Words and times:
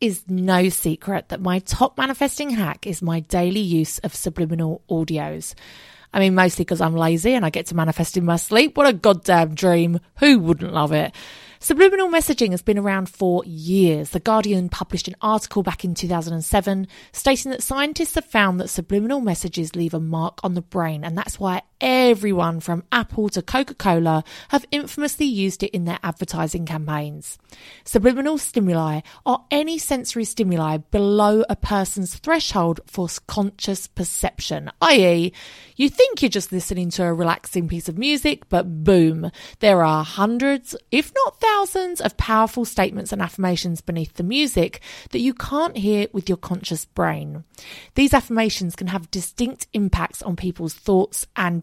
is 0.00 0.24
no 0.28 0.68
secret 0.68 1.28
that 1.28 1.40
my 1.40 1.58
top 1.60 1.96
manifesting 1.96 2.50
hack 2.50 2.86
is 2.86 3.02
my 3.02 3.20
daily 3.20 3.60
use 3.60 3.98
of 4.00 4.14
subliminal 4.14 4.82
audios. 4.90 5.54
I 6.12 6.20
mean, 6.20 6.34
mostly 6.34 6.64
because 6.64 6.80
I'm 6.80 6.94
lazy 6.94 7.34
and 7.34 7.44
I 7.44 7.50
get 7.50 7.66
to 7.66 7.76
manifest 7.76 8.16
in 8.16 8.24
my 8.24 8.36
sleep. 8.36 8.76
What 8.76 8.86
a 8.86 8.92
goddamn 8.92 9.54
dream. 9.54 10.00
Who 10.18 10.38
wouldn't 10.38 10.72
love 10.72 10.92
it? 10.92 11.14
Subliminal 11.58 12.08
messaging 12.08 12.50
has 12.50 12.62
been 12.62 12.78
around 12.78 13.08
for 13.08 13.42
years. 13.44 14.10
The 14.10 14.20
Guardian 14.20 14.68
published 14.68 15.08
an 15.08 15.16
article 15.20 15.62
back 15.62 15.84
in 15.84 15.94
2007 15.94 16.86
stating 17.12 17.50
that 17.50 17.62
scientists 17.62 18.14
have 18.14 18.24
found 18.24 18.60
that 18.60 18.68
subliminal 18.68 19.20
messages 19.20 19.74
leave 19.74 19.94
a 19.94 20.00
mark 20.00 20.38
on 20.44 20.54
the 20.54 20.62
brain, 20.62 21.02
and 21.02 21.16
that's 21.16 21.40
why 21.40 21.62
everyone 21.80 22.60
from 22.60 22.84
Apple 22.90 23.28
to 23.30 23.42
Coca 23.42 23.74
Cola 23.74 24.24
have 24.48 24.66
infamously 24.70 25.26
used 25.26 25.62
it 25.62 25.70
in 25.70 25.84
their 25.84 25.98
advertising 26.02 26.66
campaigns. 26.66 27.38
Subliminal 27.84 28.38
stimuli 28.38 29.00
are 29.24 29.44
any 29.50 29.78
sensory 29.78 30.24
stimuli 30.24 30.78
below 30.78 31.44
a 31.48 31.56
person's 31.56 32.16
threshold 32.16 32.80
for 32.86 33.08
conscious 33.26 33.86
perception, 33.86 34.70
i.e., 34.80 35.32
you 35.76 35.90
think 35.90 36.22
you're 36.22 36.30
just 36.30 36.52
listening 36.52 36.88
to 36.90 37.04
a 37.04 37.12
relaxing 37.12 37.68
piece 37.68 37.88
of 37.88 37.98
music, 37.98 38.48
but 38.48 38.82
boom, 38.82 39.30
there 39.60 39.84
are 39.84 40.04
hundreds, 40.04 40.74
if 40.90 41.12
not 41.14 41.38
thousands, 41.38 42.00
of 42.00 42.16
powerful 42.16 42.64
statements 42.64 43.12
and 43.12 43.20
affirmations 43.20 43.82
beneath 43.82 44.14
the 44.14 44.22
music 44.22 44.80
that 45.10 45.18
you 45.18 45.34
can't 45.34 45.76
hear 45.76 46.06
with 46.12 46.30
your 46.30 46.38
conscious 46.38 46.86
brain. 46.86 47.44
These 47.94 48.14
affirmations 48.14 48.74
can 48.74 48.86
have 48.86 49.10
distinct 49.10 49.66
impacts 49.74 50.22
on 50.22 50.34
people's 50.34 50.72
thoughts 50.72 51.26
and 51.36 51.62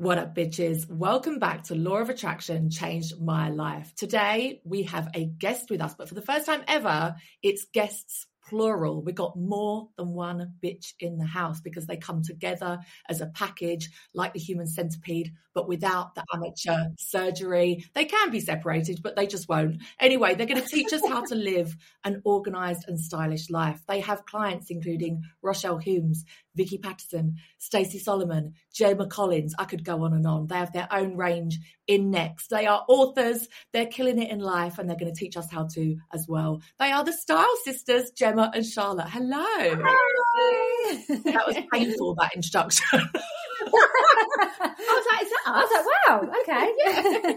What 0.00 0.16
up, 0.16 0.34
bitches? 0.34 0.88
Welcome 0.88 1.38
back 1.38 1.64
to 1.64 1.74
Law 1.74 1.98
of 1.98 2.08
Attraction 2.08 2.70
Changed 2.70 3.20
My 3.20 3.50
Life. 3.50 3.94
Today, 3.96 4.62
we 4.64 4.84
have 4.84 5.10
a 5.14 5.26
guest 5.26 5.68
with 5.68 5.82
us, 5.82 5.94
but 5.94 6.08
for 6.08 6.14
the 6.14 6.22
first 6.22 6.46
time 6.46 6.62
ever, 6.66 7.16
it's 7.42 7.66
guests 7.66 8.26
plural. 8.48 9.02
We 9.02 9.12
got 9.12 9.38
more 9.38 9.90
than 9.98 10.14
one 10.14 10.54
bitch 10.64 10.94
in 11.00 11.18
the 11.18 11.26
house 11.26 11.60
because 11.60 11.86
they 11.86 11.98
come 11.98 12.22
together 12.22 12.78
as 13.10 13.20
a 13.20 13.26
package 13.26 13.90
like 14.14 14.32
the 14.32 14.40
human 14.40 14.66
centipede, 14.66 15.32
but 15.54 15.68
without 15.68 16.14
the 16.14 16.24
amateur 16.32 16.92
surgery. 16.98 17.84
They 17.94 18.06
can 18.06 18.30
be 18.30 18.40
separated, 18.40 19.00
but 19.02 19.16
they 19.16 19.26
just 19.26 19.48
won't. 19.48 19.82
Anyway, 20.00 20.34
they're 20.34 20.46
going 20.46 20.62
to 20.62 20.66
teach 20.66 20.92
us 20.94 21.06
how 21.06 21.24
to 21.26 21.34
live 21.34 21.76
an 22.04 22.22
organized 22.24 22.88
and 22.88 22.98
stylish 22.98 23.50
life. 23.50 23.82
They 23.86 24.00
have 24.00 24.24
clients 24.24 24.70
including 24.70 25.22
Rochelle 25.42 25.78
Humes, 25.78 26.24
Vicky 26.54 26.78
Pattison, 26.78 27.36
Stacey 27.58 27.98
Solomon, 27.98 28.54
Gemma 28.72 29.06
Collins. 29.06 29.54
I 29.58 29.64
could 29.64 29.84
go 29.84 30.04
on 30.04 30.12
and 30.12 30.26
on. 30.26 30.46
They 30.46 30.56
have 30.56 30.72
their 30.72 30.88
own 30.90 31.16
range 31.16 31.58
in 31.86 32.10
Next. 32.10 32.48
They 32.48 32.66
are 32.66 32.84
authors. 32.88 33.48
They're 33.72 33.86
killing 33.86 34.20
it 34.20 34.30
in 34.30 34.40
life 34.40 34.78
and 34.78 34.88
they're 34.88 34.96
going 34.96 35.12
to 35.12 35.18
teach 35.18 35.36
us 35.36 35.50
how 35.50 35.66
to 35.74 35.96
as 36.12 36.26
well. 36.28 36.62
They 36.78 36.90
are 36.92 37.04
the 37.04 37.12
Style 37.12 37.56
Sisters, 37.64 38.10
Gemma 38.10 38.50
and 38.54 38.64
Charlotte. 38.66 39.08
Hello. 39.08 39.44
That 41.08 41.44
was 41.46 41.56
painful, 41.72 42.14
that 42.16 42.32
introduction. 42.34 43.08
I 43.62 44.68
was 44.88 45.06
like, 45.12 45.22
is 45.22 45.30
that 45.30 45.42
us? 45.46 45.54
I 45.54 45.62
was 45.62 45.86
like, 45.86 46.08
wow, 46.08 46.20
okay, 46.40 46.72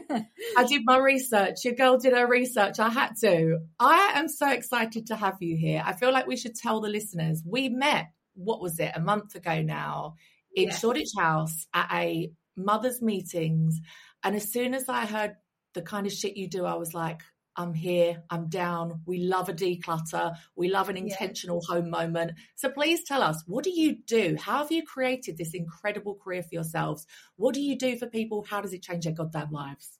yeah. 0.09 0.23
I 0.57 0.63
did 0.65 0.81
my 0.85 0.97
research. 0.97 1.63
Your 1.63 1.73
girl 1.73 1.97
did 1.97 2.13
her 2.13 2.27
research. 2.27 2.79
I 2.79 2.89
had 2.89 3.15
to. 3.21 3.59
I 3.79 4.13
am 4.15 4.27
so 4.27 4.49
excited 4.49 5.07
to 5.07 5.15
have 5.15 5.37
you 5.41 5.57
here. 5.57 5.83
I 5.85 5.93
feel 5.93 6.11
like 6.11 6.27
we 6.27 6.37
should 6.37 6.55
tell 6.55 6.81
the 6.81 6.89
listeners 6.89 7.43
we 7.45 7.69
met, 7.69 8.07
what 8.35 8.61
was 8.61 8.79
it, 8.79 8.91
a 8.95 8.99
month 8.99 9.35
ago 9.35 9.61
now, 9.61 10.15
in 10.55 10.69
Yeah. 10.69 10.75
Shoreditch 10.75 11.11
House 11.17 11.67
at 11.73 11.89
a 11.91 12.31
mother's 12.55 13.01
meetings. 13.01 13.79
And 14.23 14.35
as 14.35 14.51
soon 14.51 14.73
as 14.73 14.87
I 14.89 15.05
heard 15.05 15.35
the 15.73 15.81
kind 15.81 16.05
of 16.05 16.13
shit 16.13 16.37
you 16.37 16.47
do, 16.47 16.65
I 16.65 16.75
was 16.75 16.93
like, 16.93 17.21
I'm 17.55 17.73
here, 17.73 18.23
I'm 18.29 18.49
down. 18.49 19.01
We 19.05 19.19
love 19.19 19.47
a 19.47 19.53
declutter. 19.53 20.35
We 20.55 20.69
love 20.69 20.89
an 20.89 20.97
intentional 20.97 21.61
home 21.67 21.89
moment. 21.89 22.31
So 22.55 22.69
please 22.69 23.03
tell 23.03 23.21
us, 23.21 23.43
what 23.45 23.63
do 23.63 23.69
you 23.69 23.97
do? 24.07 24.35
How 24.39 24.59
have 24.59 24.71
you 24.71 24.83
created 24.83 25.37
this 25.37 25.53
incredible 25.53 26.15
career 26.15 26.41
for 26.41 26.49
yourselves? 26.51 27.05
What 27.35 27.53
do 27.53 27.61
you 27.61 27.77
do 27.77 27.95
for 27.97 28.07
people? 28.07 28.43
How 28.49 28.61
does 28.61 28.73
it 28.73 28.81
change 28.81 29.03
their 29.05 29.13
goddamn 29.13 29.51
lives? 29.51 29.99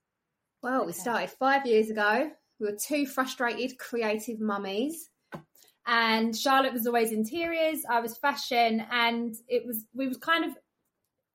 Well, 0.64 0.86
we 0.86 0.94
started 0.94 1.30
five 1.30 1.68
years 1.68 1.90
ago. 1.90 2.32
We 2.60 2.68
were 2.68 2.78
two 2.78 3.06
frustrated, 3.06 3.78
creative 3.78 4.40
mummies. 4.40 5.10
And 5.86 6.36
Charlotte 6.36 6.74
was 6.74 6.88
always 6.88 7.12
interiors, 7.12 7.84
I 7.90 8.00
was 8.00 8.18
fashion, 8.18 8.86
and 8.90 9.36
it 9.48 9.66
was 9.66 9.86
we 9.94 10.08
was 10.08 10.18
kind 10.18 10.46
of 10.46 10.58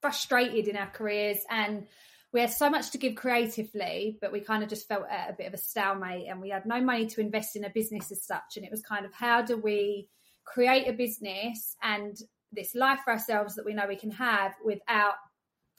frustrated 0.00 0.68
in 0.68 0.76
our 0.76 0.86
careers 0.86 1.38
and 1.50 1.86
we 2.32 2.40
had 2.40 2.50
so 2.50 2.68
much 2.68 2.90
to 2.90 2.98
give 2.98 3.14
creatively, 3.14 4.18
but 4.20 4.32
we 4.32 4.40
kind 4.40 4.62
of 4.62 4.68
just 4.68 4.86
felt 4.86 5.04
at 5.10 5.30
a 5.30 5.32
bit 5.32 5.46
of 5.46 5.54
a 5.54 5.58
stalemate 5.58 6.26
and 6.28 6.40
we 6.40 6.50
had 6.50 6.66
no 6.66 6.80
money 6.80 7.06
to 7.06 7.20
invest 7.20 7.56
in 7.56 7.64
a 7.64 7.70
business 7.70 8.12
as 8.12 8.22
such. 8.22 8.56
And 8.56 8.64
it 8.66 8.70
was 8.70 8.82
kind 8.82 9.06
of 9.06 9.14
how 9.14 9.40
do 9.42 9.56
we 9.56 10.08
create 10.44 10.86
a 10.88 10.92
business 10.92 11.74
and 11.82 12.16
this 12.52 12.74
life 12.74 13.00
for 13.04 13.12
ourselves 13.12 13.54
that 13.54 13.64
we 13.64 13.72
know 13.74 13.86
we 13.88 13.96
can 13.96 14.10
have 14.10 14.52
without 14.64 15.14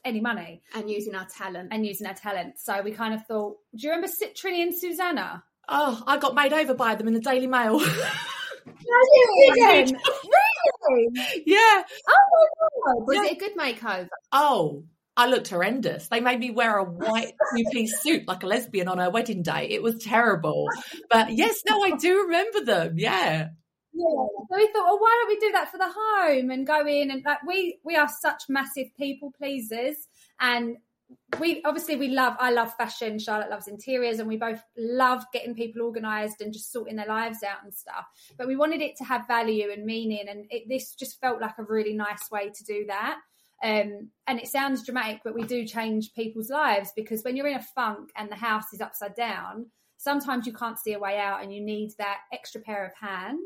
any 0.04 0.20
money 0.20 0.62
and 0.74 0.90
using 0.90 1.14
our 1.14 1.26
talent. 1.26 1.68
and 1.72 1.86
using 1.86 2.06
our 2.06 2.14
talent. 2.14 2.58
So 2.58 2.82
we 2.82 2.92
kind 2.92 3.14
of 3.14 3.24
thought, 3.26 3.58
do 3.74 3.86
you 3.86 3.90
remember 3.90 4.08
Sit- 4.08 4.36
Trinny 4.36 4.62
and 4.62 4.74
Susannah? 4.74 5.44
Oh, 5.68 6.02
I 6.06 6.18
got 6.18 6.34
made 6.34 6.52
over 6.52 6.74
by 6.74 6.96
them 6.96 7.06
in 7.06 7.14
the 7.14 7.20
Daily 7.20 7.46
Mail. 7.46 7.80
didn't. 8.78 9.96
really? 10.88 11.42
yeah. 11.46 11.82
Oh 12.08 12.26
my 12.32 12.94
god! 12.96 13.06
Was 13.06 13.16
Yeah. 13.16 13.24
it 13.24 13.32
a 13.32 13.36
good 13.36 13.56
makeover? 13.56 14.08
Oh, 14.32 14.84
I 15.16 15.26
looked 15.26 15.48
horrendous. 15.48 16.08
They 16.08 16.20
made 16.20 16.38
me 16.40 16.50
wear 16.50 16.78
a 16.78 16.84
white 16.84 17.32
two 17.56 17.64
piece 17.72 18.00
suit 18.02 18.26
like 18.26 18.42
a 18.42 18.46
lesbian 18.46 18.88
on 18.88 18.98
her 18.98 19.10
wedding 19.10 19.42
day. 19.42 19.68
It 19.70 19.82
was 19.82 19.96
terrible. 20.02 20.66
But 21.10 21.32
yes, 21.36 21.56
no, 21.68 21.82
I 21.82 21.92
do 21.96 22.22
remember 22.24 22.64
them. 22.64 22.94
Yeah. 22.98 23.48
Yeah. 23.92 24.04
So 24.48 24.56
we 24.56 24.66
thought, 24.68 24.84
well, 24.84 24.98
why 25.00 25.18
don't 25.20 25.28
we 25.28 25.46
do 25.46 25.52
that 25.52 25.70
for 25.70 25.78
the 25.78 25.92
home 25.94 26.50
and 26.50 26.66
go 26.66 26.86
in 26.86 27.10
and 27.10 27.22
like 27.24 27.42
we 27.46 27.78
we 27.84 27.96
are 27.96 28.08
such 28.20 28.44
massive 28.48 28.86
people 28.96 29.32
pleasers 29.36 29.96
and 30.38 30.76
we 31.38 31.62
obviously 31.64 31.96
we 31.96 32.08
love 32.08 32.34
I 32.38 32.50
love 32.50 32.72
fashion, 32.74 33.18
Charlotte 33.18 33.50
loves 33.50 33.68
interiors, 33.68 34.18
and 34.18 34.28
we 34.28 34.36
both 34.36 34.62
love 34.76 35.24
getting 35.32 35.54
people 35.54 35.82
organised 35.82 36.40
and 36.40 36.52
just 36.52 36.72
sorting 36.72 36.96
their 36.96 37.06
lives 37.06 37.42
out 37.42 37.62
and 37.64 37.74
stuff. 37.74 38.06
But 38.36 38.46
we 38.46 38.56
wanted 38.56 38.80
it 38.80 38.96
to 38.98 39.04
have 39.04 39.26
value 39.26 39.70
and 39.70 39.84
meaning, 39.84 40.26
and 40.28 40.46
it, 40.50 40.68
this 40.68 40.94
just 40.94 41.20
felt 41.20 41.40
like 41.40 41.58
a 41.58 41.64
really 41.64 41.94
nice 41.94 42.30
way 42.30 42.50
to 42.50 42.64
do 42.64 42.84
that. 42.88 43.18
Um, 43.62 44.08
and 44.26 44.40
it 44.40 44.48
sounds 44.48 44.84
dramatic, 44.84 45.20
but 45.22 45.34
we 45.34 45.42
do 45.42 45.66
change 45.66 46.14
people's 46.14 46.48
lives 46.48 46.92
because 46.96 47.22
when 47.22 47.36
you're 47.36 47.46
in 47.46 47.58
a 47.58 47.62
funk 47.62 48.08
and 48.16 48.30
the 48.30 48.36
house 48.36 48.72
is 48.72 48.80
upside 48.80 49.14
down, 49.14 49.66
sometimes 49.98 50.46
you 50.46 50.52
can't 50.54 50.78
see 50.78 50.94
a 50.94 50.98
way 50.98 51.18
out 51.18 51.42
and 51.42 51.52
you 51.52 51.60
need 51.60 51.90
that 51.98 52.20
extra 52.32 52.60
pair 52.62 52.86
of 52.86 52.92
hands 52.94 53.40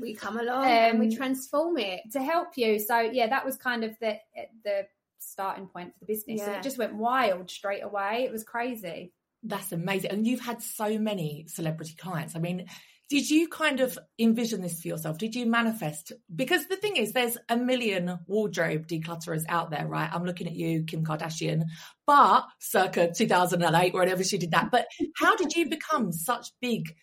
we 0.00 0.14
come 0.14 0.38
along 0.38 0.64
um, 0.64 0.70
and 0.70 0.98
we 1.00 1.06
Um, 1.08 1.12
transform 1.12 1.76
it. 1.76 2.00
to 2.12 2.22
help 2.22 2.56
you. 2.56 2.78
So 2.78 2.98
yeah, 3.00 3.26
that 3.26 3.44
was 3.44 3.56
kind 3.58 3.84
of 3.84 3.98
the 4.00 4.16
the 4.64 4.86
starting 5.18 5.66
point 5.66 5.92
for 5.94 6.00
the 6.00 6.06
business. 6.06 6.40
And 6.42 6.52
Yeah. 6.52 6.58
it 6.58 6.62
just 6.62 6.78
went 6.78 6.94
wild 6.94 7.50
straight 7.50 7.82
away. 7.82 8.24
It 8.24 8.32
was 8.32 8.44
crazy. 8.44 9.12
That's 9.42 9.72
amazing. 9.72 10.10
And 10.10 10.26
you've 10.26 10.40
had 10.40 10.62
so 10.62 10.98
many 10.98 11.46
celebrity 11.48 11.94
clients. 11.96 12.34
I 12.34 12.40
mean, 12.40 12.66
did 13.08 13.30
you 13.30 13.48
kind 13.48 13.80
of 13.80 13.98
envision 14.18 14.60
this 14.60 14.82
for 14.82 14.88
yourself? 14.88 15.16
Did 15.16 15.34
you 15.34 15.46
manifest? 15.46 16.12
Because 16.34 16.66
the 16.66 16.76
thing 16.76 16.96
is, 16.96 17.12
there's 17.12 17.38
a 17.48 17.56
million 17.56 18.18
wardrobe 18.26 18.86
declutterers 18.86 19.44
out 19.48 19.70
there, 19.70 19.86
right? 19.86 20.10
I'm 20.12 20.24
looking 20.24 20.46
at 20.46 20.54
you, 20.54 20.82
Kim 20.84 21.04
Kardashian, 21.04 21.62
but 22.06 22.44
circa 22.58 23.10
2008, 23.16 23.94
whenever 23.94 24.24
she 24.24 24.36
did 24.36 24.50
that. 24.50 24.70
But 24.70 24.88
how 25.16 25.36
did 25.36 25.54
you 25.56 25.70
become 25.70 26.12
such 26.12 26.48
big 26.60 26.94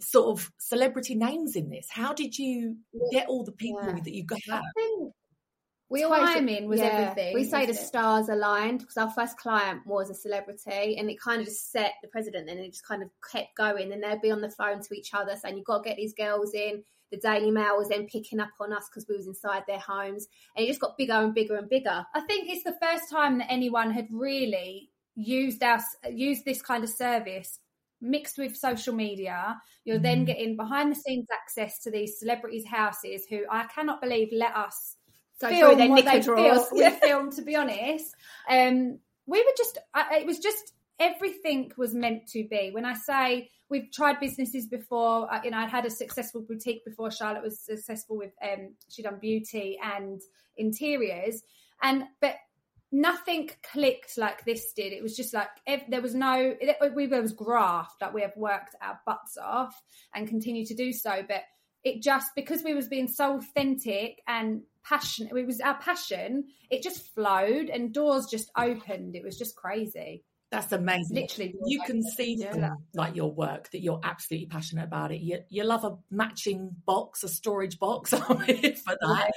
sort 0.00 0.38
of 0.38 0.48
celebrity 0.60 1.16
names 1.16 1.56
in 1.56 1.70
this? 1.70 1.88
How 1.90 2.12
did 2.12 2.38
you 2.38 2.76
get 3.10 3.26
all 3.28 3.42
the 3.44 3.50
people 3.50 3.82
Yeah. 3.84 3.98
that 4.04 4.14
you 4.14 4.24
got? 4.24 4.38
I 4.48 4.62
think 4.76 5.12
we 5.90 6.04
always 6.04 6.20
Timing 6.20 6.68
was 6.68 6.80
everything, 6.80 7.34
We 7.34 7.44
say 7.44 7.64
the 7.64 7.72
it? 7.72 7.76
stars 7.76 8.28
aligned 8.28 8.80
because 8.80 8.96
our 8.96 9.10
first 9.10 9.38
client 9.38 9.86
was 9.86 10.10
a 10.10 10.14
celebrity, 10.14 10.96
and 10.98 11.08
it 11.10 11.20
kind 11.20 11.40
of 11.40 11.46
just 11.46 11.72
set 11.72 11.94
the 12.02 12.08
president, 12.08 12.50
and 12.50 12.60
it 12.60 12.70
just 12.70 12.86
kind 12.86 13.02
of 13.02 13.08
kept 13.32 13.56
going. 13.56 13.92
And 13.92 14.02
they'd 14.02 14.20
be 14.20 14.30
on 14.30 14.40
the 14.40 14.50
phone 14.50 14.82
to 14.82 14.94
each 14.94 15.14
other 15.14 15.34
saying, 15.36 15.56
"You've 15.56 15.66
got 15.66 15.82
to 15.82 15.88
get 15.88 15.96
these 15.96 16.14
girls 16.14 16.52
in." 16.54 16.84
The 17.10 17.16
Daily 17.16 17.50
Mail 17.50 17.78
was 17.78 17.88
then 17.88 18.06
picking 18.06 18.38
up 18.38 18.50
on 18.60 18.72
us 18.72 18.86
because 18.90 19.06
we 19.08 19.16
was 19.16 19.26
inside 19.26 19.62
their 19.66 19.78
homes, 19.78 20.28
and 20.54 20.64
it 20.64 20.68
just 20.68 20.80
got 20.80 20.98
bigger 20.98 21.14
and 21.14 21.34
bigger 21.34 21.56
and 21.56 21.68
bigger. 21.68 22.04
I 22.14 22.20
think 22.20 22.50
it's 22.50 22.64
the 22.64 22.76
first 22.82 23.10
time 23.10 23.38
that 23.38 23.50
anyone 23.50 23.90
had 23.90 24.08
really 24.10 24.90
used 25.14 25.62
us 25.62 25.82
used 26.08 26.44
this 26.44 26.62
kind 26.62 26.84
of 26.84 26.90
service 26.90 27.60
mixed 28.00 28.38
with 28.38 28.56
social 28.56 28.94
media. 28.94 29.60
You're 29.84 29.98
then 29.98 30.18
mm-hmm. 30.18 30.24
getting 30.26 30.56
behind 30.56 30.92
the 30.92 31.00
scenes 31.00 31.26
access 31.32 31.80
to 31.80 31.90
these 31.90 32.18
celebrities' 32.18 32.66
houses 32.66 33.26
who 33.28 33.40
I 33.50 33.64
cannot 33.64 34.00
believe 34.00 34.28
let 34.32 34.54
us 34.54 34.97
Go 35.40 35.48
film 35.48 35.78
their 35.78 35.88
what 35.88 36.04
they 36.04 36.20
drawers. 36.20 36.68
film, 36.68 36.78
we 36.78 36.90
filmed, 36.90 37.32
to 37.34 37.42
be 37.42 37.56
honest. 37.56 38.14
Um, 38.48 38.98
we 39.26 39.38
were 39.38 39.52
just, 39.56 39.78
it 40.12 40.26
was 40.26 40.38
just 40.38 40.72
everything 40.98 41.70
was 41.76 41.94
meant 41.94 42.26
to 42.28 42.46
be. 42.48 42.70
When 42.72 42.84
I 42.84 42.94
say 42.94 43.50
we've 43.68 43.90
tried 43.92 44.20
businesses 44.20 44.66
before, 44.66 45.28
you 45.44 45.50
know, 45.50 45.58
I'd 45.58 45.70
had 45.70 45.86
a 45.86 45.90
successful 45.90 46.42
boutique 46.42 46.84
before. 46.84 47.10
Charlotte 47.10 47.42
was 47.42 47.60
successful 47.60 48.16
with, 48.16 48.32
um, 48.42 48.74
she 48.88 49.02
done 49.02 49.18
beauty 49.20 49.78
and 49.82 50.20
interiors, 50.56 51.42
and 51.82 52.04
but 52.20 52.34
nothing 52.90 53.50
clicked 53.62 54.16
like 54.16 54.44
this 54.44 54.72
did. 54.72 54.92
It 54.92 55.02
was 55.02 55.16
just 55.16 55.34
like 55.34 55.48
ev- 55.66 55.84
there 55.88 56.02
was 56.02 56.14
no, 56.14 56.54
it, 56.60 56.76
we 56.94 57.06
there 57.06 57.22
was 57.22 57.32
graft. 57.32 58.00
Like 58.00 58.14
we 58.14 58.22
have 58.22 58.36
worked 58.36 58.74
our 58.82 58.98
butts 59.06 59.36
off 59.40 59.80
and 60.14 60.26
continue 60.26 60.64
to 60.66 60.74
do 60.74 60.92
so, 60.92 61.22
but 61.28 61.42
it 61.84 62.02
just 62.02 62.30
because 62.34 62.62
we 62.62 62.74
was 62.74 62.88
being 62.88 63.06
so 63.06 63.36
authentic 63.36 64.20
and 64.26 64.62
passionate 64.88 65.32
it 65.36 65.46
was 65.46 65.60
our 65.60 65.78
passion 65.78 66.44
it 66.70 66.82
just 66.82 67.12
flowed 67.14 67.68
and 67.68 67.92
doors 67.92 68.26
just 68.26 68.50
opened 68.56 69.14
it 69.16 69.24
was 69.24 69.36
just 69.38 69.54
crazy 69.56 70.24
That's 70.50 70.72
amazing. 70.72 71.14
Literally, 71.14 71.54
you 71.66 71.82
can 71.84 72.02
see 72.02 72.36
Yeah. 72.40 72.70
like 72.94 73.14
your 73.14 73.30
work 73.30 73.68
that 73.72 73.82
you're 73.82 74.00
absolutely 74.02 74.46
passionate 74.48 74.84
about 74.84 75.12
it. 75.12 75.20
You 75.20 75.40
you 75.50 75.62
love 75.62 75.84
a 75.84 75.98
matching 76.10 76.70
box, 76.86 77.22
a 77.22 77.28
storage 77.28 77.76
box. 77.78 78.10
For 78.14 78.96
that. 79.06 79.30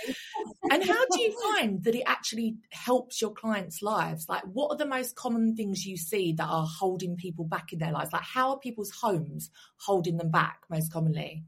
and 0.71 0.81
how 0.92 1.03
do 1.12 1.18
you 1.21 1.31
find 1.48 1.83
that 1.83 1.95
it 1.95 2.03
actually 2.07 2.56
helps 2.71 3.19
your 3.21 3.33
clients' 3.33 3.81
lives? 3.81 4.30
Like, 4.30 4.44
what 4.53 4.71
are 4.71 4.77
the 4.77 4.86
most 4.98 5.15
common 5.18 5.53
things 5.57 5.86
you 5.86 5.98
see 5.98 6.31
that 6.38 6.48
are 6.48 6.65
holding 6.80 7.18
people 7.18 7.44
back 7.44 7.74
in 7.74 7.80
their 7.80 7.92
lives? 7.92 8.13
Like, 8.13 8.24
how 8.24 8.51
are 8.51 8.59
people's 8.59 8.92
homes 8.92 9.50
holding 9.88 10.15
them 10.15 10.31
back 10.31 10.62
most 10.69 10.94
commonly? 10.94 11.44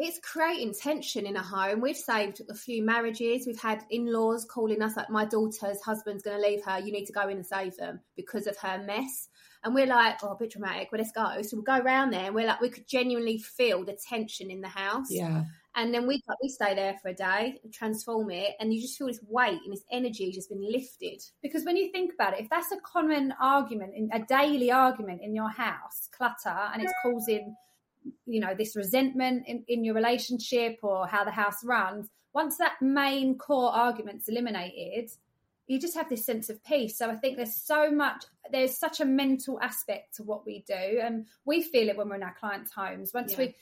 It's 0.00 0.18
creating 0.20 0.74
tension 0.74 1.26
in 1.26 1.36
a 1.36 1.42
home. 1.42 1.80
We've 1.80 1.96
saved 1.96 2.40
a 2.48 2.54
few 2.54 2.82
marriages. 2.82 3.46
We've 3.46 3.60
had 3.60 3.84
in-laws 3.90 4.46
calling 4.46 4.82
us 4.82 4.96
like, 4.96 5.10
"My 5.10 5.24
daughter's 5.24 5.80
husband's 5.82 6.22
going 6.22 6.40
to 6.40 6.48
leave 6.48 6.64
her. 6.64 6.78
You 6.78 6.92
need 6.92 7.06
to 7.06 7.12
go 7.12 7.28
in 7.28 7.36
and 7.36 7.46
save 7.46 7.76
them 7.76 8.00
because 8.16 8.46
of 8.46 8.56
her 8.58 8.78
mess." 8.78 9.28
And 9.62 9.74
we're 9.74 9.86
like, 9.86 10.22
"Oh, 10.22 10.28
a 10.32 10.36
bit 10.36 10.52
dramatic. 10.52 10.90
Well, 10.90 11.00
let's 11.00 11.12
go." 11.12 11.42
So 11.42 11.56
we 11.56 11.62
go 11.62 11.78
around 11.78 12.12
there, 12.12 12.26
and 12.26 12.34
we're 12.34 12.46
like, 12.46 12.60
we 12.60 12.70
could 12.70 12.88
genuinely 12.88 13.38
feel 13.38 13.84
the 13.84 13.98
tension 14.08 14.50
in 14.50 14.60
the 14.60 14.68
house. 14.68 15.10
Yeah. 15.10 15.44
And 15.76 15.94
then 15.94 16.06
we 16.06 16.20
we 16.42 16.48
stay 16.48 16.74
there 16.74 16.96
for 17.00 17.08
a 17.10 17.14
day, 17.14 17.60
transform 17.72 18.30
it, 18.30 18.56
and 18.58 18.74
you 18.74 18.80
just 18.80 18.98
feel 18.98 19.06
this 19.06 19.20
weight 19.28 19.60
and 19.64 19.72
this 19.72 19.84
energy 19.92 20.32
just 20.32 20.48
been 20.48 20.62
lifted. 20.62 21.22
because 21.42 21.64
when 21.64 21.76
you 21.76 21.92
think 21.92 22.12
about 22.14 22.34
it 22.34 22.40
if 22.40 22.48
that's 22.50 22.72
a 22.72 22.80
common 22.80 23.32
argument 23.40 23.92
in 23.94 24.10
a 24.12 24.24
daily 24.26 24.72
argument 24.72 25.20
in 25.22 25.34
your 25.34 25.48
house 25.48 26.08
clutter 26.10 26.58
and 26.72 26.82
it's 26.82 26.92
causing 27.02 27.54
you 28.26 28.40
know 28.40 28.54
this 28.56 28.76
resentment 28.76 29.44
in, 29.46 29.64
in 29.68 29.84
your 29.84 29.94
relationship 29.94 30.78
or 30.82 31.06
how 31.06 31.24
the 31.24 31.30
house 31.30 31.62
runs 31.64 32.08
once 32.32 32.56
that 32.58 32.74
main 32.80 33.36
core 33.36 33.70
argument's 33.72 34.28
eliminated 34.28 35.10
you 35.66 35.78
just 35.80 35.94
have 35.94 36.08
this 36.08 36.24
sense 36.24 36.48
of 36.50 36.62
peace 36.64 36.96
so 36.98 37.10
i 37.10 37.14
think 37.16 37.36
there's 37.36 37.54
so 37.56 37.90
much 37.90 38.24
there's 38.50 38.76
such 38.78 39.00
a 39.00 39.04
mental 39.04 39.60
aspect 39.60 40.14
to 40.16 40.22
what 40.22 40.44
we 40.46 40.64
do 40.66 41.00
and 41.02 41.26
we 41.44 41.62
feel 41.62 41.88
it 41.88 41.96
when 41.96 42.08
we're 42.08 42.16
in 42.16 42.22
our 42.22 42.34
clients 42.38 42.72
homes 42.72 43.12
once 43.14 43.32
Yeah. 43.32 43.38
we've 43.38 43.54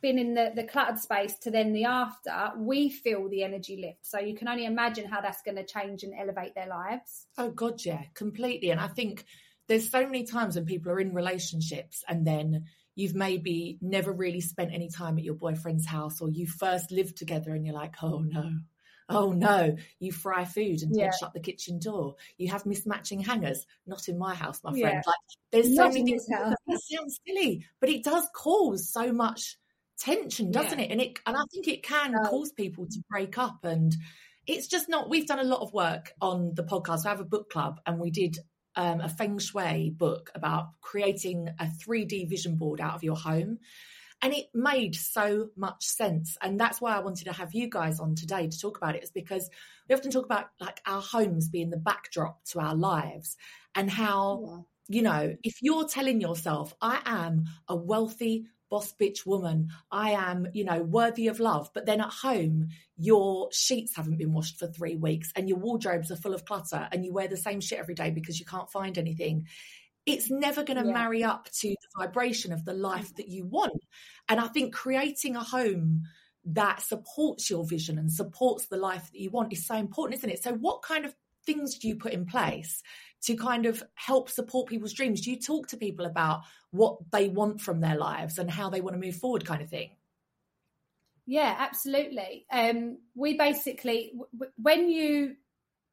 been 0.00 0.18
in 0.18 0.34
the, 0.34 0.50
the 0.56 0.64
cluttered 0.64 0.98
space 0.98 1.38
to 1.38 1.50
then 1.52 1.72
the 1.72 1.84
after 1.84 2.50
we 2.56 2.90
feel 2.90 3.28
the 3.28 3.44
energy 3.44 3.76
lift 3.80 4.04
so 4.04 4.18
you 4.18 4.34
can 4.34 4.48
only 4.48 4.64
imagine 4.64 5.04
how 5.08 5.20
that's 5.20 5.42
going 5.42 5.54
to 5.56 5.64
change 5.64 6.02
and 6.02 6.12
elevate 6.18 6.54
their 6.56 6.66
lives 6.66 7.26
Oh 7.38 7.50
God, 7.50 7.84
yeah, 7.84 8.02
completely. 8.14 8.70
And 8.70 8.80
I 8.80 8.88
think 8.88 9.24
there's 9.68 9.88
so 9.88 10.04
many 10.04 10.24
times 10.24 10.56
when 10.56 10.64
people 10.66 10.90
are 10.90 10.98
in 10.98 11.14
relationships 11.14 12.02
and 12.08 12.26
then 12.26 12.64
you've 12.94 13.14
maybe 13.14 13.78
never 13.80 14.12
really 14.12 14.40
spent 14.40 14.72
any 14.72 14.88
time 14.88 15.18
at 15.18 15.24
your 15.24 15.34
boyfriend's 15.34 15.86
house 15.86 16.20
or 16.20 16.28
you 16.30 16.46
first 16.46 16.90
lived 16.90 17.16
together 17.16 17.54
and 17.54 17.64
you're 17.66 17.74
like, 17.74 17.94
oh 18.02 18.18
no. 18.20 18.50
Oh 19.08 19.32
no, 19.32 19.76
you 19.98 20.12
fry 20.12 20.44
food 20.44 20.80
and 20.82 20.94
Yeah. 20.96 21.06
don't 21.06 21.14
shut 21.18 21.34
the 21.34 21.40
kitchen 21.40 21.78
door. 21.78 22.14
You 22.38 22.48
have 22.50 22.64
mismatching 22.64 23.26
hangers. 23.26 23.66
Not 23.86 24.08
in 24.08 24.16
my 24.16 24.34
house, 24.34 24.62
my 24.62 24.72
Yeah. 24.74 24.88
friend. 24.90 25.02
Like 25.06 25.16
there's 25.50 25.76
so 25.76 25.88
many 25.88 26.04
things. 26.04 26.26
that 26.26 26.56
sounds 26.90 27.20
silly, 27.26 27.66
but 27.80 27.90
it 27.90 28.04
does 28.04 28.26
cause 28.34 28.88
so 28.88 29.12
much 29.12 29.58
tension, 29.98 30.50
doesn't 30.50 30.78
Yeah. 30.78 30.84
it? 30.86 30.90
And 30.92 31.00
it 31.00 31.18
and 31.26 31.36
I 31.36 31.42
think 31.52 31.68
it 31.68 31.82
can 31.82 32.12
does. 32.12 32.28
cause 32.28 32.52
people 32.52 32.86
to 32.86 33.02
break 33.10 33.36
up 33.38 33.64
and 33.64 33.94
it's 34.46 34.66
just 34.66 34.88
not 34.88 35.10
we've 35.10 35.26
done 35.26 35.40
a 35.40 35.44
lot 35.44 35.60
of 35.60 35.72
work 35.74 36.12
on 36.20 36.54
the 36.54 36.64
podcast. 36.64 37.04
We 37.04 37.10
have 37.10 37.20
a 37.20 37.24
book 37.24 37.50
club 37.50 37.80
and 37.86 37.98
we 37.98 38.10
did 38.10 38.38
um, 38.76 39.00
a 39.00 39.08
feng 39.08 39.38
shui 39.38 39.90
book 39.90 40.30
about 40.34 40.80
creating 40.80 41.48
a 41.58 41.66
3D 41.66 42.28
vision 42.28 42.56
board 42.56 42.80
out 42.80 42.94
of 42.94 43.04
your 43.04 43.16
home. 43.16 43.58
And 44.24 44.32
it 44.32 44.46
made 44.54 44.94
so 44.94 45.48
much 45.56 45.84
sense. 45.84 46.36
And 46.40 46.58
that's 46.58 46.80
why 46.80 46.94
I 46.94 47.00
wanted 47.00 47.24
to 47.24 47.32
have 47.32 47.54
you 47.54 47.68
guys 47.68 47.98
on 47.98 48.14
today 48.14 48.46
to 48.46 48.60
talk 48.60 48.76
about 48.76 48.94
it, 48.94 49.02
is 49.02 49.10
because 49.10 49.50
we 49.88 49.96
often 49.96 50.12
talk 50.12 50.24
about 50.24 50.50
like 50.60 50.80
our 50.86 51.02
homes 51.02 51.48
being 51.48 51.70
the 51.70 51.76
backdrop 51.76 52.44
to 52.50 52.60
our 52.60 52.76
lives 52.76 53.36
and 53.74 53.90
how 53.90 54.66
you 54.88 55.02
know, 55.02 55.36
if 55.42 55.62
you're 55.62 55.86
telling 55.88 56.20
yourself, 56.20 56.74
I 56.80 57.00
am 57.04 57.44
a 57.68 57.76
wealthy 57.76 58.46
boss 58.72 58.94
bitch 58.98 59.26
woman, 59.26 59.68
I 59.90 60.12
am, 60.12 60.48
you 60.54 60.64
know, 60.64 60.82
worthy 60.82 61.28
of 61.28 61.40
love, 61.40 61.68
but 61.74 61.84
then 61.84 62.00
at 62.00 62.08
home, 62.08 62.68
your 62.96 63.50
sheets 63.52 63.94
haven't 63.94 64.16
been 64.16 64.32
washed 64.32 64.58
for 64.58 64.66
three 64.66 64.96
weeks 64.96 65.30
and 65.36 65.46
your 65.46 65.58
wardrobes 65.58 66.10
are 66.10 66.16
full 66.16 66.32
of 66.32 66.46
clutter 66.46 66.88
and 66.90 67.04
you 67.04 67.12
wear 67.12 67.28
the 67.28 67.36
same 67.36 67.60
shit 67.60 67.78
every 67.78 67.94
day 67.94 68.10
because 68.10 68.40
you 68.40 68.46
can't 68.46 68.70
find 68.70 68.96
anything. 68.96 69.46
It's 70.06 70.30
never 70.30 70.64
going 70.64 70.78
to 70.78 70.86
Yeah. 70.86 70.94
marry 70.94 71.22
up 71.22 71.50
to 71.60 71.68
the 71.68 71.98
vibration 71.98 72.50
of 72.50 72.64
the 72.64 72.72
life 72.72 73.14
that 73.16 73.28
you 73.28 73.44
want. 73.44 73.78
And 74.26 74.40
I 74.40 74.48
think 74.48 74.72
creating 74.72 75.36
a 75.36 75.44
home 75.44 76.04
that 76.46 76.80
supports 76.80 77.50
your 77.50 77.66
vision 77.66 77.98
and 77.98 78.10
supports 78.10 78.68
the 78.68 78.78
life 78.78 79.12
that 79.12 79.20
you 79.20 79.28
want 79.28 79.52
is 79.52 79.66
so 79.66 79.74
important, 79.74 80.18
isn't 80.20 80.30
it? 80.30 80.42
So, 80.42 80.54
what 80.54 80.80
kind 80.80 81.04
of 81.04 81.14
things 81.44 81.76
do 81.78 81.88
you 81.88 81.96
put 81.96 82.14
in 82.14 82.24
place 82.24 82.82
to 83.22 83.36
kind 83.36 83.66
of 83.66 83.82
help 83.94 84.28
support 84.28 84.68
people's 84.68 84.92
dreams? 84.92 85.20
Do 85.20 85.30
you 85.30 85.40
talk 85.40 85.68
to 85.68 85.76
people 85.76 86.06
about 86.06 86.42
what 86.70 86.98
they 87.10 87.28
want 87.28 87.60
from 87.60 87.80
their 87.80 87.96
lives 87.96 88.38
and 88.38 88.50
how 88.50 88.70
they 88.70 88.80
want 88.80 88.94
to 88.94 89.00
move 89.00 89.16
forward, 89.16 89.44
kind 89.44 89.62
of 89.62 89.68
thing? 89.68 89.90
Yeah, 91.26 91.54
absolutely. 91.58 92.46
Um, 92.50 92.98
we 93.14 93.36
basically, 93.36 94.12
w- 94.32 94.52
when 94.56 94.88
you 94.88 95.36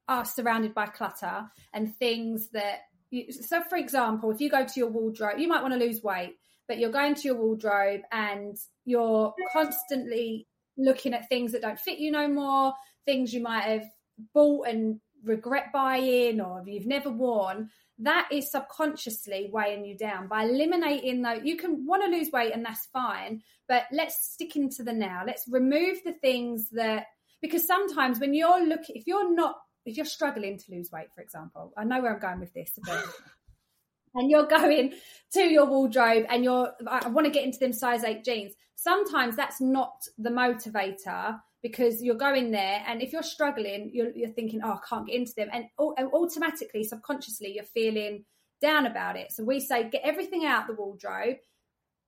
are 0.08 0.26
surrounded 0.26 0.74
by 0.74 0.88
clutter 0.88 1.46
and 1.74 1.96
things 1.98 2.50
that, 2.50 2.80
you, 3.12 3.32
so 3.32 3.62
for 3.70 3.78
example, 3.78 4.32
if 4.32 4.42
you 4.42 4.50
go 4.50 4.66
to 4.66 4.80
your 4.80 4.90
wardrobe, 4.90 5.38
you 5.38 5.48
might 5.48 5.62
want 5.62 5.74
to 5.74 5.80
lose 5.80 6.02
weight, 6.02 6.36
but 6.68 6.80
you're 6.80 6.92
going 6.92 7.16
to 7.16 7.22
your 7.22 7.36
wardrobe 7.36 8.02
and 8.12 8.58
you're 8.86 9.34
constantly 9.54 10.48
looking 10.78 11.14
at 11.14 11.30
things 11.30 11.52
that 11.52 11.62
don't 11.62 11.80
fit 11.80 12.00
you 12.00 12.12
no 12.12 12.28
more, 12.28 12.74
things 13.06 13.34
you 13.34 13.42
might 13.42 13.64
have 13.64 13.86
bought 14.34 14.68
and 14.68 15.00
regret 15.24 15.72
buying 15.74 16.42
or 16.42 16.64
you've 16.66 16.86
never 16.86 17.10
worn. 17.10 17.70
That 18.00 18.30
is 18.32 18.52
subconsciously 18.52 19.50
weighing 19.52 19.86
you 19.86 19.98
down. 19.98 20.28
By 20.28 20.44
eliminating 20.44 21.22
though, 21.22 21.34
you 21.34 21.58
can 21.58 21.86
want 21.86 22.04
to 22.04 22.10
lose 22.10 22.32
weight 22.32 22.54
and 22.54 22.66
that's 22.66 22.88
fine, 22.94 23.42
but 23.68 23.84
let's 23.92 24.32
stick 24.32 24.56
into 24.56 24.84
the 24.84 24.94
now. 24.94 25.24
Let's 25.26 25.46
remove 25.50 25.98
the 26.06 26.14
things 26.14 26.70
that 26.72 27.08
because 27.42 27.66
sometimes 27.66 28.20
when 28.20 28.34
you're 28.34 28.66
looking, 28.66 28.96
if 28.96 29.08
you're 29.08 29.34
not, 29.34 29.56
if 29.86 29.98
you're 29.98 30.06
struggling 30.06 30.58
to 30.58 30.72
lose 30.72 30.92
weight, 30.92 31.08
for 31.14 31.22
example, 31.22 31.74
I 31.78 31.84
know 31.84 32.02
where 32.02 32.14
I'm 32.14 32.20
going 32.20 32.40
with 32.40 32.54
this. 32.54 32.78
and 34.16 34.30
you're 34.30 34.48
going 34.48 34.94
to 35.34 35.42
your 35.42 35.66
wardrobe 35.66 36.26
and 36.30 36.44
you're, 36.44 36.72
I 36.88 37.08
want 37.10 37.26
to 37.26 37.32
get 37.32 37.44
into 37.44 37.60
them 37.60 37.74
size 37.74 38.04
eight 38.04 38.24
jeans. 38.24 38.54
Sometimes 38.76 39.36
that's 39.36 39.62
not 39.62 39.94
the 40.18 40.30
motivator 40.30 41.40
because 41.62 42.02
you're 42.02 42.16
going 42.16 42.52
there 42.52 42.84
and 42.88 43.02
if 43.02 43.12
you're 43.12 43.24
struggling, 43.24 43.92
you're, 43.94 44.12
you're 44.12 44.30
thinking, 44.30 44.62
oh, 44.64 44.74
I 44.74 44.80
can't 44.88 45.08
get 45.08 45.16
into 45.16 45.34
them. 45.36 45.50
And, 45.52 45.66
and 45.98 46.12
automatically, 46.14 46.84
subconsciously, 46.84 47.54
you're 47.54 47.64
feeling 47.64 48.26
down 48.62 48.86
about 48.86 49.18
it. 49.18 49.32
So 49.32 49.44
we 49.44 49.60
say, 49.60 49.90
get 49.90 50.02
everything 50.04 50.46
out 50.46 50.68
the 50.68 50.74
wardrobe 50.74 51.38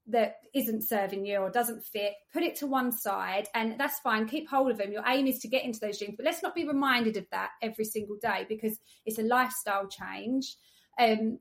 that 0.08 0.38
isn't 0.54 0.84
serving 0.84 1.26
you 1.26 1.38
or 1.38 1.50
doesn't 1.50 1.86
fit, 1.86 2.14
put 2.34 2.44
it 2.44 2.56
to 2.58 2.68
one 2.68 2.92
side, 2.92 3.48
and 3.54 3.80
that's 3.80 4.00
fine. 4.00 4.28
Keep 4.28 4.50
hold 4.50 4.72
of 4.72 4.78
them. 4.78 4.92
Your 4.92 5.04
aim 5.08 5.28
is 5.28 5.40
to 5.40 5.48
get 5.48 5.64
into 5.64 5.80
those 5.80 6.00
jeans, 6.00 6.16
but 6.18 6.26
let's 6.26 6.44
not 6.44 6.56
be 6.56 6.68
reminded 6.68 7.18
of 7.18 7.26
that 7.32 7.52
every 7.62 7.86
single 7.86 8.18
day 8.22 8.46
because 8.50 8.80
it's 9.06 9.20
a 9.20 9.24
lifestyle 9.24 9.88
change. 9.88 10.56
Um, 11.00 11.40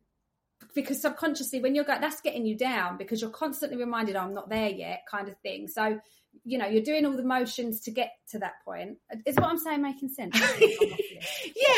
because 0.74 1.00
subconsciously, 1.00 1.60
when 1.60 1.74
you're 1.74 1.84
going, 1.84 2.00
that's 2.00 2.20
getting 2.20 2.44
you 2.44 2.56
down 2.56 2.98
because 2.98 3.20
you're 3.20 3.30
constantly 3.30 3.78
reminded, 3.78 4.14
oh, 4.14 4.20
I'm 4.20 4.34
not 4.34 4.50
there 4.50 4.68
yet, 4.68 5.04
kind 5.10 5.28
of 5.28 5.36
thing. 5.38 5.66
So, 5.66 5.98
you 6.44 6.58
know, 6.58 6.66
you're 6.66 6.82
doing 6.82 7.04
all 7.06 7.16
the 7.16 7.22
motions 7.22 7.80
to 7.80 7.90
get 7.90 8.12
to 8.30 8.38
that 8.38 8.54
point. 8.64 8.98
Is 9.26 9.36
what 9.36 9.46
I'm 9.46 9.58
saying 9.58 9.82
making 9.82 10.08
sense? 10.08 10.38
yeah, 10.40 10.44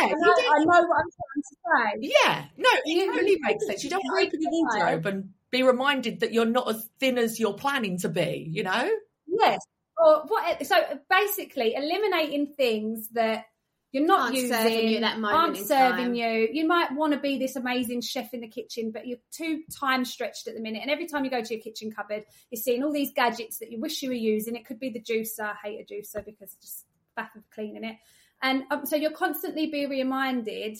I 0.01 0.15
know, 0.17 0.35
I 0.35 0.65
know, 0.65 0.87
what 0.87 1.01
I'm 1.01 1.11
trying 1.11 1.43
to 1.43 2.01
say. 2.01 2.13
Yeah, 2.25 2.45
no, 2.57 2.69
it 2.85 3.09
really 3.09 3.39
makes 3.41 3.67
sense. 3.67 3.85
You 3.85 3.91
don't 3.91 4.03
open 4.13 4.41
the 4.41 4.49
wardrobe 4.51 5.07
and 5.07 5.31
be 5.51 5.63
reminded 5.63 6.21
that 6.21 6.33
you're 6.33 6.47
not 6.47 6.69
as 6.69 6.89
thin 7.01 7.19
as 7.19 7.39
you're 7.39 7.55
planning 7.55 7.99
to 7.99 8.09
be, 8.09 8.49
you 8.51 8.63
know? 8.63 8.91
Yes. 9.27 9.61
Or 9.99 10.25
what 10.27 10.67
so 10.67 10.77
basically 11.09 11.75
eliminating 11.75 12.47
things 12.55 13.09
that 13.11 13.45
you're 13.93 14.07
not 14.07 14.21
aren't 14.23 14.35
using 14.35 14.51
serving 14.57 14.89
you 14.89 15.01
that 15.01 15.19
moment 15.21 15.37
aren't 15.39 15.59
in 15.59 15.65
serving 15.65 16.05
time. 16.07 16.15
you. 16.15 16.49
You 16.51 16.67
might 16.67 16.93
want 16.93 17.13
to 17.13 17.19
be 17.21 17.39
this 17.39 17.57
amazing 17.57 18.01
chef 18.01 18.33
in 18.33 18.41
the 18.41 18.49
kitchen, 18.49 18.91
but 18.91 19.07
you're 19.07 19.19
too 19.31 19.63
time 19.71 20.05
stretched 20.05 20.49
at 20.49 20.55
the 20.55 20.61
minute. 20.61 20.81
And 20.83 20.91
every 20.91 21.07
time 21.07 21.25
you 21.25 21.31
go 21.31 21.43
to 21.43 21.55
your 21.55 21.63
kitchen 21.63 21.93
cupboard, 21.93 22.25
you're 22.51 22.61
seeing 22.61 22.83
all 22.83 22.93
these 22.93 23.13
gadgets 23.15 23.59
that 23.59 23.71
you 23.71 23.79
wish 23.79 24.03
you 24.03 24.09
were 24.09 24.15
using. 24.15 24.57
It 24.57 24.65
could 24.67 24.81
be 24.81 24.91
the 24.91 25.01
juicer. 25.01 25.41
I 25.45 25.55
hate 25.63 25.87
a 25.89 25.95
juicer 25.95 26.25
because 26.25 26.57
just 26.61 26.87
back 27.17 27.37
of 27.37 27.43
cleaning 27.51 27.85
it. 27.85 27.97
And 28.41 28.65
um, 28.71 28.87
so 28.87 28.97
you're 28.97 29.11
constantly 29.13 29.67
be 29.67 29.87
reminded 29.87 30.79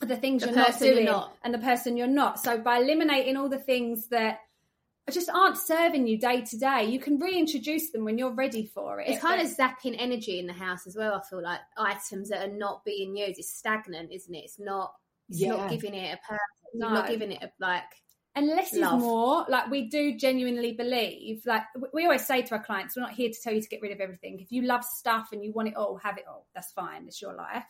of 0.00 0.08
the 0.08 0.16
things 0.16 0.42
The 0.42 0.48
you're 0.48 0.56
not 0.56 0.66
person 0.66 0.86
you're 0.86 0.94
doing 0.96 1.06
not. 1.06 1.36
and 1.44 1.54
the 1.54 1.58
person 1.58 1.96
you're 1.96 2.06
not. 2.08 2.40
So 2.40 2.58
by 2.58 2.78
eliminating 2.78 3.36
all 3.36 3.48
the 3.48 3.58
things 3.58 4.08
that 4.08 4.40
just 5.10 5.28
aren't 5.30 5.58
serving 5.58 6.06
you 6.06 6.18
day 6.18 6.42
to 6.42 6.56
day, 6.58 6.84
you 6.84 7.00
can 7.00 7.18
reintroduce 7.18 7.90
them 7.90 8.04
when 8.04 8.18
you're 8.18 8.30
ready 8.34 8.66
for 8.66 9.00
it. 9.00 9.08
It's 9.08 9.20
kind 9.20 9.40
of 9.42 9.48
zapping 9.48 9.96
energy 9.98 10.38
in 10.38 10.46
the 10.46 10.52
house 10.52 10.86
as 10.86 10.96
well. 10.96 11.14
I 11.14 11.20
feel 11.28 11.42
like 11.42 11.60
items 11.76 12.28
that 12.28 12.48
are 12.48 12.52
not 12.52 12.84
being 12.84 13.16
used 13.16 13.40
is 13.40 13.52
stagnant, 13.52 14.12
isn't 14.12 14.34
it? 14.34 14.44
It's 14.44 14.60
not. 14.60 14.94
It's 15.28 15.40
Yeah. 15.40 15.56
not 15.56 15.70
giving 15.70 15.94
it 15.94 16.14
a 16.14 16.18
purpose. 16.26 16.38
You're 16.74 16.88
No. 16.88 16.94
not 16.94 17.08
giving 17.08 17.32
it 17.32 17.42
a 17.42 17.50
like. 17.58 17.84
and 18.34 18.46
less 18.46 18.72
love. 18.72 18.98
is 18.98 19.02
more. 19.04 19.44
Like 19.48 19.70
we 19.70 19.88
do 19.90 20.16
genuinely 20.16 20.72
believe. 20.72 21.44
Like 21.44 21.64
we 21.92 22.04
always 22.04 22.24
say 22.24 22.40
to 22.40 22.54
our 22.54 22.62
clients, 22.64 22.96
we're 22.96 23.02
not 23.02 23.12
here 23.12 23.28
to 23.28 23.38
tell 23.42 23.52
you 23.52 23.60
to 23.60 23.68
get 23.68 23.82
rid 23.82 23.92
of 23.92 24.00
everything. 24.00 24.40
If 24.40 24.50
you 24.50 24.62
love 24.62 24.84
stuff 24.84 25.28
and 25.32 25.44
you 25.44 25.52
want 25.52 25.68
it 25.68 25.76
all, 25.76 25.96
have 25.98 26.16
it 26.16 26.24
all. 26.26 26.46
That's 26.54 26.72
fine. 26.72 27.06
It's 27.06 27.20
your 27.20 27.34
life. 27.34 27.66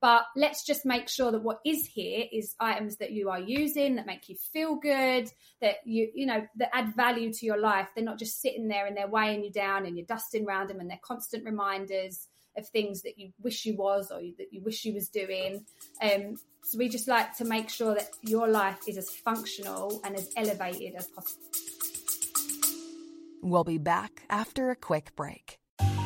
But 0.00 0.24
let's 0.34 0.64
just 0.64 0.86
make 0.86 1.08
sure 1.08 1.30
that 1.30 1.42
what 1.42 1.60
is 1.64 1.84
here 1.84 2.24
is 2.32 2.54
items 2.58 2.96
that 2.96 3.12
you 3.12 3.28
are 3.28 3.40
using 3.40 3.96
that 3.96 4.06
make 4.06 4.28
you 4.30 4.36
feel 4.52 4.76
good, 4.76 5.30
that 5.60 5.76
you 5.84 6.10
you 6.14 6.26
know 6.26 6.46
that 6.56 6.70
add 6.74 6.94
value 6.96 7.32
to 7.32 7.46
your 7.46 7.58
life. 7.58 7.88
They're 7.94 8.04
not 8.04 8.18
just 8.18 8.40
sitting 8.40 8.68
there 8.68 8.86
and 8.86 8.96
they're 8.96 9.08
weighing 9.08 9.44
you 9.44 9.52
down 9.52 9.84
and 9.84 9.96
you're 9.96 10.06
dusting 10.06 10.46
around 10.46 10.68
them 10.70 10.80
and 10.80 10.88
they're 10.88 11.00
constant 11.02 11.44
reminders 11.44 12.28
of 12.56 12.66
things 12.68 13.02
that 13.02 13.18
you 13.18 13.32
wish 13.42 13.64
you 13.66 13.76
was 13.76 14.10
or 14.10 14.20
that 14.38 14.52
you 14.52 14.62
wish 14.62 14.84
you 14.84 14.94
was 14.94 15.08
doing. 15.08 15.64
Um, 16.02 16.36
so 16.64 16.78
we 16.78 16.88
just 16.88 17.06
like 17.06 17.36
to 17.36 17.44
make 17.44 17.68
sure 17.68 17.94
that 17.94 18.10
your 18.22 18.48
life 18.48 18.78
is 18.88 18.96
as 18.96 19.10
functional 19.10 20.00
and 20.04 20.16
as 20.16 20.30
elevated 20.36 20.94
as 20.96 21.06
possible. 21.06 21.44
We'll 23.42 23.64
be 23.64 23.78
back 23.78 24.22
after 24.28 24.70
a 24.70 24.76
quick 24.76 25.14
break. 25.16 25.59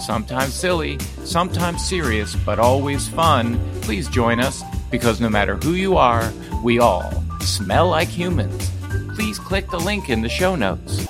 Sometimes 0.00 0.54
silly, 0.54 0.98
sometimes 1.24 1.84
serious, 1.84 2.34
but 2.34 2.58
always 2.58 3.06
fun. 3.06 3.60
Please 3.82 4.08
join 4.08 4.40
us 4.40 4.62
because 4.90 5.20
no 5.20 5.28
matter 5.28 5.56
who 5.56 5.74
you 5.74 5.98
are, 5.98 6.32
we 6.64 6.78
all 6.78 7.12
smell 7.40 7.88
like 7.90 8.08
humans. 8.08 8.70
Please 9.14 9.38
click 9.38 9.68
the 9.68 9.78
link 9.78 10.08
in 10.08 10.22
the 10.22 10.28
show 10.28 10.56
notes. 10.56 11.06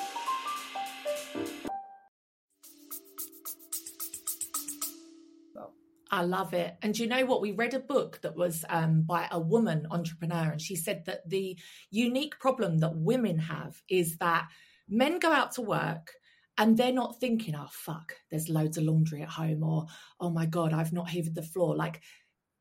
I 6.10 6.22
love 6.22 6.52
it. 6.52 6.76
And 6.82 6.98
you 6.98 7.06
know 7.06 7.24
what? 7.24 7.40
We 7.40 7.52
read 7.52 7.74
a 7.74 7.78
book 7.78 8.18
that 8.22 8.36
was 8.36 8.64
um, 8.68 9.02
by 9.02 9.28
a 9.30 9.38
woman 9.38 9.86
entrepreneur, 9.92 10.50
and 10.50 10.60
she 10.60 10.74
said 10.74 11.04
that 11.06 11.28
the 11.28 11.56
unique 11.92 12.40
problem 12.40 12.78
that 12.78 12.96
women 12.96 13.38
have 13.38 13.80
is 13.88 14.18
that 14.18 14.48
men 14.88 15.20
go 15.20 15.30
out 15.30 15.52
to 15.52 15.62
work 15.62 16.10
and 16.60 16.76
they're 16.76 16.92
not 16.92 17.18
thinking, 17.18 17.56
oh, 17.56 17.68
fuck, 17.70 18.12
there's 18.30 18.50
loads 18.50 18.76
of 18.76 18.84
laundry 18.84 19.22
at 19.22 19.30
home, 19.30 19.64
or 19.64 19.86
oh 20.20 20.28
my 20.28 20.44
God, 20.44 20.74
I've 20.74 20.92
not 20.92 21.08
heated 21.08 21.34
the 21.34 21.42
floor. 21.42 21.74
Like 21.74 22.02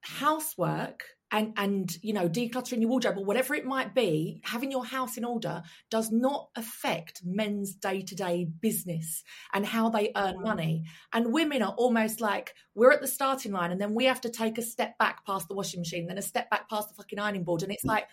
housework 0.02 1.04
and 1.32 1.54
and 1.58 1.98
you 2.02 2.14
know 2.14 2.30
decluttering 2.30 2.80
your 2.80 2.90
wardrobe 2.90 3.18
or 3.18 3.26
whatever 3.26 3.54
it 3.54 3.66
might 3.66 3.94
be 3.94 4.42
having 4.46 4.72
your 4.72 4.86
house 4.86 5.18
in 5.18 5.26
order 5.26 5.62
does 5.92 6.12
not 6.12 6.48
affect 6.56 7.22
men's 7.26 7.76
day-to-day 7.76 8.48
business 8.62 9.22
and 9.54 9.66
how 9.66 9.90
they 9.90 10.12
earn 10.16 10.38
mm. 10.38 10.44
money. 10.44 10.86
And 11.12 11.34
women 11.34 11.62
are 11.62 11.76
almost 11.78 12.22
like 12.22 12.54
we're 12.76 12.94
at 12.94 13.02
the 13.02 13.08
starting 13.08 13.52
line 13.52 13.72
and 13.72 13.82
then 13.82 13.94
we 13.94 14.06
have 14.06 14.22
to 14.22 14.30
take 14.30 14.58
a 14.58 14.64
step 14.64 14.98
back 14.98 15.26
past 15.26 15.50
the 15.50 15.56
washing 15.56 15.82
machine 15.82 16.08
then 16.08 16.18
a 16.18 16.22
step 16.22 16.50
back 16.50 16.70
past 16.70 16.88
the 16.88 16.96
fucking 16.96 17.20
ironing 17.20 17.44
board. 17.44 17.64
And 17.64 17.72
it's 17.74 17.84
mm. 17.84 17.90
like 17.90 18.08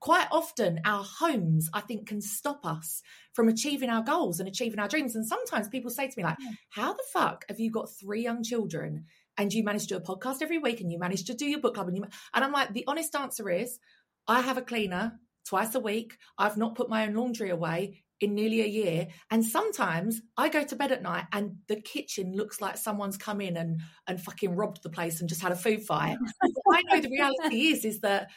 quite 0.00 0.26
often 0.32 0.80
our 0.84 1.04
homes 1.04 1.68
i 1.74 1.80
think 1.80 2.08
can 2.08 2.20
stop 2.20 2.64
us 2.64 3.02
from 3.32 3.48
achieving 3.48 3.90
our 3.90 4.02
goals 4.02 4.40
and 4.40 4.48
achieving 4.48 4.78
our 4.78 4.88
dreams. 4.88 5.14
And 5.14 5.26
sometimes 5.26 5.68
people 5.68 5.90
say 5.90 6.08
to 6.08 6.14
me 6.16 6.24
like 6.24 6.36
hmm. 6.40 6.52
how 6.70 6.92
the 6.92 7.04
fuck 7.12 7.44
have 7.48 7.60
you 7.60 7.70
got 7.70 7.90
three 7.90 8.22
young 8.22 8.42
children 8.42 9.06
and 9.38 9.52
you 9.52 9.64
manage 9.64 9.86
to 9.86 9.88
do 9.88 9.96
a 9.96 10.00
podcast 10.00 10.42
every 10.42 10.58
week 10.58 10.80
and 10.80 10.90
you 10.90 10.98
manage 10.98 11.24
to 11.24 11.34
do 11.34 11.46
your 11.46 11.60
book 11.60 11.74
club 11.74 11.88
and 11.88 11.96
you 11.96 12.04
and 12.34 12.44
I'm 12.44 12.52
like 12.52 12.72
the 12.72 12.84
honest 12.86 13.14
answer 13.14 13.48
is 13.48 13.78
I 14.26 14.40
have 14.40 14.58
a 14.58 14.62
cleaner 14.62 15.18
twice 15.46 15.74
a 15.74 15.80
week. 15.80 16.16
I've 16.36 16.56
not 16.56 16.74
put 16.74 16.90
my 16.90 17.06
own 17.06 17.14
laundry 17.14 17.50
away 17.50 18.02
in 18.20 18.34
nearly 18.34 18.60
a 18.60 18.66
year. 18.66 19.08
And 19.30 19.42
sometimes 19.44 20.20
I 20.36 20.50
go 20.50 20.62
to 20.62 20.76
bed 20.76 20.92
at 20.92 21.02
night 21.02 21.24
and 21.32 21.56
the 21.68 21.80
kitchen 21.80 22.34
looks 22.36 22.60
like 22.60 22.76
someone's 22.76 23.16
come 23.16 23.40
in 23.40 23.56
and 23.56 23.80
and 24.06 24.20
fucking 24.20 24.54
robbed 24.54 24.82
the 24.82 24.90
place 24.90 25.20
and 25.20 25.28
just 25.28 25.40
had 25.40 25.52
a 25.52 25.56
food 25.56 25.82
fight. 25.82 26.18
I 26.72 26.82
know 26.82 27.00
the 27.00 27.08
reality 27.08 27.68
is 27.68 27.84
is 27.84 28.00
that 28.00 28.28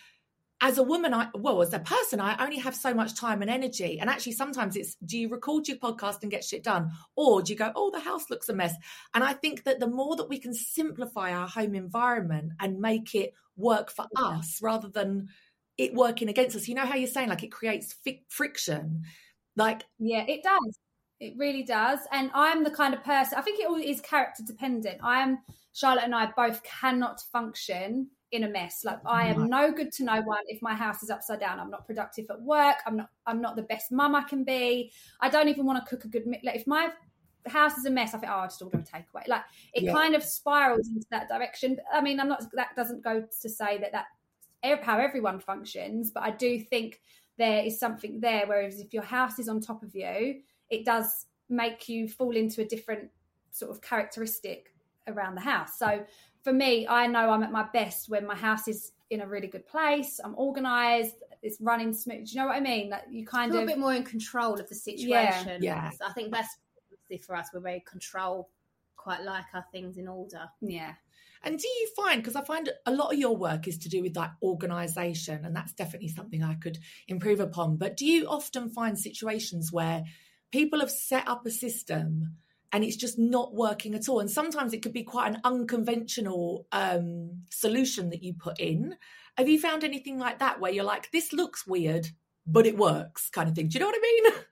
as 0.63 0.77
a 0.77 0.84
woman, 0.84 1.13
I 1.13 1.27
well, 1.36 1.62
as 1.62 1.74
a 1.74 1.79
person, 1.79 2.22
I 2.22 2.41
only 2.41 2.58
have 2.58 2.74
so 2.74 2.93
much 2.93 3.15
time 3.15 3.41
and 3.41 3.51
energy. 3.51 4.00
And 4.00 4.10
actually, 4.10 4.32
sometimes 4.32 4.77
it's 4.77 4.96
do 5.05 5.17
you 5.17 5.27
record 5.27 5.67
your 5.67 5.75
podcast 5.75 6.22
and 6.22 6.32
get 6.32 6.46
shit 6.46 6.63
done, 6.63 6.89
or 7.17 7.41
do 7.41 7.51
you 7.51 7.60
go, 7.60 7.74
oh, 7.75 7.91
the 7.91 8.00
house 8.00 8.29
looks 8.29 8.48
a 8.48 8.53
mess? 8.53 8.74
And 9.13 9.25
I 9.25 9.34
think 9.34 9.65
that 9.65 9.82
the 9.82 9.88
more 9.88 10.15
that 10.15 10.29
we 10.29 10.39
can 10.39 10.53
simplify 10.53 11.34
our 11.34 11.50
home 11.50 11.75
environment 11.75 12.53
and 12.62 12.79
make 12.79 13.13
it 13.13 13.34
work 13.58 13.91
for 13.91 14.05
us 14.15 14.62
rather 14.62 14.88
than 14.88 15.27
it 15.77 15.93
working 15.93 16.29
against 16.29 16.55
us, 16.55 16.70
you 16.70 16.75
know 16.75 16.86
how 16.86 16.96
you're 16.96 17.10
saying 17.10 17.27
like 17.27 17.43
it 17.43 17.51
creates 17.51 17.91
fi- 17.91 18.24
friction, 18.29 19.03
like 19.58 19.84
Yeah, 20.00 20.24
it 20.25 20.43
does. 20.43 20.79
It 21.20 21.34
really 21.38 21.63
does. 21.63 22.00
And 22.13 22.32
I'm 22.34 22.63
the 22.63 22.72
kind 22.72 22.93
of 22.93 23.03
person, 23.03 23.38
I 23.38 23.41
think 23.41 23.60
it 23.60 23.67
all 23.67 23.75
is 23.75 24.00
character 24.00 24.43
dependent. 24.48 25.00
I 25.03 25.24
am, 25.24 25.39
Charlotte 25.74 26.05
and 26.05 26.15
I 26.15 26.32
both 26.38 26.63
cannot 26.63 27.20
function 27.34 28.12
in 28.33 28.43
a 28.45 28.49
mess. 28.49 28.83
Like 28.83 28.97
I 29.05 29.27
am 29.27 29.47
no 29.47 29.71
good 29.71 29.91
to 29.93 30.03
no 30.03 30.21
one 30.21 30.43
if 30.47 30.61
my 30.61 30.73
house 30.73 31.03
is 31.03 31.11
upside 31.11 31.39
down. 31.39 31.59
I'm 31.59 31.69
not 31.69 31.85
productive 31.85 32.25
at 32.31 32.41
work. 32.41 32.77
I'm 32.85 32.97
not, 32.97 33.09
I'm 33.27 33.39
not 33.39 33.55
the 33.55 33.61
best 33.61 33.91
mum 33.91 34.15
I 34.15 34.23
can 34.23 34.43
be. 34.43 34.91
I 35.21 35.29
don't 35.29 35.47
even 35.49 35.65
want 35.65 35.83
to 35.83 35.89
cook 35.89 36.03
a 36.03 36.07
good 36.07 36.25
meal. 36.25 36.39
Like 36.43 36.55
if 36.55 36.65
my 36.65 36.89
house 37.45 37.77
is 37.77 37.85
a 37.85 37.91
mess, 37.91 38.15
I 38.15 38.17
think, 38.17 38.31
oh, 38.31 38.37
I'll 38.37 38.47
just 38.47 38.61
order 38.61 38.79
a 38.79 38.81
takeaway. 38.81 39.27
Like 39.27 39.43
it 39.75 39.83
Yeah. 39.83 39.93
kind 39.93 40.15
of 40.15 40.23
spirals 40.23 40.87
into 40.87 41.05
that 41.11 41.29
direction. 41.29 41.77
I 41.93 42.01
mean, 42.01 42.19
I'm 42.19 42.27
not, 42.27 42.43
that 42.53 42.75
doesn't 42.75 43.03
go 43.03 43.21
to 43.21 43.49
say 43.49 43.77
that 43.77 43.91
that 43.91 44.07
how 44.81 44.97
everyone 44.97 45.39
functions, 45.39 46.09
but 46.09 46.23
I 46.23 46.31
do 46.31 46.59
think 46.59 47.01
there 47.37 47.63
is 47.63 47.79
something 47.79 48.19
there. 48.19 48.47
Whereas 48.47 48.79
if 48.79 48.93
your 48.93 49.03
house 49.03 49.37
is 49.37 49.47
on 49.47 49.61
top 49.61 49.83
of 49.83 49.93
you, 49.93 50.41
it 50.69 50.85
does 50.85 51.27
make 51.49 51.87
you 51.87 52.07
fall 52.07 52.35
into 52.35 52.61
a 52.61 52.65
different 52.65 53.11
sort 53.51 53.69
of 53.69 53.81
characteristic 53.81 54.73
around 55.07 55.35
the 55.35 55.41
house. 55.41 55.77
So 55.77 56.03
for 56.43 56.53
me, 56.53 56.88
I 56.88 57.07
know 57.07 57.29
I'm 57.29 57.43
at 57.43 57.51
my 57.51 57.65
best 57.73 58.09
when 58.09 58.25
my 58.25 58.35
house 58.35 58.67
is 58.67 58.91
in 59.09 59.21
a 59.21 59.27
really 59.27 59.47
good 59.47 59.65
place. 59.67 60.19
I'm 60.23 60.35
organized. 60.35 61.15
it's 61.43 61.59
running 61.59 61.93
smooth. 61.93 62.25
Do 62.25 62.31
you 62.31 62.41
know 62.41 62.47
what 62.47 62.55
I 62.55 62.62
mean? 62.62 62.89
Like 62.89 63.03
you 63.12 63.25
kind 63.25 63.51
Feel 63.51 63.62
of 63.62 63.67
a 63.67 63.67
bit 63.67 63.77
more 63.77 63.93
in 63.93 64.03
control 64.03 64.59
of 64.59 64.67
the 64.69 64.75
situation. 64.75 65.62
Yeah. 65.62 65.91
So 65.91 66.05
I 66.05 66.13
think 66.13 66.31
that's 66.31 66.57
obviously 66.91 67.23
for 67.25 67.35
us. 67.35 67.50
We're 67.53 67.59
very 67.59 67.83
control, 67.88 68.50
quite 68.95 69.21
like 69.23 69.45
our 69.53 69.65
things 69.71 69.97
in 69.97 70.07
order. 70.07 70.45
yeah. 70.62 70.93
And 71.45 71.59
do 71.59 71.67
you 71.67 71.89
find, 71.97 72.21
because 72.21 72.38
I 72.38 72.43
find 72.45 72.69
a 72.85 72.93
lot 72.93 73.12
of 73.12 73.19
your 73.19 73.35
work 73.35 73.67
is 73.67 73.77
to 73.79 73.89
do 73.89 74.01
with 74.01 74.15
like 74.15 74.31
organization, 74.41 75.43
and 75.43 75.53
that's 75.53 75.73
definitely 75.73 76.07
something 76.07 76.41
I 76.41 76.53
could 76.53 76.77
improve 77.09 77.41
upon. 77.41 77.75
But 77.75 77.97
do 77.97 78.05
you 78.05 78.27
often 78.27 78.69
find 78.69 78.97
situations 78.97 79.69
where 79.69 80.05
people 80.53 80.79
have 80.79 80.89
set 80.89 81.27
up 81.27 81.45
a 81.45 81.51
system 81.51 82.38
and 82.74 82.84
it's 82.84 82.98
just 82.98 83.18
not 83.18 83.53
working 83.53 83.96
at 83.96 84.10
all? 84.10 84.20
And 84.20 84.30
sometimes 84.30 84.74
it 84.74 84.82
could 84.82 84.94
be 84.94 85.03
quite 85.03 85.32
an 85.32 85.39
unconventional 85.44 86.68
um, 86.72 87.44
solution 87.50 88.10
that 88.10 88.24
you 88.24 88.34
put 88.34 88.60
in. 88.60 88.96
Have 89.38 89.48
you 89.48 89.60
found 89.60 89.84
anything 89.84 90.20
like 90.20 90.39
that 90.39 90.60
where 90.60 90.72
you're 90.72 90.84
like, 90.84 91.12
this 91.12 91.32
looks 91.32 91.65
weird, 91.65 92.08
but 92.46 92.65
it 92.65 92.77
works 92.77 93.30
kind 93.30 93.48
of 93.48 93.56
thing? 93.56 93.70
Do 93.70 93.75
you 93.75 93.80
know 93.80 93.88
what 93.88 93.98
I 93.98 94.01
mean? 94.01 94.34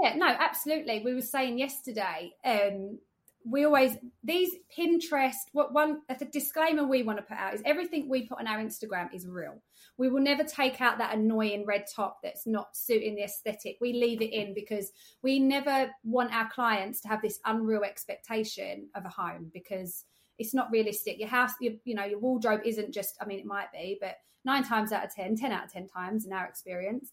Yeah, 0.00 0.14
no, 0.14 0.26
absolutely. 0.26 1.02
We 1.04 1.12
were 1.12 1.20
saying 1.20 1.58
yesterday, 1.58 2.30
um, 2.44 2.98
we 3.44 3.64
always 3.64 3.96
these 4.22 4.50
Pinterest. 4.76 5.34
What 5.52 5.72
one 5.72 6.02
the 6.18 6.24
disclaimer 6.24 6.86
we 6.86 7.02
want 7.02 7.18
to 7.18 7.24
put 7.24 7.36
out 7.36 7.54
is 7.54 7.62
everything 7.64 8.08
we 8.08 8.26
put 8.26 8.38
on 8.38 8.46
our 8.46 8.58
Instagram 8.58 9.12
is 9.14 9.26
real. 9.26 9.62
We 9.98 10.08
will 10.08 10.22
never 10.22 10.44
take 10.44 10.80
out 10.80 10.98
that 10.98 11.14
annoying 11.14 11.66
red 11.66 11.84
top 11.94 12.18
that's 12.22 12.46
not 12.46 12.76
suiting 12.76 13.14
the 13.14 13.24
aesthetic. 13.24 13.78
We 13.80 13.92
leave 13.92 14.22
it 14.22 14.32
in 14.32 14.54
because 14.54 14.92
we 15.22 15.38
never 15.38 15.90
want 16.04 16.34
our 16.34 16.48
clients 16.50 17.00
to 17.02 17.08
have 17.08 17.22
this 17.22 17.40
unreal 17.44 17.82
expectation 17.82 18.88
of 18.94 19.04
a 19.04 19.08
home 19.08 19.50
because 19.52 20.04
it's 20.38 20.54
not 20.54 20.70
realistic. 20.70 21.18
Your 21.18 21.28
house, 21.28 21.52
your, 21.60 21.74
you 21.84 21.94
know, 21.94 22.04
your 22.04 22.18
wardrobe 22.18 22.62
isn't 22.64 22.92
just. 22.92 23.16
I 23.20 23.26
mean, 23.26 23.38
it 23.38 23.46
might 23.46 23.72
be, 23.72 23.98
but 24.00 24.16
nine 24.44 24.64
times 24.64 24.92
out 24.92 25.04
of 25.04 25.14
ten 25.14 25.36
ten 25.36 25.52
out 25.52 25.64
of 25.64 25.72
ten 25.72 25.86
times 25.86 26.26
in 26.26 26.32
our 26.32 26.46
experience, 26.46 27.10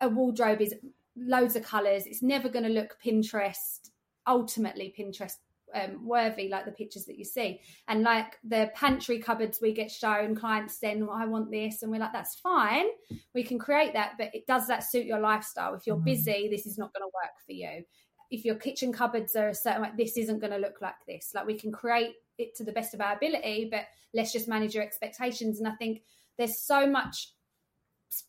a 0.00 0.08
wardrobe 0.08 0.60
is 0.60 0.74
loads 1.16 1.56
of 1.56 1.64
colors. 1.64 2.06
It's 2.06 2.22
never 2.22 2.48
going 2.48 2.64
to 2.64 2.70
look 2.70 2.96
Pinterest, 3.04 3.90
ultimately 4.26 4.94
Pinterest 4.98 5.36
um, 5.74 6.06
worthy, 6.06 6.48
like 6.48 6.64
the 6.64 6.72
pictures 6.72 7.04
that 7.06 7.18
you 7.18 7.24
see. 7.24 7.60
And 7.88 8.02
like 8.02 8.38
the 8.44 8.70
pantry 8.74 9.18
cupboards 9.18 9.60
we 9.60 9.72
get 9.72 9.90
shown, 9.90 10.34
clients 10.34 10.78
then, 10.78 11.06
well, 11.06 11.16
I 11.16 11.26
want 11.26 11.50
this. 11.50 11.82
And 11.82 11.90
we're 11.90 12.00
like, 12.00 12.12
that's 12.12 12.36
fine. 12.36 12.86
We 13.34 13.42
can 13.42 13.58
create 13.58 13.92
that, 13.94 14.12
but 14.18 14.34
it 14.34 14.46
does 14.46 14.66
that 14.68 14.84
suit 14.84 15.06
your 15.06 15.20
lifestyle? 15.20 15.74
If 15.74 15.86
you're 15.86 15.96
busy, 15.96 16.48
this 16.50 16.66
is 16.66 16.78
not 16.78 16.92
going 16.92 17.02
to 17.02 17.12
work 17.14 17.34
for 17.44 17.52
you. 17.52 17.84
If 18.30 18.44
your 18.44 18.54
kitchen 18.54 18.92
cupboards 18.92 19.34
are 19.34 19.48
a 19.48 19.54
certain 19.54 19.82
way, 19.82 19.90
this 19.96 20.16
isn't 20.16 20.38
going 20.38 20.52
to 20.52 20.58
look 20.58 20.80
like 20.80 20.94
this. 21.06 21.32
Like 21.34 21.46
we 21.46 21.58
can 21.58 21.72
create 21.72 22.14
it 22.38 22.54
to 22.56 22.64
the 22.64 22.72
best 22.72 22.94
of 22.94 23.00
our 23.00 23.16
ability, 23.16 23.68
but 23.70 23.86
let's 24.14 24.32
just 24.32 24.48
manage 24.48 24.74
your 24.74 24.84
expectations. 24.84 25.58
And 25.58 25.68
I 25.68 25.72
think 25.72 26.02
there's 26.38 26.58
so 26.58 26.86
much 26.86 27.32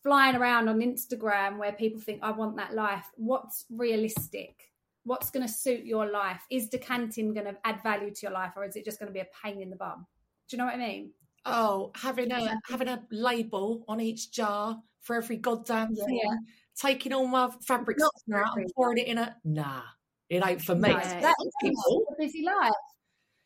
flying 0.02 0.36
around 0.36 0.68
on 0.68 0.80
Instagram 0.80 1.58
where 1.58 1.72
people 1.72 2.00
think, 2.00 2.20
I 2.22 2.32
want 2.32 2.56
that 2.56 2.74
life. 2.74 3.06
What's 3.16 3.64
realistic? 3.70 4.71
What's 5.04 5.30
going 5.30 5.46
to 5.46 5.52
suit 5.52 5.84
your 5.84 6.10
life? 6.10 6.42
Is 6.50 6.68
decanting 6.68 7.34
going 7.34 7.46
to 7.46 7.56
add 7.64 7.82
value 7.82 8.10
to 8.10 8.20
your 8.22 8.32
life 8.32 8.52
or 8.56 8.64
is 8.64 8.76
it 8.76 8.84
just 8.84 8.98
going 8.98 9.08
to 9.08 9.12
be 9.12 9.20
a 9.20 9.26
pain 9.42 9.60
in 9.60 9.70
the 9.70 9.76
bum? 9.76 10.06
Do 10.48 10.56
you 10.56 10.58
know 10.58 10.66
what 10.66 10.74
I 10.74 10.78
mean? 10.78 11.10
Oh, 11.44 11.90
having 11.96 12.30
a 12.30 12.56
having 12.68 12.88
a 12.88 13.02
label 13.10 13.84
on 13.88 14.00
each 14.00 14.30
jar 14.30 14.80
for 15.00 15.16
every 15.16 15.36
goddamn 15.36 15.94
thing. 15.94 16.20
Yeah. 16.22 16.36
Taking 16.76 17.12
all 17.12 17.26
my 17.26 17.50
fabric 17.66 17.98
softener 17.98 18.44
out 18.44 18.56
and 18.56 18.70
pouring 18.74 18.98
it 18.98 19.08
in 19.08 19.18
a 19.18 19.36
nah. 19.44 19.82
It 20.30 20.46
ain't 20.46 20.62
for 20.62 20.74
me. 20.74 20.88
No, 20.88 20.96
It's 20.96 21.08
That 21.08 21.34
people. 21.60 22.04
a 22.10 22.22
busy 22.22 22.44
life. 22.44 22.72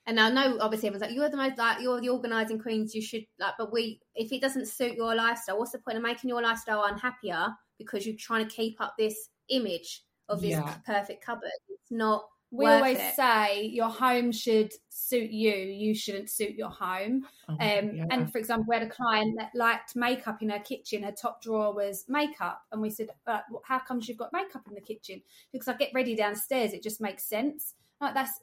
And 0.09 0.21
I 0.21 0.31
know 0.31 0.59
obviously 0.61 0.89
everyone's 0.89 1.09
like, 1.09 1.17
you're 1.17 1.29
the 1.29 1.37
most 1.37 1.59
like 1.59 1.81
you're 1.81 2.01
the 2.01 2.11
organising 2.11 2.61
queens, 2.61 2.95
you 2.95 3.03
should 3.03 3.25
like 3.41 3.55
but 3.59 3.73
we 3.73 4.01
if 4.15 4.31
it 4.31 4.41
doesn't 4.41 4.69
suit 4.69 4.95
your 4.95 5.15
lifestyle, 5.15 5.59
what's 5.59 5.73
the 5.73 5.79
point 5.79 5.97
of 5.97 6.03
making 6.03 6.29
your 6.29 6.43
lifestyle 6.43 6.85
unhappier 6.85 7.49
because 7.79 8.07
you're 8.07 8.17
trying 8.17 8.47
to 8.47 8.55
keep 8.55 8.81
up 8.81 8.95
this 8.99 9.31
image 9.49 10.05
of 10.29 10.41
this 10.41 10.51
Yeah. 10.53 10.79
perfect 10.85 11.25
cupboard? 11.25 11.51
It's 11.69 11.91
not 11.91 12.29
We 12.53 12.65
worth 12.65 12.75
always 12.77 12.99
it. 12.99 13.15
say 13.15 13.63
your 13.65 13.89
home 13.89 14.31
should 14.33 14.73
suit 14.89 15.31
you. 15.31 15.53
You 15.55 15.95
shouldn't 15.95 16.31
suit 16.31 16.55
your 16.55 16.71
home. 16.71 17.27
Oh, 17.49 17.53
Um, 17.55 17.59
yeah. 17.61 18.07
And 18.11 18.31
for 18.31 18.39
example, 18.39 18.67
we 18.69 18.77
had 18.77 18.87
a 18.87 18.91
client 18.91 19.37
that 19.39 19.51
liked 19.55 19.97
makeup 19.97 20.43
in 20.43 20.51
her 20.51 20.61
kitchen. 20.61 21.03
Her 21.03 21.13
top 21.13 21.43
drawer 21.43 21.73
was 21.75 22.05
makeup, 22.09 22.63
and 22.73 22.81
we 22.81 22.91
said, 22.91 23.11
uh, 23.27 23.41
"How 23.65 23.79
comes 23.81 24.09
you've 24.09 24.19
got 24.19 24.33
makeup 24.33 24.67
in 24.69 24.75
the 24.75 24.81
kitchen?" 24.81 25.23
Because 25.53 25.69
I 25.69 25.75
get 25.75 25.93
ready 25.95 26.15
downstairs. 26.15 26.73
It 26.73 26.83
just 26.83 27.01
makes 27.01 27.25
sense. 27.25 27.75
Like 28.01 28.15
that's 28.15 28.41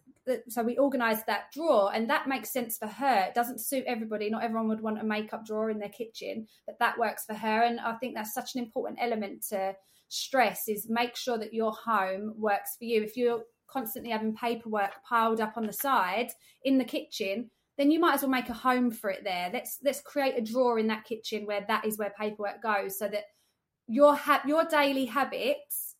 so 0.48 0.63
we 0.63 0.78
organised 0.80 1.26
that 1.28 1.52
drawer, 1.52 1.91
and 1.93 2.10
that 2.10 2.28
makes 2.28 2.50
sense 2.50 2.78
for 2.78 2.88
her. 2.88 3.26
It 3.28 3.34
doesn't 3.36 3.60
suit 3.60 3.84
everybody. 3.86 4.30
Not 4.30 4.43
everyone 4.43 4.69
would 4.69 4.82
want 4.82 5.00
a 5.02 5.04
makeup 5.04 5.46
drawer 5.46 5.69
in 5.69 5.80
their 5.80 5.89
kitchen, 5.89 6.48
but 6.65 6.80
that 6.80 6.98
works 6.98 7.26
for 7.26 7.34
her. 7.34 7.62
And 7.63 7.80
I 7.80 7.93
think 7.98 8.15
that's 8.15 8.34
such 8.34 8.56
an 8.56 8.63
important 8.63 9.00
element 9.02 9.43
to 9.50 9.76
stress 10.13 10.67
is 10.67 10.88
make 10.89 11.15
sure 11.15 11.38
that 11.38 11.54
your 11.54 11.73
home 11.73 12.34
works 12.38 12.76
for 12.78 12.86
you. 12.86 13.04
If 13.04 13.17
you're 13.17 13.43
constantly 13.67 14.12
having 14.12 14.36
paperwork 14.36 14.91
piled 15.08 15.41
up 15.41 15.58
on 15.58 15.65
the 15.65 15.73
side 15.73 16.32
in 16.63 16.78
the 16.78 16.86
kitchen, 16.86 17.49
then 17.78 17.89
you 17.89 17.99
might 17.99 18.13
as 18.13 18.21
well 18.21 18.30
make 18.30 18.49
a 18.49 18.54
home 18.54 18.91
for 18.91 19.10
it 19.10 19.23
there. 19.23 19.49
Let's 19.52 19.80
let's 19.84 20.02
create 20.02 20.38
a 20.38 20.41
drawer 20.41 20.78
in 20.78 20.88
that 20.88 21.06
kitchen 21.06 21.45
where 21.45 21.65
that 21.67 21.86
is 21.86 21.97
where 21.97 22.13
paperwork 22.19 22.62
goes, 22.62 22.99
so 22.99 23.08
that 23.08 23.23
your 23.88 24.15
ha- 24.15 24.43
your 24.45 24.65
daily 24.65 25.06
habits 25.06 25.95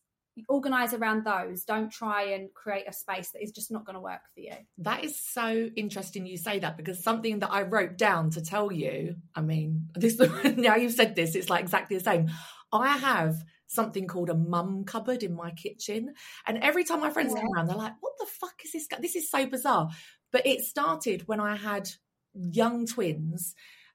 organize 0.48 0.94
around 0.94 1.24
those. 1.24 1.64
Don't 1.64 1.90
try 1.90 2.22
and 2.32 2.52
create 2.54 2.88
a 2.88 2.92
space 2.92 3.30
that 3.30 3.42
is 3.42 3.50
just 3.50 3.70
not 3.70 3.84
going 3.84 3.94
to 3.94 4.00
work 4.00 4.20
for 4.34 4.40
you. 4.40 4.54
That 4.78 5.04
is 5.04 5.18
so 5.18 5.68
interesting 5.76 6.26
you 6.26 6.36
say 6.36 6.60
that 6.60 6.76
because 6.76 7.02
something 7.02 7.40
that 7.40 7.50
I 7.50 7.62
wrote 7.62 7.96
down 7.96 8.30
to 8.30 8.42
tell 8.42 8.72
you, 8.72 9.16
I 9.34 9.40
mean, 9.40 9.88
this 9.94 10.18
now 10.56 10.76
you've 10.76 10.92
said 10.92 11.14
this, 11.14 11.34
it's 11.34 11.50
like 11.50 11.62
exactly 11.62 11.96
the 11.96 12.04
same. 12.04 12.30
I 12.72 12.96
have 12.96 13.36
something 13.74 14.06
called 14.06 14.30
a 14.30 14.34
mum 14.34 14.84
cupboard 14.84 15.22
in 15.22 15.34
my 15.34 15.50
kitchen. 15.50 16.14
And 16.46 16.58
every 16.58 16.84
time 16.84 17.00
my 17.00 17.10
friends 17.10 17.34
come 17.34 17.48
around, 17.54 17.66
they're 17.66 17.76
like, 17.76 17.94
what 18.00 18.12
the 18.18 18.26
fuck 18.26 18.54
is 18.64 18.72
this? 18.72 18.88
This 19.00 19.16
is 19.16 19.30
so 19.30 19.46
bizarre. 19.46 19.90
But 20.32 20.46
it 20.46 20.62
started 20.62 21.26
when 21.26 21.40
I 21.40 21.56
had 21.56 21.90
young 22.34 22.86
twins. 22.86 23.54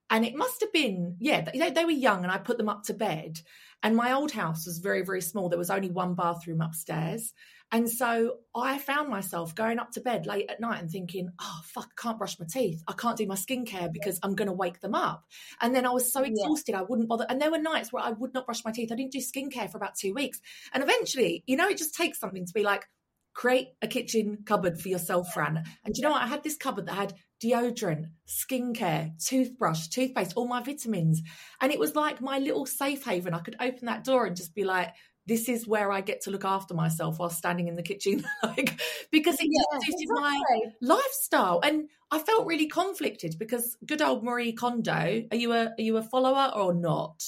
And 0.09 0.25
it 0.25 0.35
must 0.35 0.61
have 0.61 0.73
been, 0.73 1.17
yeah, 1.19 1.49
they, 1.53 1.69
they 1.69 1.85
were 1.85 1.91
young 1.91 2.23
and 2.23 2.31
I 2.31 2.39
put 2.39 2.57
them 2.57 2.69
up 2.69 2.83
to 2.85 2.93
bed. 2.93 3.39
And 3.83 3.95
my 3.95 4.13
old 4.13 4.31
house 4.31 4.65
was 4.65 4.79
very, 4.79 5.03
very 5.03 5.21
small. 5.21 5.49
There 5.49 5.59
was 5.59 5.69
only 5.69 5.91
one 5.91 6.15
bathroom 6.15 6.61
upstairs. 6.61 7.33
And 7.71 7.89
so 7.89 8.37
I 8.55 8.79
found 8.79 9.09
myself 9.09 9.53
going 9.53 9.77
up 9.77 9.91
to 9.91 10.01
bed 10.01 10.25
late 10.25 10.49
at 10.49 10.59
night 10.59 10.81
and 10.81 10.89
thinking, 10.89 11.29
oh, 11.39 11.61
fuck, 11.65 11.89
I 11.97 12.01
can't 12.01 12.17
brush 12.17 12.39
my 12.39 12.47
teeth. 12.51 12.83
I 12.87 12.93
can't 12.93 13.17
do 13.17 13.27
my 13.27 13.35
skincare 13.35 13.93
because 13.93 14.19
I'm 14.23 14.35
going 14.35 14.47
to 14.47 14.53
wake 14.53 14.79
them 14.79 14.95
up. 14.95 15.23
And 15.61 15.75
then 15.75 15.85
I 15.85 15.91
was 15.91 16.11
so 16.11 16.23
exhausted, 16.23 16.73
I 16.73 16.81
wouldn't 16.81 17.07
bother. 17.07 17.27
And 17.29 17.39
there 17.39 17.51
were 17.51 17.59
nights 17.59 17.93
where 17.93 18.03
I 18.03 18.11
would 18.11 18.33
not 18.33 18.45
brush 18.45 18.65
my 18.65 18.71
teeth. 18.71 18.91
I 18.91 18.95
didn't 18.95 19.11
do 19.11 19.19
skincare 19.19 19.69
for 19.71 19.77
about 19.77 19.95
two 19.95 20.13
weeks. 20.13 20.41
And 20.73 20.83
eventually, 20.83 21.43
you 21.45 21.57
know, 21.57 21.69
it 21.69 21.77
just 21.77 21.93
takes 21.93 22.19
something 22.19 22.45
to 22.45 22.53
be 22.53 22.63
like, 22.63 22.85
create 23.33 23.69
a 23.81 23.87
kitchen 23.87 24.39
cupboard 24.45 24.79
for 24.81 24.89
yourself, 24.89 25.31
Fran. 25.33 25.63
And 25.85 25.95
you 25.95 26.03
know 26.03 26.09
what? 26.09 26.23
I 26.23 26.27
had 26.27 26.43
this 26.43 26.57
cupboard 26.57 26.87
that 26.87 26.95
had 26.95 27.13
deodorant, 27.41 28.07
skincare, 28.27 29.17
toothbrush, 29.23 29.87
toothpaste, 29.87 30.33
all 30.35 30.47
my 30.47 30.61
vitamins. 30.61 31.21
And 31.61 31.71
it 31.71 31.79
was 31.79 31.95
like 31.95 32.19
my 32.19 32.39
little 32.39 32.65
safe 32.65 33.05
haven. 33.05 33.33
I 33.33 33.39
could 33.39 33.55
open 33.61 33.85
that 33.85 34.03
door 34.03 34.25
and 34.25 34.35
just 34.35 34.55
be 34.55 34.63
like, 34.63 34.93
this 35.29 35.47
is 35.47 35.65
where 35.65 35.91
I 35.93 36.01
get 36.01 36.19
to 36.23 36.31
look 36.31 36.43
after 36.43 36.73
myself 36.73 37.19
while 37.19 37.29
standing 37.29 37.69
in 37.69 37.75
the 37.75 37.83
kitchen, 37.83 38.25
like 38.43 38.81
because 39.11 39.37
it 39.39 39.47
just 39.47 39.85
suited 39.85 40.09
my 40.09 40.41
lifestyle. 40.81 41.61
And 41.63 41.87
I 42.11 42.19
felt 42.19 42.45
really 42.47 42.67
conflicted 42.67 43.35
because 43.39 43.77
good 43.85 44.01
old 44.01 44.23
Marie 44.25 44.51
Kondo. 44.51 45.23
Are 45.31 45.37
you 45.37 45.53
a 45.53 45.65
are 45.67 45.73
you 45.81 45.95
a 45.97 46.03
follower 46.03 46.51
or 46.53 46.73
not? 46.73 47.23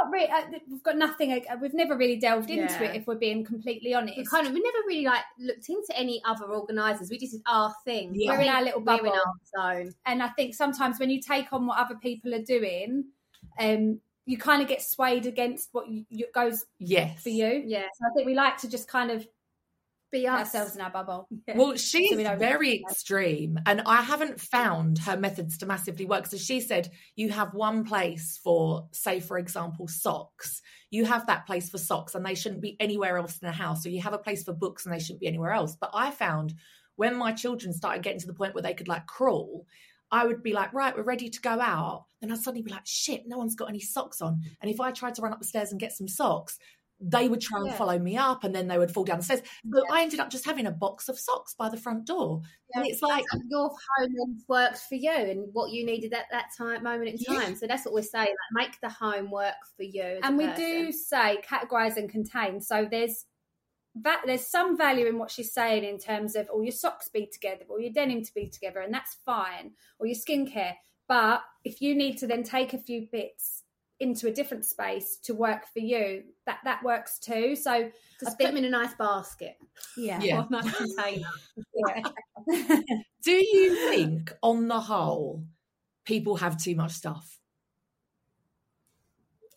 Not 0.00 0.10
really. 0.12 0.30
Uh, 0.30 0.42
we've 0.70 0.82
got 0.82 0.96
nothing. 0.96 1.32
Uh, 1.32 1.56
we've 1.60 1.74
never 1.74 1.96
really 1.98 2.16
delved 2.16 2.48
into 2.48 2.72
Yeah. 2.82 2.84
it. 2.92 2.96
If 2.96 3.06
we're 3.06 3.16
being 3.16 3.44
completely 3.44 3.92
honest, 3.92 4.16
We 4.16 4.24
kind 4.24 4.46
of 4.46 4.52
we 4.54 4.60
never 4.60 4.78
really 4.86 5.04
like 5.04 5.24
looked 5.38 5.68
into 5.68 5.92
any 5.94 6.22
other 6.24 6.44
organisers. 6.46 7.10
We 7.10 7.18
just 7.18 7.32
did 7.32 7.42
our 7.46 7.74
thing. 7.84 8.14
We're 8.16 8.40
in 8.40 8.48
our 8.48 8.62
little 8.62 8.80
We're 8.80 8.96
bubble. 8.96 9.12
in 9.12 9.18
our 9.58 9.74
zone. 9.82 9.92
and 10.06 10.22
I 10.22 10.28
think 10.28 10.54
sometimes 10.54 10.98
when 10.98 11.10
you 11.10 11.20
take 11.20 11.52
on 11.52 11.66
what 11.66 11.78
other 11.78 11.96
people 11.96 12.32
are 12.34 12.42
doing, 12.42 13.04
um, 13.58 14.00
you 14.26 14.38
kind 14.38 14.62
of 14.62 14.68
get 14.68 14.82
swayed 14.82 15.26
against 15.26 15.68
what 15.72 15.88
you, 15.88 16.04
you, 16.08 16.26
goes 16.34 16.64
Yes. 16.78 17.22
for 17.22 17.28
you. 17.30 17.62
Yeah. 17.66 17.82
So 17.94 18.06
I 18.06 18.14
think 18.14 18.26
we 18.26 18.34
like 18.34 18.56
to 18.58 18.68
just 18.68 18.86
kind 18.88 19.10
of 19.10 19.26
Be 20.12 20.28
us. 20.28 20.38
ourselves 20.40 20.76
in 20.76 20.80
our 20.80 20.90
bubble. 20.90 21.28
Well, 21.54 21.76
she's 21.76 22.10
So 22.10 22.16
we 22.16 22.24
very 22.36 22.80
extreme, 22.80 23.58
and 23.66 23.82
I 23.86 24.02
haven't 24.02 24.40
found 24.40 24.98
her 25.00 25.16
methods 25.16 25.58
to 25.58 25.66
massively 25.66 26.04
work. 26.06 26.26
So 26.26 26.36
she 26.36 26.60
said 26.60 26.90
you 27.16 27.30
have 27.30 27.52
one 27.54 27.84
place 27.84 28.38
for, 28.42 28.88
say, 28.92 29.20
for 29.20 29.38
example, 29.38 29.88
socks. 29.88 30.62
You 30.90 31.04
have 31.06 31.26
that 31.26 31.46
place 31.46 31.68
for 31.70 31.78
socks, 31.78 32.14
and 32.14 32.24
they 32.24 32.34
shouldn't 32.34 32.60
be 32.60 32.76
anywhere 32.78 33.16
else 33.16 33.38
in 33.38 33.46
the 33.46 33.52
house. 33.52 33.84
Or 33.84 33.88
you 33.88 34.02
have 34.02 34.12
a 34.12 34.18
place 34.18 34.44
for 34.44 34.52
books, 34.52 34.84
and 34.84 34.94
they 34.94 34.98
shouldn't 35.00 35.20
be 35.20 35.26
anywhere 35.28 35.52
else. 35.52 35.76
But 35.80 35.90
I 35.94 36.10
found 36.10 36.54
when 36.96 37.16
my 37.16 37.32
children 37.32 37.72
started 37.72 38.02
getting 38.02 38.20
to 38.20 38.26
the 38.26 38.34
point 38.34 38.54
where 38.54 38.62
they 38.62 38.74
could 38.74 38.88
like 38.88 39.06
crawl, 39.06 39.66
I 40.12 40.26
would 40.26 40.42
be 40.42 40.52
like, 40.52 40.72
right, 40.74 40.94
we're 40.96 41.02
ready 41.02 41.30
to 41.30 41.40
go 41.40 41.58
out. 41.60 42.04
Then 42.20 42.30
I'd 42.30 42.38
suddenly 42.38 42.62
be 42.62 42.70
like, 42.70 42.86
shit, 42.86 43.22
no 43.26 43.38
one's 43.38 43.56
got 43.56 43.68
any 43.70 43.80
socks 43.80 44.20
on. 44.20 44.42
And 44.60 44.70
if 44.70 44.78
I 44.80 44.92
tried 44.92 45.14
to 45.16 45.22
run 45.22 45.32
up 45.32 45.40
the 45.40 45.46
stairs 45.46 45.70
and 45.72 45.80
get 45.80 45.92
some 45.92 46.06
socks, 46.06 46.58
they 47.04 47.28
would 47.28 47.40
try 47.40 47.58
and 47.58 47.66
Yeah. 47.68 47.76
follow 47.76 47.98
me 47.98 48.16
up 48.16 48.44
and 48.44 48.54
then 48.54 48.68
they 48.68 48.78
would 48.78 48.92
fall 48.92 49.02
down 49.02 49.16
the 49.18 49.24
stairs. 49.24 49.40
So 49.74 49.82
I 49.90 50.02
ended 50.02 50.20
up 50.20 50.30
just 50.30 50.44
having 50.44 50.66
a 50.66 50.70
box 50.70 51.08
of 51.08 51.18
socks 51.18 51.52
by 51.54 51.68
the 51.68 51.76
front 51.76 52.04
door. 52.06 52.42
And 52.74 52.86
it's 52.86 53.02
like, 53.02 53.24
your 53.48 53.70
home 53.98 54.38
worked 54.46 54.78
for 54.88 54.94
you 54.94 55.10
and 55.10 55.48
what 55.52 55.72
you 55.72 55.84
needed 55.84 56.12
at 56.12 56.26
that 56.30 56.50
time 56.56 56.84
moment 56.84 57.08
in 57.10 57.16
Yeah. 57.18 57.40
time. 57.40 57.56
So 57.56 57.66
that's 57.66 57.84
what 57.84 57.92
we're 57.94 58.02
saying. 58.02 58.28
Like 58.54 58.68
make 58.68 58.80
the 58.82 58.88
home 58.90 59.30
work 59.32 59.56
for 59.76 59.82
you. 59.82 60.20
and 60.22 60.36
we 60.38 60.46
person. 60.46 60.64
do 60.64 60.92
say 60.92 61.38
categorize 61.42 61.96
and 61.96 62.08
contain 62.08 62.60
so 62.60 62.86
there's 62.88 63.24
that 63.94 64.22
there's 64.26 64.46
some 64.46 64.76
value 64.76 65.06
in 65.06 65.18
what 65.18 65.30
she's 65.30 65.52
saying 65.52 65.84
in 65.84 65.98
terms 65.98 66.34
of 66.34 66.48
all 66.48 66.62
your 66.62 66.72
socks 66.72 67.08
be 67.08 67.26
together 67.26 67.64
or 67.68 67.80
your 67.80 67.92
denim 67.92 68.22
to 68.24 68.32
be 68.34 68.48
together 68.48 68.80
and 68.80 68.92
that's 68.94 69.16
fine 69.26 69.72
or 69.98 70.06
your 70.06 70.16
skincare 70.16 70.74
but 71.08 71.42
if 71.64 71.82
you 71.82 71.94
need 71.94 72.16
to 72.16 72.26
then 72.26 72.42
take 72.42 72.72
a 72.72 72.78
few 72.78 73.06
bits 73.12 73.64
into 74.00 74.26
a 74.26 74.32
different 74.32 74.64
space 74.64 75.18
to 75.22 75.34
work 75.34 75.62
for 75.72 75.78
you 75.80 76.22
that 76.46 76.58
that 76.64 76.82
works 76.82 77.18
too 77.18 77.54
so 77.54 77.90
Just 78.18 78.32
I 78.32 78.44
put 78.44 78.46
them 78.48 78.56
in 78.56 78.64
a 78.64 78.70
nice 78.70 78.94
basket. 78.94 79.56
yeah, 79.96 80.20
Yeah. 80.22 80.38
Or 80.38 80.46
a 80.50 80.50
nice 80.50 80.74
container. 80.76 81.28
yeah. 81.86 82.02
do 83.24 83.32
you 83.32 83.74
think 83.90 84.32
on 84.42 84.68
the 84.68 84.80
whole 84.80 85.44
people 86.04 86.36
have 86.36 86.56
too 86.56 86.74
much 86.74 86.92
stuff? 86.92 87.38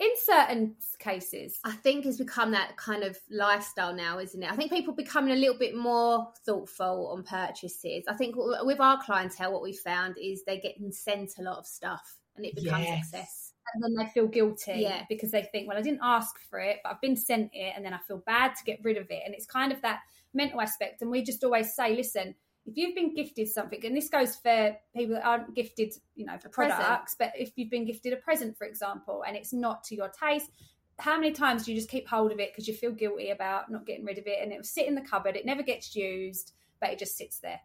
In 0.06 0.12
certain 0.18 0.76
cases 1.00 1.60
I 1.64 1.72
think 1.74 2.06
it's 2.06 2.18
become 2.18 2.52
that 2.52 2.78
kind 2.78 3.04
of 3.04 3.18
lifestyle 3.30 3.94
now, 3.94 4.20
isn't 4.20 4.42
it? 4.42 4.52
I 4.52 4.56
think 4.56 4.72
people 4.72 4.94
becoming 4.94 5.34
a 5.34 5.36
little 5.36 5.58
bit 5.58 5.76
more 5.76 6.32
thoughtful 6.46 7.10
on 7.14 7.24
purchases. 7.24 8.06
I 8.08 8.14
think 8.14 8.36
with 8.38 8.80
our 8.80 9.02
clientele, 9.04 9.54
what 9.54 9.62
we 9.62 9.74
found 9.74 10.16
is 10.22 10.44
they're 10.44 10.60
getting 10.60 10.92
sent 10.92 11.38
a 11.40 11.42
lot 11.44 11.58
of 11.58 11.66
stuff, 11.68 12.18
and 12.36 12.46
it 12.46 12.56
becomes 12.56 12.86
Yes. 12.86 13.00
excess. 13.14 13.52
and 13.74 13.84
then 13.84 13.96
they 13.96 14.06
feel 14.12 14.28
guilty 14.28 14.74
Yeah. 14.82 15.06
because 15.10 15.32
they 15.32 15.42
think, 15.52 15.68
well, 15.68 15.76
I 15.78 15.82
didn't 15.82 16.02
ask 16.04 16.38
for 16.40 16.60
it, 16.60 16.82
but 16.84 16.92
I've 16.92 17.02
been 17.02 17.18
sent 17.18 17.50
it, 17.54 17.74
and 17.76 17.84
then 17.84 17.94
I 17.94 17.98
feel 17.98 18.20
bad 18.20 18.56
to 18.58 18.64
get 18.64 18.80
rid 18.84 18.96
of 18.96 19.10
it. 19.10 19.24
And 19.26 19.34
it's 19.34 19.48
kind 19.48 19.72
of 19.72 19.82
that 19.82 20.02
mental 20.36 20.62
aspect. 20.62 21.02
And 21.02 21.10
we 21.10 21.24
just 21.24 21.44
always 21.44 21.74
say, 21.74 21.96
listen, 21.96 22.36
if 22.66 22.76
you've 22.76 22.96
been 22.96 23.14
gifted 23.14 23.48
something, 23.48 23.86
and 23.86 23.96
this 23.96 24.10
goes 24.10 24.36
for 24.36 24.76
people 24.96 25.16
that 25.16 25.26
aren't 25.26 25.54
gifted, 25.56 25.94
you 26.16 26.26
know, 26.26 26.38
for 26.38 26.50
products, 26.50 27.16
but 27.18 27.32
if 27.38 27.52
you've 27.56 27.70
been 27.70 27.86
gifted 27.86 28.14
a 28.14 28.18
present, 28.18 28.58
for 28.58 28.66
example, 28.66 29.24
and 29.28 29.36
it's 29.38 29.54
not 29.54 29.84
to 29.86 29.96
your 29.96 30.10
taste, 30.10 30.50
how 30.98 31.16
many 31.16 31.32
times 31.32 31.64
do 31.64 31.72
you 31.72 31.78
just 31.78 31.90
keep 31.90 32.08
hold 32.08 32.32
of 32.32 32.40
it 32.40 32.52
because 32.52 32.68
you 32.68 32.74
feel 32.74 32.92
guilty 32.92 33.30
about 33.30 33.70
not 33.70 33.86
getting 33.86 34.06
rid 34.06 34.18
of 34.18 34.28
it, 34.28 34.40
and 34.42 34.52
it 34.52 34.58
will 34.58 34.64
sit 34.64 34.88
in 34.88 34.96
the 34.96 35.02
cupboard, 35.02 35.36
it 35.36 35.46
never 35.46 35.62
gets 35.62 35.96
used, 35.96 36.54
but 36.80 36.90
it 36.90 37.00
just 37.00 37.18
sits 37.18 37.40
there. 37.40 37.60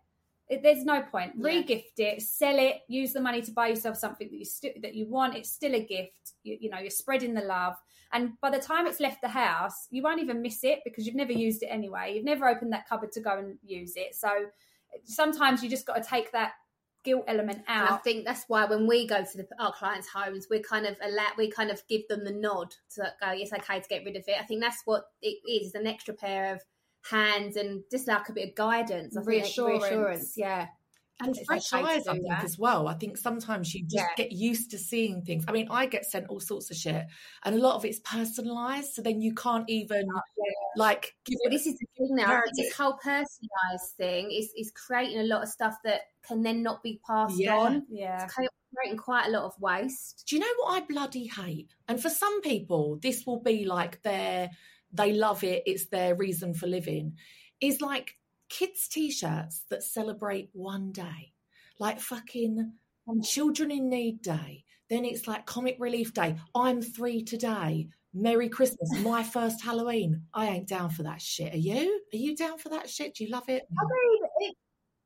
It, 0.49 0.65
there's 0.65 0.85
no 0.85 1.01
point. 1.03 1.33
Yeah. 1.37 1.47
Re-gift 1.47 1.99
it, 1.99 2.23
sell 2.23 2.59
it, 2.59 2.81
use 2.89 3.13
the 3.13 3.21
money 3.21 3.41
to 3.41 3.53
buy 3.53 3.69
yourself 3.69 3.97
something 3.97 4.29
that 4.29 4.37
you 4.37 4.45
st- 4.45 4.83
that 4.83 4.97
you 4.97 5.07
want. 5.07 5.37
It's 5.37 5.51
still 5.51 5.75
a 5.77 5.85
gift. 5.85 6.33
You, 6.43 6.59
you 6.61 6.71
know, 6.71 6.79
you're 6.79 6.91
spreading 6.91 7.35
the 7.35 7.43
love. 7.43 7.77
And 8.13 8.33
by 8.41 8.51
the 8.51 8.59
time 8.59 8.89
it's 8.89 8.99
left 8.99 9.23
the 9.23 9.29
house, 9.29 9.87
you 9.91 10.03
won't 10.03 10.21
even 10.21 10.43
miss 10.43 10.65
it 10.65 10.81
because 10.85 11.07
you've 11.07 11.15
never 11.15 11.33
used 11.33 11.63
it 11.63 11.67
anyway. 11.67 12.15
You've 12.17 12.25
never 12.25 12.49
opened 12.49 12.73
that 12.73 12.89
cupboard 12.89 13.13
to 13.13 13.21
go 13.21 13.39
and 13.39 13.59
use 13.65 13.93
it. 13.95 14.17
So 14.17 14.29
sometimes 15.05 15.63
you 15.63 15.71
just 15.71 15.87
got 15.87 16.03
to 16.03 16.09
take 16.09 16.33
that 16.33 16.53
guilt 17.03 17.25
element 17.27 17.63
And 17.67 17.89
I 17.89 17.97
think 17.97 18.27
that's 18.27 18.45
why 18.49 18.67
when 18.67 18.87
we 18.87 19.07
go 19.07 19.25
to 19.25 19.37
the, 19.37 19.47
our 19.59 19.73
clients' 19.73 20.09
homes, 20.09 20.49
we 20.51 20.61
kind 20.61 20.87
of 20.87 20.97
allow, 21.03 21.29
we 21.37 21.51
kind 21.51 21.71
of 21.71 21.83
give 21.89 22.07
them 22.09 22.25
the 22.25 22.33
nod 22.33 22.75
to 22.97 23.13
go, 23.21 23.33
yes, 23.33 23.53
okay, 23.53 23.81
to 23.81 23.89
get 23.89 24.05
rid 24.05 24.17
of 24.17 24.25
it. 24.27 24.37
I 24.39 24.45
think 24.45 24.61
that's 24.61 24.83
what 24.85 25.05
it 25.23 25.39
is, 25.49 25.69
is 25.69 25.75
an 25.75 25.87
extra 25.87 26.15
pair 26.15 26.55
of 26.55 26.63
hands 27.11 27.57
and 27.57 27.83
just 27.91 28.07
like 28.07 28.29
a 28.29 28.33
bit 28.33 28.51
of 28.51 28.55
guidance, 28.55 29.17
I 29.17 29.21
think, 29.21 29.29
Reassurance. 29.29 29.83
reassurance. 29.83 30.35
Yeah. 30.37 30.67
And 31.23 31.37
It's 31.37 31.73
eyes, 31.73 32.07
I 32.07 32.15
think, 32.15 32.33
as 32.45 32.59
well. 32.59 32.89
I 32.89 32.95
think 32.95 33.17
sometimes 33.19 33.75
you 33.75 33.83
just 33.83 33.95
Yeah. 33.95 34.09
get 34.17 34.33
used 34.33 34.71
to 34.71 34.79
seeing 34.79 35.23
things. 35.23 35.45
I 35.47 35.53
mean, 35.53 35.69
I 35.71 35.87
get 35.87 36.07
sent 36.07 36.29
all 36.29 36.41
sorts 36.41 36.71
of 36.71 36.77
shit, 36.77 37.07
and 37.45 37.55
a 37.55 37.59
lot 37.59 37.75
of 37.77 37.85
it's 37.85 38.01
personalized, 38.01 38.95
so 38.95 39.03
then 39.03 39.21
you 39.21 39.35
can't 39.35 39.69
even 39.69 40.07
oh, 40.15 40.21
like 40.77 41.15
give 41.25 41.37
Well, 41.45 41.49
it. 41.53 41.57
this 41.57 41.67
is 41.67 41.75
the 41.79 41.87
thing 41.97 42.17
now. 42.17 42.33
I 42.39 42.41
think 42.43 42.57
this 42.57 42.75
whole 42.75 42.99
personalised 43.05 43.91
thing 43.97 44.31
is 44.33 44.53
is 44.57 44.71
creating 44.71 45.19
a 45.21 45.25
lot 45.25 45.43
of 45.43 45.49
stuff 45.49 45.77
that 45.85 46.03
can 46.23 46.43
then 46.43 46.63
not 46.63 46.83
be 46.83 47.01
passed 47.07 47.39
Yeah. 47.39 47.57
on. 47.57 47.87
Yeah. 47.91 48.25
It's 48.25 48.35
creating 48.75 48.99
quite 48.99 49.27
a 49.27 49.31
lot 49.31 49.45
of 49.45 49.61
waste. 49.61 50.25
Do 50.29 50.37
you 50.37 50.41
know 50.41 50.53
what 50.59 50.83
I 50.83 50.87
bloody 50.87 51.27
hate? 51.27 51.75
And 51.89 52.01
for 52.01 52.09
some 52.11 52.41
people, 52.41 52.99
this 53.03 53.27
will 53.27 53.41
be 53.41 53.65
like 53.65 54.03
their 54.03 54.51
they 54.93 55.13
love 55.13 55.45
it. 55.45 55.63
It's 55.67 55.87
their 55.87 56.15
reason 56.15 56.55
for 56.55 56.67
living. 56.67 57.17
Is 57.61 57.81
like 57.81 58.17
kids' 58.51 58.89
t-shirts 58.89 59.65
that 59.71 59.83
celebrate 59.83 60.51
one 60.53 60.93
day, 60.93 61.33
like 61.79 62.01
fucking 62.01 62.73
Children 63.23 63.71
in 63.71 63.89
Need 63.89 64.23
Day. 64.23 64.65
Then 64.91 65.05
it's 65.05 65.27
like 65.27 65.47
Comic 65.47 65.77
Relief 65.79 66.13
Day. 66.13 66.37
I'm 66.55 66.83
three 66.83 67.23
today. 67.23 67.89
Merry 68.13 68.49
Christmas. 68.49 68.91
My 69.01 69.23
first 69.23 69.63
Halloween. 69.63 70.23
I 70.35 70.49
ain't 70.49 70.69
down 70.69 70.91
for 70.91 71.05
that 71.05 71.23
shit. 71.23 71.55
Are 71.55 71.57
you? 71.57 72.03
Are 72.13 72.17
you 72.17 72.37
down 72.37 72.59
for 72.59 72.69
that 72.71 72.91
shit? 72.91 73.15
Do 73.15 73.25
you 73.25 73.31
love 73.31 73.49
it? 73.49 73.63
Mean, 73.71 74.19
it, 74.20 74.20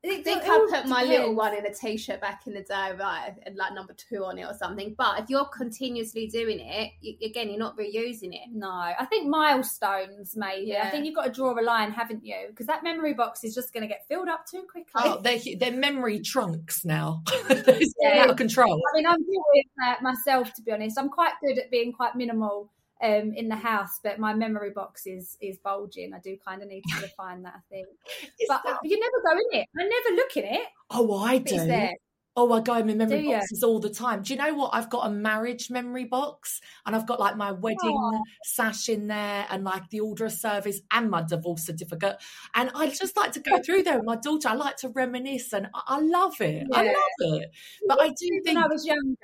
I 0.05 0.21
think 0.21 0.43
I 0.43 0.67
put 0.69 0.87
my 0.87 1.03
little 1.03 1.35
one 1.35 1.55
in 1.55 1.65
a 1.65 1.73
t-shirt 1.73 2.21
back 2.21 2.43
in 2.47 2.53
the 2.53 2.61
day, 2.61 2.91
right, 2.99 3.33
and 3.45 3.55
like 3.55 3.73
number 3.73 3.93
two 3.93 4.23
on 4.23 4.37
it 4.37 4.43
or 4.43 4.53
something. 4.53 4.95
But 4.97 5.19
if 5.19 5.29
you're 5.29 5.45
continuously 5.45 6.27
doing 6.27 6.59
it, 6.59 6.91
you, 7.01 7.15
again, 7.23 7.49
you're 7.49 7.59
not 7.59 7.77
reusing 7.77 8.33
it. 8.33 8.49
No, 8.51 8.69
I 8.69 9.05
think 9.09 9.27
milestones, 9.27 10.33
maybe. 10.35 10.75
I 10.77 10.89
think 10.89 11.05
you've 11.05 11.15
got 11.15 11.25
to 11.25 11.31
draw 11.31 11.59
a 11.59 11.61
line, 11.61 11.91
haven't 11.91 12.25
you? 12.25 12.35
Because 12.49 12.67
that 12.67 12.83
memory 12.83 13.13
box 13.13 13.43
is 13.43 13.55
just 13.55 13.73
going 13.73 13.81
to 13.81 13.87
get 13.87 14.05
filled 14.07 14.27
up 14.27 14.45
too 14.49 14.63
quickly. 14.71 14.93
Oh, 14.95 15.19
they're, 15.21 15.39
they're 15.59 15.71
memory 15.71 16.19
trunks 16.19 16.85
now. 16.85 17.23
it's 17.49 17.93
Yeah. 18.01 18.23
out 18.23 18.29
of 18.31 18.37
control. 18.37 18.81
I 18.93 18.95
mean, 18.97 19.07
I'm 19.07 19.17
guilty 19.19 19.59
of 19.65 19.71
that 19.77 19.97
uh, 19.99 20.03
myself, 20.03 20.53
to 20.53 20.61
be 20.61 20.71
honest. 20.71 20.99
I'm 20.99 21.09
quite 21.09 21.33
good 21.41 21.57
at 21.57 21.71
being 21.71 21.91
quite 21.93 22.15
minimal 22.15 22.71
um, 23.01 23.33
in 23.33 23.49
the 23.49 23.55
house, 23.55 23.99
but 24.03 24.19
my 24.19 24.33
memory 24.33 24.71
box 24.71 25.05
is 25.05 25.37
is 25.41 25.57
bulging. 25.57 26.13
I 26.13 26.19
do 26.19 26.37
kind 26.45 26.61
of 26.61 26.69
need 26.69 26.83
to 26.83 27.01
refine 27.01 27.43
that, 27.43 27.55
I 27.57 27.61
think. 27.69 27.87
But 28.47 28.61
that- 28.63 28.79
you 28.83 28.99
never 28.99 29.21
go 29.23 29.31
in 29.51 29.59
it. 29.61 29.67
I 29.77 29.83
never 29.83 30.15
look 30.15 30.37
in 30.37 30.45
it. 30.45 30.67
Oh, 30.89 31.17
I 31.17 31.39
do. 31.39 31.89
Oh, 32.37 32.51
I 32.51 32.59
go 32.59 32.75
in 32.75 32.87
my 32.87 32.93
memory 32.93 33.21
Do 33.21 33.23
you? 33.29 33.35
boxes 33.35 33.63
all 33.63 33.79
the 33.79 33.89
time. 33.89 34.21
Do 34.21 34.33
you 34.33 34.37
know 34.37 34.53
what? 34.55 34.71
I've 34.73 34.89
got 34.89 35.07
a 35.07 35.09
marriage 35.09 35.69
memory 35.71 36.03
box 36.03 36.59
and 36.85 36.93
I've 36.93 37.07
got 37.07 37.17
like 37.17 37.37
my 37.37 37.53
wedding 37.53 37.97
sash 38.43 38.89
in 38.89 39.07
there 39.07 39.45
and 39.49 39.63
like 39.63 39.89
the 39.89 40.01
order 40.01 40.25
of 40.25 40.33
service 40.33 40.81
and 40.91 41.09
my 41.09 41.23
divorce 41.23 41.65
certificate. 41.65 42.17
And 42.53 42.71
I 42.75 42.87
just 42.89 43.15
like 43.15 43.31
to 43.33 43.39
go 43.39 43.61
through 43.65 43.83
there 43.83 43.95
with 43.99 44.05
my 44.05 44.17
daughter. 44.17 44.49
I 44.49 44.55
like 44.55 44.75
to 44.77 44.89
reminisce 44.89 45.53
and 45.53 45.67
I, 45.73 45.81
I 45.95 45.99
love 46.01 46.41
it. 46.41 46.67
I 46.73 46.83
love 46.83 46.93
it. 47.19 47.51
But 47.87 48.01
I 48.01 48.07
do 48.09 48.13
When 48.29 48.43
think, 48.43 48.57
I 48.57 48.67
was 48.67 48.85
younger, 48.85 49.15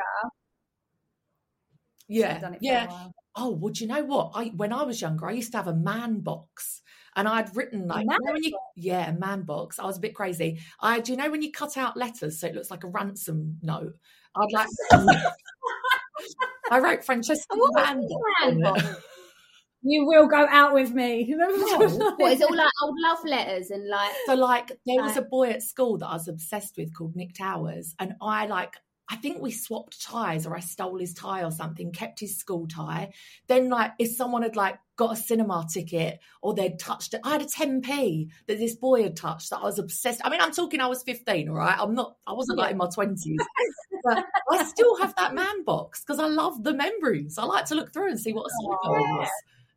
yeah, 2.07 2.55
yeah. 2.61 2.87
Oh, 3.35 3.51
well, 3.51 3.71
do 3.71 3.83
you 3.83 3.89
know 3.89 4.03
what? 4.03 4.31
I 4.35 4.47
when 4.55 4.73
I 4.73 4.83
was 4.83 5.01
younger, 5.01 5.27
I 5.27 5.33
used 5.33 5.51
to 5.51 5.57
have 5.57 5.67
a 5.67 5.73
man 5.73 6.19
box. 6.19 6.81
And 7.15 7.27
I'd 7.27 7.53
written 7.55 7.87
like, 7.87 8.03
you 8.03 8.07
know 8.07 8.33
when 8.33 8.43
you, 8.43 8.57
yeah, 8.77 9.09
a 9.09 9.13
man 9.13 9.41
box. 9.41 9.79
I 9.79 9.85
was 9.85 9.97
a 9.97 10.01
bit 10.01 10.15
crazy. 10.15 10.61
I, 10.79 11.01
do 11.01 11.11
you 11.11 11.17
know 11.17 11.29
when 11.29 11.41
you 11.41 11.51
cut 11.51 11.75
out 11.75 11.97
letters 11.97 12.39
so 12.39 12.47
it 12.47 12.55
looks 12.55 12.71
like 12.71 12.85
a 12.85 12.87
ransom 12.87 13.57
note? 13.61 13.95
I'd 14.33 14.53
like, 14.53 14.67
I 16.71 16.79
wrote 16.79 17.03
Francesca 17.03 17.53
What 17.53 17.73
man 17.75 18.61
box. 18.61 18.83
You 19.83 20.05
will 20.05 20.27
go 20.27 20.45
out 20.49 20.73
with 20.73 20.91
me. 20.91 21.35
What 21.37 22.31
is 22.31 22.41
it 22.41 22.49
all 22.49 22.55
like 22.55 22.69
old 22.83 22.95
love 22.99 23.25
letters 23.25 23.71
and 23.71 23.89
like 23.89 24.11
So 24.25 24.35
like 24.35 24.71
there 24.85 25.01
was 25.01 25.17
a 25.17 25.23
boy 25.23 25.49
at 25.49 25.63
school 25.63 25.97
that 25.97 26.07
I 26.07 26.13
was 26.13 26.27
obsessed 26.27 26.77
with 26.77 26.95
called 26.95 27.15
Nick 27.15 27.33
Towers, 27.33 27.95
and 27.99 28.13
I 28.21 28.45
like 28.45 28.75
I 29.11 29.17
think 29.17 29.41
we 29.41 29.51
swapped 29.51 30.01
ties 30.01 30.47
or 30.47 30.55
I 30.55 30.61
stole 30.61 30.97
his 30.97 31.13
tie 31.13 31.43
or 31.43 31.51
something, 31.51 31.91
kept 31.91 32.21
his 32.21 32.37
school 32.37 32.65
tie. 32.65 33.11
Then 33.47 33.69
like 33.69 33.91
if 33.99 34.15
someone 34.15 34.41
had 34.41 34.55
like 34.55 34.79
got 34.95 35.11
a 35.11 35.17
cinema 35.17 35.67
ticket 35.71 36.19
or 36.41 36.53
they'd 36.53 36.79
touched 36.79 37.13
it, 37.13 37.19
I 37.25 37.31
had 37.31 37.41
a 37.41 37.45
10p 37.45 38.29
that 38.47 38.57
this 38.57 38.77
boy 38.77 39.03
had 39.03 39.17
touched 39.17 39.49
that 39.49 39.59
I 39.59 39.63
was 39.63 39.79
obsessed. 39.79 40.21
I 40.23 40.29
mean, 40.29 40.39
I'm 40.39 40.53
talking 40.53 40.79
I 40.79 40.87
was 40.87 41.03
15, 41.03 41.49
all 41.49 41.55
right. 41.55 41.77
I'm 41.77 41.93
not 41.93 42.15
I 42.25 42.31
wasn't 42.31 42.57
like 42.57 42.71
in 42.71 42.77
my 42.77 42.87
20s. 42.87 43.17
but 44.05 44.23
I 44.49 44.63
still 44.63 44.95
have 44.95 45.13
that 45.17 45.35
man 45.35 45.65
box 45.65 46.01
because 46.01 46.19
I 46.19 46.27
love 46.27 46.63
the 46.63 46.73
memories. 46.73 47.37
I 47.37 47.43
like 47.43 47.65
to 47.65 47.75
look 47.75 47.91
through 47.91 48.11
and 48.11 48.19
see 48.19 48.31
what 48.31 48.43
a 48.43 48.45
it 48.45 49.17
was. 49.17 49.29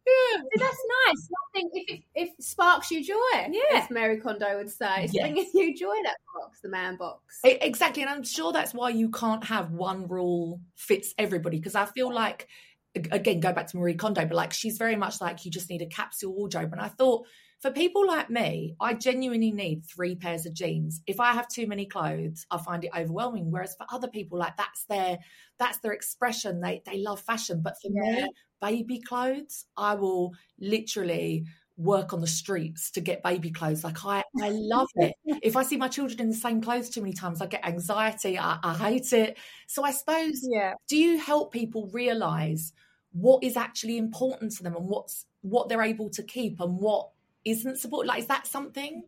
Yeah. 0.07 0.43
That's 0.57 0.83
nice. 1.07 1.29
I 1.33 1.59
think 1.59 1.73
if 1.75 1.89
it, 1.99 2.03
if 2.15 2.31
sparks 2.45 2.91
you 2.91 3.03
joy. 3.03 3.15
Yeah. 3.51 3.61
as 3.81 3.91
Marie 3.91 4.19
Kondo 4.21 4.57
would 4.59 4.71
say, 4.71 5.05
it's 5.05 5.15
Yes. 5.15 5.23
bringing 5.23 5.51
you 5.55 5.75
joy. 5.77 5.95
That 6.05 6.17
box, 6.35 6.61
the 6.63 6.69
man 6.69 6.97
box. 6.97 7.39
E- 7.47 7.59
Exactly. 7.61 8.03
And 8.03 8.11
I'm 8.11 8.23
sure 8.23 8.53
that's 8.53 8.75
why 8.75 8.91
you 8.91 9.11
can't 9.11 9.45
have 9.45 9.71
one 9.73 10.07
rule 10.09 10.61
fits 10.77 11.15
everybody. 11.19 11.57
Because 11.59 11.75
I 11.75 11.87
feel 11.87 12.13
like, 12.13 12.49
again, 12.95 13.41
go 13.41 13.53
back 13.53 13.67
to 13.69 13.77
Marie 13.79 13.95
Kondo, 13.95 14.25
but 14.27 14.35
like 14.35 14.53
she's 14.53 14.77
very 14.79 14.97
much 14.97 15.21
like 15.21 15.45
you 15.45 15.51
just 15.51 15.71
need 15.71 15.81
a 15.83 15.87
capsule 15.87 16.35
wardrobe. 16.35 16.73
And 16.73 16.81
I 16.81 16.89
thought 16.89 17.27
for 17.65 17.71
people 17.71 18.07
like 18.07 18.29
me, 18.29 18.77
I 18.79 18.93
genuinely 18.93 19.51
need 19.51 19.87
three 19.87 20.17
pairs 20.17 20.45
of 20.45 20.53
jeans. 20.53 21.01
If 21.07 21.19
I 21.19 21.33
have 21.33 21.49
too 21.49 21.67
many 21.67 21.87
clothes, 21.87 22.45
I 22.51 22.59
find 22.59 22.85
it 22.85 22.91
overwhelming. 22.95 23.51
Whereas 23.51 23.75
for 23.75 23.87
other 23.91 24.07
people, 24.07 24.39
like 24.39 24.59
that's 24.59 24.85
their 24.85 25.19
that's 25.59 25.79
their 25.79 25.93
expression. 25.93 26.61
They 26.61 26.83
they 26.85 26.99
love 26.99 27.23
fashion. 27.23 27.63
But 27.63 27.77
for 27.81 27.89
me, 27.89 28.29
baby 28.61 29.01
clothes, 29.01 29.65
I 29.79 29.95
will 29.95 30.35
literally 30.61 31.47
work 31.79 32.13
on 32.13 32.21
the 32.21 32.27
streets 32.27 32.91
to 32.91 33.01
get 33.01 33.23
baby 33.23 33.51
clothes. 33.51 33.83
Like 33.83 34.05
I, 34.05 34.25
I 34.43 34.51
love 34.51 34.89
it. 34.97 35.15
if 35.43 35.57
I 35.57 35.63
see 35.63 35.79
my 35.79 35.89
children 35.89 36.21
in 36.21 36.29
the 36.29 36.37
same 36.37 36.61
clothes 36.61 36.91
too 36.91 37.01
many 37.01 37.15
times, 37.15 37.41
I 37.41 37.47
get 37.47 37.67
anxiety. 37.67 38.39
I, 38.39 38.59
I 38.63 38.75
hate 38.75 39.11
it. 39.15 39.39
So 39.69 39.83
I 39.83 39.93
suppose, 39.93 40.47
yeah, 40.53 40.75
do 40.87 40.99
you 40.99 41.17
help 41.17 41.51
people 41.51 41.89
realize 41.95 42.75
what 43.13 43.43
is 43.43 43.57
actually 43.57 43.97
important 43.97 44.53
to 44.57 44.63
them 44.63 44.77
and 44.77 44.87
what's 44.87 45.25
what 45.41 45.71
they're 45.71 45.83
able 45.83 46.11
to 46.11 46.23
keep 46.23 46.61
and 46.61 46.77
what 46.79 47.09
isn't 47.45 47.79
support 47.79 48.07
like 48.07 48.21
is 48.21 48.27
that 48.27 48.47
something 48.47 49.03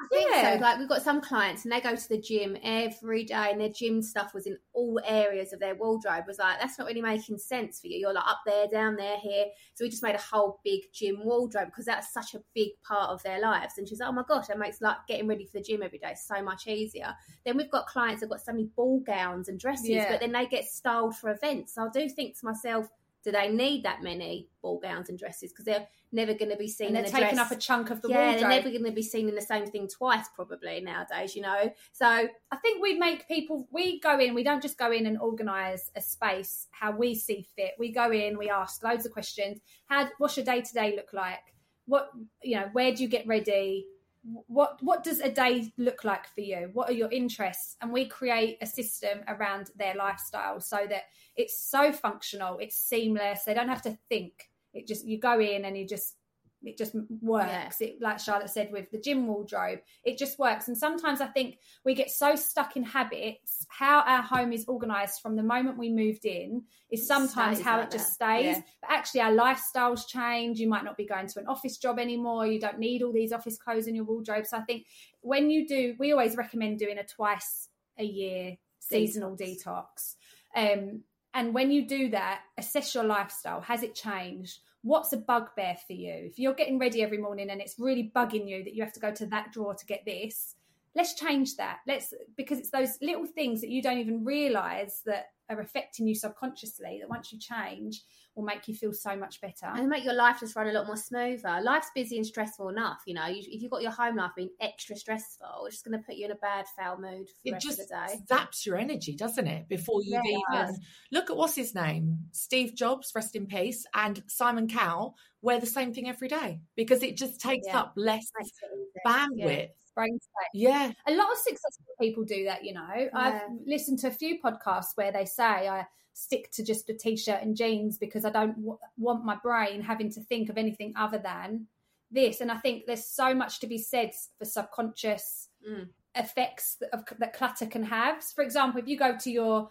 I 0.00 0.06
think 0.12 0.30
Yeah. 0.30 0.54
so. 0.54 0.60
Like 0.60 0.78
we've 0.78 0.88
got 0.88 1.02
some 1.02 1.20
clients 1.20 1.64
and 1.64 1.72
they 1.72 1.80
go 1.80 1.96
to 1.96 2.08
the 2.08 2.20
gym 2.20 2.56
every 2.62 3.24
day 3.24 3.48
and 3.50 3.60
their 3.60 3.68
gym 3.68 4.00
stuff 4.00 4.32
was 4.32 4.46
in 4.46 4.56
all 4.72 5.00
areas 5.04 5.52
of 5.52 5.58
their 5.58 5.74
wardrobe. 5.74 6.22
Was 6.28 6.38
like, 6.38 6.60
that's 6.60 6.78
not 6.78 6.86
really 6.86 7.02
making 7.02 7.38
sense 7.38 7.80
for 7.80 7.88
you. 7.88 7.98
You're 7.98 8.12
like 8.12 8.24
up 8.28 8.38
there, 8.46 8.68
down 8.68 8.94
there, 8.94 9.16
here. 9.16 9.46
So 9.74 9.84
we 9.84 9.90
just 9.90 10.04
made 10.04 10.14
a 10.14 10.18
whole 10.18 10.60
big 10.62 10.82
gym 10.92 11.24
wardrobe 11.24 11.66
because 11.66 11.86
that's 11.86 12.12
such 12.12 12.34
a 12.34 12.42
big 12.54 12.80
part 12.86 13.10
of 13.10 13.20
their 13.24 13.40
lives. 13.40 13.74
And 13.76 13.88
she's 13.88 13.98
like, 13.98 14.08
oh 14.08 14.12
my 14.12 14.22
gosh, 14.28 14.46
that 14.46 14.58
makes 14.60 14.80
like 14.80 14.98
getting 15.08 15.26
ready 15.26 15.46
for 15.46 15.58
the 15.58 15.64
gym 15.64 15.82
every 15.82 15.98
day 15.98 16.14
so 16.14 16.40
much 16.44 16.68
easier. 16.68 17.12
Then 17.44 17.56
we've 17.56 17.70
got 17.70 17.88
clients 17.88 18.20
that've 18.20 18.30
got 18.30 18.40
so 18.40 18.52
many 18.52 18.68
ball 18.76 19.00
gowns 19.00 19.48
and 19.48 19.58
dresses, 19.58 19.88
Yeah. 19.88 20.12
but 20.12 20.20
then 20.20 20.30
they 20.30 20.46
get 20.46 20.66
styled 20.66 21.16
for 21.16 21.30
events. 21.30 21.74
So 21.74 21.82
I 21.82 21.88
do 21.92 22.08
think 22.08 22.38
to 22.38 22.46
myself, 22.46 22.86
do 23.28 23.32
they 23.32 23.50
need 23.50 23.82
that 23.82 24.02
many 24.02 24.48
ball 24.62 24.78
gowns 24.78 25.10
and 25.10 25.18
dresses? 25.18 25.52
Because 25.52 25.66
they're 25.66 25.86
never 26.12 26.32
going 26.32 26.50
to 26.50 26.56
be 26.56 26.66
seen 26.66 26.88
and 26.88 26.96
they're 26.96 27.04
in 27.04 27.10
taking 27.10 27.34
dress 27.34 27.38
up 27.38 27.50
a 27.50 27.56
chunk 27.56 27.90
of 27.90 28.00
the 28.00 28.08
yeah, 28.08 28.16
wardrobe. 28.16 28.40
they're 28.40 28.48
never 28.48 28.70
going 28.70 28.84
to 28.84 28.92
be 28.92 29.02
seen 29.02 29.28
in 29.28 29.34
the 29.34 29.42
same 29.42 29.66
thing 29.66 29.86
twice, 29.86 30.26
probably 30.34 30.80
nowadays. 30.80 31.36
You 31.36 31.42
know, 31.42 31.70
so 31.92 32.06
I 32.06 32.56
think 32.62 32.82
we 32.82 32.98
make 32.98 33.28
people 33.28 33.68
we 33.70 34.00
go 34.00 34.18
in, 34.18 34.34
we 34.34 34.42
don't 34.42 34.62
just 34.62 34.78
go 34.78 34.90
in 34.90 35.04
and 35.04 35.18
organise 35.18 35.90
a 35.94 36.00
space 36.00 36.68
how 36.70 36.92
we 36.92 37.14
see 37.14 37.46
fit. 37.54 37.72
We 37.78 37.92
go 37.92 38.10
in, 38.10 38.38
we 38.38 38.48
ask 38.48 38.82
loads 38.82 39.04
of 39.04 39.12
questions. 39.12 39.58
How 39.86 40.08
what's 40.16 40.38
your 40.38 40.46
day 40.46 40.62
to 40.62 40.72
day 40.72 40.96
look 40.96 41.12
like? 41.12 41.54
What 41.84 42.10
you 42.42 42.56
know, 42.56 42.70
where 42.72 42.94
do 42.94 43.02
you 43.02 43.08
get 43.10 43.26
ready? 43.26 43.84
What 44.22 44.78
what 44.82 45.02
does 45.02 45.20
a 45.20 45.30
day 45.30 45.72
look 45.78 46.04
like 46.04 46.28
for 46.28 46.40
you? 46.40 46.70
What 46.72 46.90
are 46.90 46.94
your 46.94 47.10
interests? 47.10 47.76
And 47.80 47.92
we 47.92 48.06
create 48.06 48.58
a 48.60 48.66
system 48.66 49.20
around 49.26 49.70
their 49.76 49.94
lifestyle 49.94 50.60
so 50.60 50.86
that 50.88 51.04
it's 51.36 51.58
so 51.58 51.92
functional, 51.92 52.58
it's 52.58 52.76
seamless. 52.76 53.44
They 53.44 53.54
don't 53.54 53.68
have 53.68 53.82
to 53.82 53.98
think. 54.08 54.50
It 54.74 54.86
just 54.86 55.06
you 55.06 55.18
go 55.18 55.40
in 55.40 55.64
and 55.64 55.76
you 55.76 55.86
just 55.86 56.16
it 56.62 56.76
just 56.76 56.94
works. 57.20 57.80
It 57.80 57.98
like 58.00 58.18
Charlotte 58.18 58.50
said 58.50 58.70
with 58.72 58.90
the 58.90 58.98
gym 58.98 59.26
wardrobe, 59.26 59.80
it 60.04 60.18
just 60.18 60.38
works. 60.38 60.68
And 60.68 60.76
sometimes 60.76 61.20
I 61.20 61.26
think 61.26 61.58
we 61.84 61.94
get 61.94 62.10
so 62.10 62.34
stuck 62.34 62.76
in 62.76 62.82
habits. 62.82 63.66
How 63.68 64.02
our 64.06 64.22
home 64.22 64.52
is 64.52 64.64
organized 64.66 65.20
from 65.20 65.36
the 65.36 65.42
moment 65.42 65.78
we 65.78 65.90
moved 65.90 66.24
in 66.24 66.64
is 66.90 67.06
sometimes 67.06 67.60
how 67.60 67.78
like 67.78 67.86
it 67.86 67.92
just 67.92 68.18
that. 68.18 68.40
stays. 68.40 68.56
Yeah. 68.56 68.62
But 68.80 68.90
actually, 68.90 69.20
our 69.20 69.32
lifestyles 69.32 70.06
change. 70.06 70.58
You 70.58 70.68
might 70.68 70.84
not 70.84 70.96
be 70.96 71.06
going 71.06 71.28
to 71.28 71.40
an 71.40 71.46
office 71.46 71.76
job 71.76 71.98
anymore. 71.98 72.46
You 72.46 72.60
don't 72.60 72.78
need 72.78 73.02
all 73.02 73.12
these 73.12 73.32
office 73.32 73.56
clothes 73.56 73.86
in 73.86 73.94
your 73.94 74.04
wardrobe. 74.04 74.46
So 74.46 74.56
I 74.56 74.62
think 74.62 74.86
when 75.20 75.50
you 75.50 75.66
do, 75.66 75.94
we 75.98 76.12
always 76.12 76.36
recommend 76.36 76.78
doing 76.78 76.98
a 76.98 77.04
twice 77.04 77.68
a 77.98 78.04
year 78.04 78.56
seasonal 78.80 79.36
detox. 79.36 80.14
Um, 80.56 81.02
and 81.34 81.54
when 81.54 81.70
you 81.70 81.86
do 81.86 82.10
that, 82.10 82.40
assess 82.56 82.94
your 82.94 83.04
lifestyle. 83.04 83.60
Has 83.60 83.82
it 83.82 83.94
changed? 83.94 84.60
What's 84.82 85.12
a 85.12 85.16
bugbear 85.16 85.76
for 85.86 85.92
you? 85.92 86.12
If 86.12 86.38
you're 86.38 86.54
getting 86.54 86.78
ready 86.78 87.02
every 87.02 87.18
morning 87.18 87.50
and 87.50 87.60
it's 87.60 87.78
really 87.78 88.12
bugging 88.14 88.48
you 88.48 88.62
that 88.64 88.74
you 88.74 88.82
have 88.82 88.92
to 88.92 89.00
go 89.00 89.12
to 89.12 89.26
that 89.26 89.52
drawer 89.52 89.74
to 89.74 89.86
get 89.86 90.04
this, 90.04 90.54
let's 90.98 91.14
change 91.14 91.56
that. 91.56 91.78
Let's 91.86 92.12
because 92.36 92.58
it's 92.58 92.70
those 92.70 92.98
little 93.00 93.24
things 93.26 93.60
that 93.62 93.70
you 93.70 93.80
don't 93.80 93.98
even 93.98 94.24
realize 94.24 95.00
that 95.06 95.26
are 95.48 95.60
affecting 95.60 96.06
you 96.06 96.14
subconsciously 96.14 96.98
that 97.00 97.08
once 97.08 97.32
you 97.32 97.38
change 97.38 98.02
will 98.34 98.44
make 98.44 98.68
you 98.68 98.74
feel 98.74 98.92
so 98.92 99.16
much 99.16 99.40
better. 99.40 99.64
and 99.66 99.88
make 99.88 100.04
your 100.04 100.12
life 100.14 100.40
just 100.40 100.54
run 100.54 100.66
a 100.68 100.72
lot 100.72 100.86
more 100.86 100.96
smoother. 100.96 101.60
Life's 101.62 101.90
busy 101.94 102.16
and 102.18 102.26
stressful 102.26 102.68
enough. 102.68 102.98
You 103.06 103.14
know, 103.14 103.26
you, 103.26 103.38
if 103.46 103.62
you've 103.62 103.70
got 103.70 103.80
your 103.82 103.90
home 103.92 104.16
life 104.16 104.32
being 104.36 104.50
extra 104.60 104.94
stressful, 104.96 105.64
it's 105.66 105.76
just 105.76 105.84
going 105.86 105.98
to 105.98 106.04
put 106.04 106.16
you 106.16 106.26
in 106.26 106.32
a 106.32 106.36
bad, 106.36 106.66
foul 106.76 106.98
mood 107.00 107.28
for 107.28 107.34
the 107.44 107.50
it 107.50 107.52
rest 107.54 107.66
just 107.66 107.80
of 107.80 107.88
the 107.88 107.94
day. 107.94 108.20
zaps 108.30 108.66
your 108.66 108.76
energy, 108.76 109.16
doesn't 109.16 109.46
it? 109.46 109.68
Before 109.68 110.02
you've 110.02 110.22
Yeah, 110.24 110.64
even 110.68 110.76
look 111.10 111.30
at 111.30 111.36
what's 111.36 111.54
his 111.56 111.74
name, 111.74 112.18
Steve 112.32 112.74
Jobs, 112.74 113.10
rest 113.14 113.34
in 113.34 113.46
peace, 113.46 113.86
and 113.94 114.22
Simon 114.26 114.68
Cowell 114.68 115.16
wear 115.40 115.58
the 115.60 115.66
same 115.66 115.94
thing 115.94 116.08
every 116.08 116.28
day 116.28 116.60
because 116.76 117.02
it 117.02 117.16
just 117.16 117.40
takes 117.40 117.66
Yeah. 117.68 117.78
up 117.80 117.92
less 117.96 118.30
Makes 118.38 118.50
it 118.62 118.70
easy. 118.76 119.00
bandwidth. 119.06 119.70
Brain 119.98 120.18
space. 120.20 120.50
Yeah. 120.54 120.92
a 121.06 121.12
lot 121.12 121.30
of 121.32 121.38
successful 121.38 121.84
people 122.00 122.24
do 122.24 122.44
that 122.44 122.64
you 122.64 122.72
know 122.74 123.08
i've 123.14 123.40
listened 123.66 123.98
to 124.00 124.08
a 124.08 124.10
few 124.12 124.40
podcasts 124.40 124.96
where 124.96 125.12
they 125.12 125.24
say 125.24 125.68
i 125.68 125.84
stick 126.14 126.50
to 126.52 126.64
just 126.64 126.88
a 126.90 126.94
t-shirt 126.94 127.42
and 127.42 127.56
jeans 127.56 127.98
because 127.98 128.24
i 128.24 128.30
don't 128.30 128.56
w- 128.56 128.78
want 128.96 129.24
my 129.24 129.36
brain 129.42 129.80
having 129.82 130.10
to 130.10 130.20
think 130.20 130.48
of 130.48 130.58
anything 130.58 130.92
other 130.96 131.18
than 131.18 131.66
this 132.10 132.40
and 132.40 132.50
i 132.50 132.56
think 132.56 132.86
there's 132.86 133.04
so 133.04 133.34
much 133.34 133.60
to 133.60 133.66
be 133.66 133.78
said 133.78 134.10
for 134.38 134.44
subconscious 134.44 135.48
Mm. 135.68 135.88
effects 136.14 136.76
that, 136.80 136.90
of, 136.94 137.04
that 137.18 137.32
clutter 137.32 137.66
can 137.66 137.82
have 137.82 138.22
for 138.22 138.42
example 138.44 138.80
if 138.80 138.86
you 138.86 138.96
go 138.96 139.16
to 139.18 139.30
your 139.30 139.68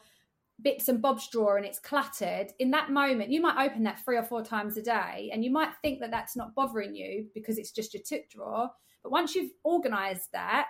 bits 0.61 0.89
and 0.89 1.01
bobs 1.01 1.29
drawer 1.29 1.55
and 1.57 1.65
it's 1.65 1.79
cluttered 1.79 2.51
in 2.59 2.71
that 2.71 2.91
moment 2.91 3.29
you 3.31 3.39
might 3.39 3.65
open 3.65 3.83
that 3.83 4.03
three 4.03 4.17
or 4.17 4.23
four 4.23 4.43
times 4.43 4.75
a 4.75 4.81
day 4.81 5.29
and 5.31 5.45
you 5.45 5.51
might 5.51 5.69
think 5.81 5.99
that 6.01 6.11
that's 6.11 6.35
not 6.35 6.53
bothering 6.55 6.93
you 6.95 7.25
because 7.33 7.57
it's 7.57 7.71
just 7.71 7.93
your 7.93 8.03
tip 8.03 8.29
drawer 8.29 8.69
but 9.07 9.11
once 9.11 9.35
you've 9.35 9.51
organized 9.63 10.27
that 10.33 10.67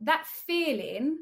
that 0.00 0.24
feeling 0.46 1.18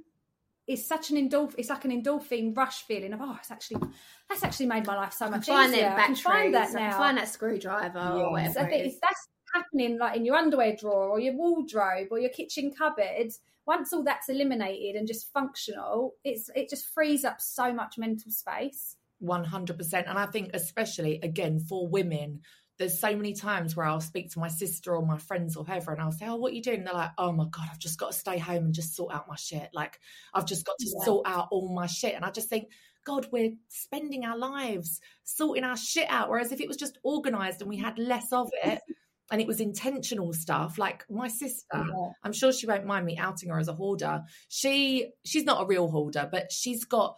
is 0.66 0.87
such 0.87 1.11
an 1.11 1.16
endorphin 1.16 1.55
it's 1.57 1.70
like 1.70 1.85
an 1.87 1.90
endorphin 1.90 2.55
rush 2.55 2.83
feeling 2.83 3.14
of 3.14 3.20
oh 3.23 3.35
it's 3.38 3.51
actually 3.51 3.81
that's 4.29 4.44
actually 4.44 4.66
made 4.66 4.87
my 4.87 4.94
life 4.94 5.14
so 5.14 5.25
I 5.25 5.29
can 5.29 5.38
much 5.38 5.46
find 5.46 5.73
easier 5.73 5.85
them 5.85 5.99
I 5.99 6.07
can 6.07 6.14
find 6.16 6.55
that 6.55 6.68
I 6.68 6.73
now 6.73 6.90
can 6.90 6.99
find 6.99 7.18
that 7.18 7.29
screwdriver 7.29 7.99
or 7.99 8.38
Yes, 8.38 8.55
whatever. 8.55 8.59
I 8.59 8.62
it 8.62 8.70
think 8.70 8.87
is. 8.87 8.94
if 8.94 9.01
that's 9.01 9.29
happening 9.55 9.99
like 9.99 10.16
in 10.16 10.25
your 10.27 10.37
underwear 10.37 10.77
drawer 10.77 11.09
or 11.09 11.18
your 11.18 11.35
wardrobe 11.35 12.09
or 12.11 12.18
your 12.18 12.31
kitchen 12.31 12.73
cupboard, 12.77 13.31
once 13.66 13.92
all 13.92 14.05
that's 14.05 14.29
eliminated 14.29 14.96
and 14.96 15.09
just 15.09 15.33
functional, 15.33 16.14
it's 16.25 16.51
it 16.55 16.68
just 16.68 16.87
frees 16.92 17.25
up 17.25 17.40
so 17.40 17.73
much 17.73 17.94
mental 17.99 18.31
space. 18.31 18.96
100%. 19.23 20.09
And 20.09 20.18
I 20.18 20.27
think, 20.27 20.51
especially 20.55 21.20
again, 21.23 21.61
for 21.61 21.87
women, 21.87 22.40
there's 22.81 22.99
so 22.99 23.14
many 23.14 23.35
times 23.35 23.77
where 23.77 23.85
I'll 23.85 24.01
speak 24.01 24.33
to 24.33 24.38
my 24.38 24.49
sister 24.49 24.97
or 24.97 25.05
my 25.05 25.19
friends 25.19 25.55
or 25.55 25.64
whoever, 25.64 25.93
and 25.93 26.01
I'll 26.01 26.11
say, 26.12 26.27
Oh, 26.27 26.37
what 26.37 26.53
are 26.53 26.55
you 26.55 26.62
doing? 26.62 26.79
And 26.79 26.87
they're 26.87 26.95
like, 26.95 27.11
Oh 27.19 27.31
my 27.31 27.45
God, 27.45 27.69
I've 27.71 27.79
just 27.79 27.99
got 27.99 28.12
to 28.12 28.19
stay 28.19 28.38
home 28.38 28.64
and 28.64 28.75
just 28.75 28.97
sort 28.97 29.14
out 29.14 29.29
my 29.29 29.37
shit. 29.37 29.69
Like, 29.75 30.01
I've 30.33 30.47
just 30.47 30.64
got 30.64 30.79
to 30.79 30.87
Yeah. 30.88 31.05
sort 31.05 31.27
out 31.29 31.49
all 31.51 31.73
my 31.75 31.87
shit. 31.87 32.14
And 32.14 32.25
I 32.25 32.31
just 32.31 32.49
think, 32.49 32.71
God, 33.05 33.29
we're 33.31 33.53
spending 33.69 34.25
our 34.25 34.38
lives 34.38 35.01
sorting 35.25 35.62
our 35.62 35.77
shit 35.77 36.07
out. 36.09 36.31
Whereas 36.31 36.53
if 36.53 36.61
it 36.62 36.69
was 36.69 36.79
just 36.79 36.99
organized 37.03 37.61
and 37.61 37.69
we 37.69 37.77
had 37.77 37.99
less 37.99 38.33
of 38.33 38.49
it, 38.64 38.81
and 39.31 39.40
it 39.40 39.47
was 39.47 39.61
intentional 39.61 40.33
stuff 40.33 40.77
like 40.77 41.05
my 41.09 41.29
sister 41.29 41.85
i'm 42.25 42.33
sure 42.33 42.53
she 42.53 42.66
won't 42.66 42.85
mind 42.85 43.07
me 43.07 43.16
outing 43.16 43.49
her 43.49 43.61
as 43.61 43.69
a 43.69 43.73
hoarder 43.73 44.23
she 44.49 45.12
she's 45.25 45.45
not 45.45 45.62
a 45.62 45.66
real 45.66 45.88
hoarder 45.88 46.29
but 46.33 46.51
she's 46.51 46.85
got 46.85 47.16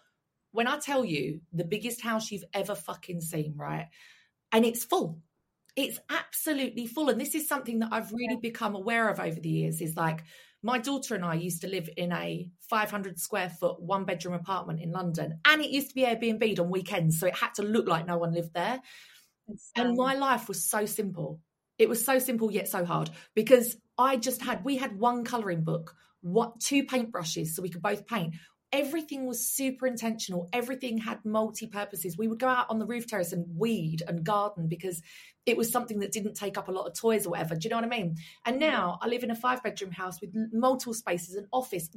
when 0.50 0.68
i 0.68 0.78
tell 0.78 1.06
you 1.06 1.40
the 1.54 1.64
biggest 1.64 2.02
house 2.02 2.30
you've 2.30 2.44
ever 2.52 2.74
fucking 2.74 3.22
seen 3.22 3.54
right 3.56 3.86
and 4.52 4.66
it's 4.66 4.84
full 4.84 5.22
it's 5.74 5.98
absolutely 6.10 6.86
full 6.86 7.08
and 7.08 7.20
this 7.20 7.34
is 7.34 7.48
something 7.48 7.78
that 7.78 7.88
i've 7.92 8.12
really 8.12 8.36
become 8.36 8.74
aware 8.74 9.08
of 9.08 9.18
over 9.18 9.40
the 9.40 9.48
years 9.48 9.80
is 9.80 9.96
like 9.96 10.22
my 10.62 10.78
daughter 10.78 11.14
and 11.14 11.24
i 11.24 11.34
used 11.34 11.62
to 11.62 11.68
live 11.68 11.88
in 11.96 12.12
a 12.12 12.48
500 12.68 13.18
square 13.18 13.48
foot 13.48 13.80
one 13.80 14.04
bedroom 14.04 14.34
apartment 14.34 14.80
in 14.80 14.90
london 14.90 15.38
and 15.46 15.62
it 15.62 15.70
used 15.70 15.88
to 15.88 15.94
be 15.94 16.02
airbnb 16.02 16.58
on 16.60 16.70
weekends 16.70 17.18
so 17.18 17.26
it 17.26 17.36
had 17.36 17.54
to 17.54 17.62
look 17.62 17.88
like 17.88 18.06
no 18.06 18.18
one 18.18 18.32
lived 18.32 18.52
there. 18.54 18.80
And 19.76 19.96
my 19.96 20.14
life 20.14 20.48
was 20.48 20.64
so 20.64 20.86
simple. 20.86 21.40
It 21.78 21.88
was 21.88 22.04
so 22.04 22.18
simple 22.18 22.52
yet 22.52 22.68
so 22.68 22.84
hard 22.84 23.10
because 23.34 23.76
I 23.98 24.16
just 24.16 24.42
had 24.42 24.64
we 24.64 24.76
had 24.76 24.98
one 24.98 25.24
coloring 25.24 25.64
book, 25.64 25.94
what 26.20 26.60
two 26.60 26.84
paintbrushes 26.84 27.48
so 27.48 27.62
we 27.62 27.70
could 27.70 27.82
both 27.82 28.06
paint. 28.06 28.34
Everything 28.72 29.26
was 29.26 29.46
super 29.46 29.86
intentional. 29.86 30.48
Everything 30.52 30.96
had 30.98 31.22
multi 31.24 31.66
purposes. 31.66 32.16
We 32.16 32.26
would 32.26 32.38
go 32.40 32.48
out 32.48 32.66
on 32.70 32.78
the 32.78 32.86
roof 32.86 33.06
terrace 33.06 33.32
and 33.32 33.44
weed 33.56 34.02
and 34.08 34.24
garden 34.24 34.66
because 34.66 35.02
it 35.44 35.56
was 35.58 35.70
something 35.70 35.98
that 36.00 36.10
didn't 36.12 36.34
take 36.34 36.56
up 36.56 36.68
a 36.68 36.72
lot 36.72 36.86
of 36.86 36.94
toys 36.94 37.26
or 37.26 37.30
whatever. 37.30 37.54
Do 37.54 37.64
you 37.64 37.70
know 37.70 37.76
what 37.76 37.84
I 37.84 37.88
mean? 37.88 38.16
And 38.46 38.58
now 38.58 38.98
I 39.02 39.08
live 39.08 39.24
in 39.24 39.30
a 39.30 39.34
five 39.36 39.62
bedroom 39.62 39.90
house 39.90 40.20
with 40.22 40.30
multiple 40.52 40.94
spaces, 40.94 41.34
an 41.34 41.48
office. 41.52 41.90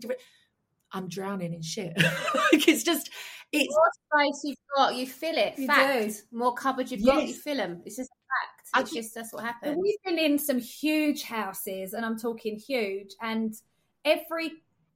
I'm 0.91 1.07
drowning 1.07 1.53
in 1.53 1.61
shit. 1.61 1.93
like 1.97 2.67
it's 2.67 2.83
just, 2.83 3.09
it's 3.51 3.73
more 3.73 4.23
space 4.25 4.41
you've 4.43 4.57
got, 4.75 4.95
you 4.95 5.07
fill 5.07 5.38
it. 5.38 5.57
You 5.57 5.67
fact. 5.67 6.23
More 6.31 6.53
cupboards 6.55 6.91
you've 6.91 7.05
got, 7.05 7.25
you 7.25 7.33
fill 7.33 7.57
them. 7.57 7.81
It's 7.85 7.95
just 7.97 8.09
a 8.09 8.13
fact. 8.13 8.69
I 8.73 8.81
It's 8.81 8.91
think- 8.91 9.03
just 9.03 9.15
that's 9.15 9.33
what 9.33 9.43
happens. 9.43 9.77
we've 9.81 9.95
been 10.03 10.19
in 10.19 10.38
some 10.39 10.59
huge 10.59 11.23
houses, 11.23 11.93
and 11.93 12.05
I'm 12.05 12.17
talking 12.17 12.57
huge, 12.57 13.11
and 13.21 13.53
every 14.03 14.51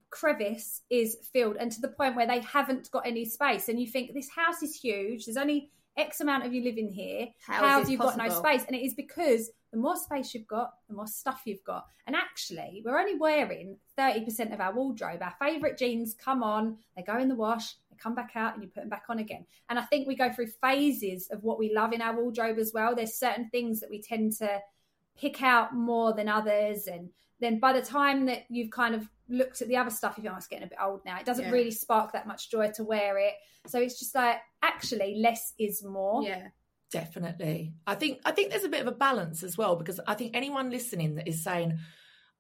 crevice 0.09 0.81
is 0.89 1.17
filled, 1.31 1.57
and 1.57 1.71
to 1.71 1.81
the 1.81 1.89
point 1.89 2.15
where 2.15 2.27
they 2.27 2.39
haven't 2.41 2.91
got 2.91 3.05
any 3.05 3.25
space. 3.25 3.69
And 3.69 3.79
you 3.79 3.87
think 3.87 4.13
this 4.13 4.29
house 4.29 4.63
is 4.63 4.75
huge. 4.75 5.25
There's 5.25 5.37
only 5.37 5.69
X 5.97 6.21
amount 6.21 6.45
of 6.45 6.53
you 6.53 6.63
living 6.63 6.89
here. 6.89 7.27
How 7.45 7.53
How, 7.53 7.59
is 7.59 7.69
have 7.69 7.81
this 7.83 7.91
you 7.91 7.97
got 7.97 8.17
no 8.17 8.29
space? 8.29 8.63
And 8.65 8.75
it 8.75 8.85
is 8.85 8.93
because 8.93 9.51
the 9.71 9.77
more 9.77 9.97
space 9.97 10.33
you've 10.33 10.47
got, 10.47 10.73
the 10.87 10.95
more 10.95 11.07
stuff 11.07 11.41
you've 11.45 11.63
got. 11.63 11.85
And 12.07 12.15
actually, 12.15 12.81
we're 12.83 12.97
only 12.97 13.15
wearing 13.15 13.77
30% 13.97 14.53
of 14.53 14.59
our 14.59 14.73
wardrobe. 14.73 15.21
Our 15.21 15.35
favourite 15.39 15.77
jeans 15.77 16.15
come 16.15 16.41
on, 16.41 16.77
they 16.95 17.03
go 17.03 17.17
in 17.17 17.29
the 17.29 17.35
wash, 17.35 17.75
they 17.91 17.97
come 17.97 18.15
back 18.15 18.31
out, 18.35 18.53
and 18.53 18.63
you 18.63 18.69
put 18.69 18.81
them 18.81 18.89
back 18.89 19.05
on 19.09 19.19
again. 19.19 19.45
And 19.69 19.77
I 19.77 19.83
think 19.83 20.07
we 20.07 20.15
go 20.15 20.31
through 20.31 20.47
phases 20.61 21.29
of 21.29 21.43
what 21.43 21.59
we 21.59 21.73
love 21.73 21.93
in 21.93 22.01
our 22.01 22.15
wardrobe 22.15 22.57
as 22.57 22.71
well. 22.73 22.95
There's 22.95 23.15
certain 23.15 23.49
things 23.49 23.79
that 23.81 23.89
we 23.89 24.01
tend 24.01 24.33
to 24.37 24.59
pick 25.19 25.43
out 25.43 25.75
more 25.75 26.13
than 26.13 26.29
others. 26.29 26.87
And 26.87 27.09
then 27.39 27.59
by 27.59 27.73
the 27.73 27.81
time 27.81 28.25
that 28.25 28.45
you've 28.49 28.71
kind 28.71 28.95
of 28.95 29.07
looked 29.29 29.61
at 29.61 29.67
the 29.67 29.77
other 29.77 29.89
stuff, 29.89 30.13
if 30.13 30.17
you 30.17 30.23
think, 30.23 30.33
oh, 30.33 30.37
it's 30.37 30.47
getting 30.47 30.65
a 30.65 30.69
bit 30.69 30.77
old 30.81 31.01
now. 31.05 31.19
It 31.19 31.25
doesn't 31.25 31.45
Yeah. 31.45 31.51
really 31.51 31.71
spark 31.71 32.13
that 32.13 32.27
much 32.27 32.49
joy 32.49 32.71
to 32.75 32.83
wear 32.83 33.17
it. 33.17 33.33
So 33.67 33.79
it's 33.79 33.99
just 33.99 34.15
like, 34.15 34.37
actually, 34.61 35.15
less 35.19 35.53
is 35.59 35.83
more. 35.83 36.23
Yeah. 36.23 36.47
Definitely. 36.91 37.73
I 37.85 37.95
think 37.95 38.19
I 38.25 38.31
think 38.31 38.49
there's 38.49 38.63
a 38.63 38.69
bit 38.69 38.81
of 38.81 38.87
a 38.87 38.91
balance 38.91 39.43
as 39.43 39.57
well 39.57 39.75
because 39.75 39.99
I 40.07 40.15
think 40.15 40.35
anyone 40.35 40.71
listening 40.71 41.15
that 41.15 41.27
is 41.27 41.43
saying, 41.43 41.77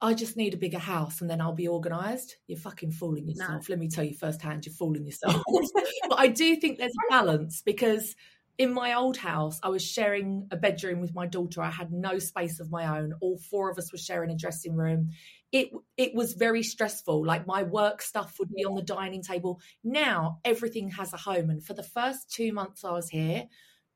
I 0.01 0.13
just 0.13 0.37
need 0.37 0.53
a 0.53 0.57
bigger 0.57 0.79
house 0.79 1.21
and 1.21 1.29
then 1.29 1.41
I'll 1.41 1.53
be 1.53 1.67
organised, 1.67 2.37
you're 2.47 2.57
fucking 2.57 2.93
fooling 2.93 3.27
yourself. 3.27 3.69
Let 3.69 3.79
me 3.79 3.89
tell 3.89 4.03
you 4.03 4.15
firsthand, 4.15 4.65
you're 4.65 4.73
fooling 4.73 5.05
yourself. 5.05 5.43
but 6.09 6.17
I 6.17 6.27
do 6.27 6.55
think 6.55 6.77
there's 6.77 6.93
a 6.93 7.11
balance 7.11 7.61
because 7.61 8.15
in 8.57 8.73
my 8.73 8.93
old 8.93 9.17
house, 9.17 9.59
I 9.61 9.69
was 9.69 9.85
sharing 9.85 10.47
a 10.51 10.57
bedroom 10.57 10.99
with 10.99 11.13
my 11.13 11.25
daughter. 11.25 11.61
I 11.61 11.69
had 11.69 11.91
no 11.91 12.17
space 12.19 12.59
of 12.59 12.71
my 12.71 12.97
own. 12.99 13.13
All 13.21 13.37
four 13.37 13.69
of 13.69 13.77
us 13.77 13.91
were 13.91 13.97
sharing 13.97 14.31
a 14.31 14.35
dressing 14.35 14.75
room. 14.75 15.11
It 15.51 15.71
it 15.97 16.13
was 16.13 16.33
very 16.33 16.63
stressful. 16.63 17.25
Like 17.25 17.47
my 17.47 17.63
work 17.63 18.01
stuff 18.01 18.35
would 18.39 18.53
be 18.53 18.65
on 18.65 18.75
the 18.75 18.81
dining 18.81 19.23
table. 19.23 19.59
Now 19.83 20.39
everything 20.45 20.89
has 20.91 21.13
a 21.13 21.17
home. 21.17 21.49
And 21.49 21.63
for 21.63 21.73
the 21.73 21.83
first 21.83 22.31
two 22.31 22.53
months 22.53 22.83
I 22.83 22.91
was 22.91 23.09
here, 23.09 23.45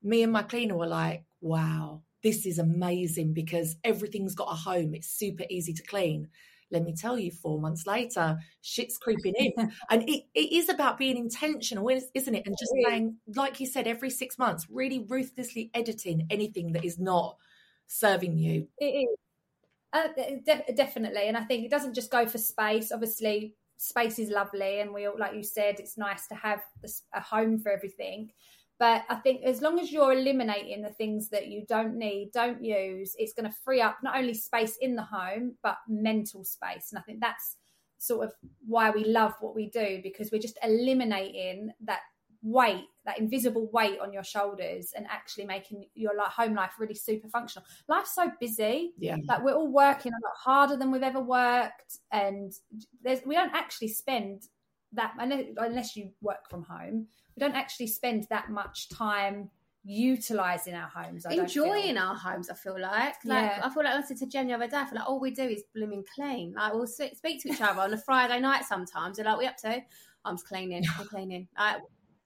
me 0.02 0.22
and 0.22 0.32
my 0.32 0.42
cleaner 0.42 0.76
were 0.76 0.86
like, 0.86 1.24
wow, 1.40 2.02
this 2.22 2.46
is 2.46 2.58
amazing 2.58 3.34
because 3.34 3.76
everything's 3.84 4.34
got 4.34 4.52
a 4.52 4.56
home. 4.56 4.94
It's 4.94 5.08
super 5.08 5.44
easy 5.48 5.72
to 5.74 5.82
clean. 5.82 6.28
Let 6.70 6.82
me 6.82 6.94
tell 6.94 7.18
you, 7.18 7.30
four 7.30 7.60
months 7.60 7.86
later, 7.86 8.38
shit's 8.60 8.98
creeping 8.98 9.34
in. 9.36 9.52
and 9.90 10.08
it, 10.08 10.24
it 10.34 10.52
is 10.52 10.68
about 10.68 10.98
being 10.98 11.16
intentional, 11.16 11.88
isn't 11.88 12.34
it? 12.34 12.46
And 12.46 12.56
just 12.58 12.72
saying, 12.84 13.16
like 13.34 13.60
you 13.60 13.66
said, 13.66 13.86
every 13.86 14.10
six 14.10 14.38
months, 14.38 14.66
really 14.70 15.04
ruthlessly 15.08 15.70
editing 15.72 16.26
anything 16.30 16.72
that 16.72 16.84
is 16.84 16.98
not 16.98 17.36
serving 17.86 18.38
you. 18.38 18.68
It 18.78 18.86
is. 18.86 19.23
Uh, 19.94 20.08
de- 20.44 20.74
definitely. 20.74 21.28
And 21.28 21.36
I 21.36 21.44
think 21.44 21.64
it 21.64 21.70
doesn't 21.70 21.94
just 21.94 22.10
go 22.10 22.26
for 22.26 22.38
space. 22.38 22.90
Obviously, 22.90 23.54
space 23.76 24.18
is 24.18 24.28
lovely. 24.28 24.80
And 24.80 24.92
we 24.92 25.06
all, 25.06 25.16
like 25.16 25.34
you 25.34 25.44
said, 25.44 25.78
it's 25.78 25.96
nice 25.96 26.26
to 26.26 26.34
have 26.34 26.62
a 27.14 27.20
home 27.20 27.60
for 27.60 27.70
everything. 27.70 28.32
But 28.80 29.04
I 29.08 29.14
think 29.14 29.44
as 29.44 29.62
long 29.62 29.78
as 29.78 29.92
you're 29.92 30.12
eliminating 30.12 30.82
the 30.82 30.90
things 30.90 31.28
that 31.30 31.46
you 31.46 31.64
don't 31.68 31.96
need, 31.96 32.32
don't 32.32 32.62
use, 32.62 33.14
it's 33.18 33.32
going 33.32 33.48
to 33.48 33.56
free 33.64 33.80
up 33.80 33.98
not 34.02 34.16
only 34.16 34.34
space 34.34 34.76
in 34.80 34.96
the 34.96 35.02
home, 35.02 35.54
but 35.62 35.76
mental 35.88 36.44
space. 36.44 36.88
And 36.90 36.98
I 36.98 37.02
think 37.02 37.20
that's 37.20 37.56
sort 37.98 38.26
of 38.26 38.32
why 38.66 38.90
we 38.90 39.04
love 39.04 39.34
what 39.40 39.54
we 39.54 39.70
do 39.70 40.00
because 40.02 40.32
we're 40.32 40.42
just 40.42 40.58
eliminating 40.64 41.70
that 41.84 42.00
weight, 42.42 42.84
that 43.04 43.18
invisible 43.18 43.68
weight 43.72 43.98
on 44.00 44.12
your 44.12 44.24
shoulders, 44.24 44.92
and 44.96 45.06
actually 45.10 45.44
making 45.44 45.86
your 45.94 46.12
home 46.28 46.54
life 46.54 46.72
really 46.78 46.94
super 46.94 47.28
functional. 47.28 47.66
Life's 47.88 48.14
so 48.14 48.30
busy, 48.40 48.92
yeah. 48.98 49.16
Like 49.28 49.42
we're 49.42 49.54
all 49.54 49.72
working 49.72 50.12
a 50.12 50.20
lot 50.24 50.34
harder 50.36 50.76
than 50.76 50.90
we've 50.90 51.02
ever 51.02 51.20
worked, 51.20 51.98
and 52.12 52.52
we 53.02 53.34
don't 53.34 53.54
actually 53.54 53.88
spend 53.88 54.48
that 54.92 55.14
unless 55.18 55.96
you 55.96 56.10
work 56.20 56.48
from 56.48 56.62
home 56.62 57.08
we 57.36 57.40
don't 57.40 57.56
actually 57.56 57.88
spend 57.88 58.26
that 58.30 58.50
much 58.50 58.88
time 58.88 59.50
utilizing 59.84 60.74
our 60.74 60.88
homes. 60.88 61.26
I 61.26 61.32
enjoying 61.32 61.98
our 61.98 62.14
homes. 62.14 62.48
I 62.48 62.54
feel 62.54 62.80
like, 62.80 63.16
like 63.24 63.50
yeah. 63.50 63.60
I 63.62 63.70
feel 63.70 63.84
like 63.84 63.94
I 63.94 64.02
said 64.02 64.16
to 64.18 64.26
Jen 64.26 64.46
the 64.46 64.54
other 64.54 64.68
day. 64.68 64.76
I 64.76 64.84
feel 64.86 64.98
like 64.98 65.08
all 65.08 65.20
we 65.20 65.30
do 65.30 65.42
is 65.42 65.64
blooming 65.74 66.04
clean. 66.14 66.54
Like 66.56 66.72
we'll 66.72 66.86
speak 66.86 67.42
to 67.42 67.50
each 67.50 67.60
other 67.60 67.80
on 67.80 67.92
a 67.92 67.98
Friday 67.98 68.40
night 68.40 68.64
sometimes. 68.64 69.16
They're 69.16 69.26
like, 69.26 69.38
"We 69.38 69.46
up 69.46 69.56
to?" 69.58 69.76
Oh, 69.76 70.30
I'm 70.30 70.36
just 70.36 70.48
cleaning. 70.48 70.84
I'm 70.98 71.06
cleaning. 71.06 71.48
Like, 71.58 71.82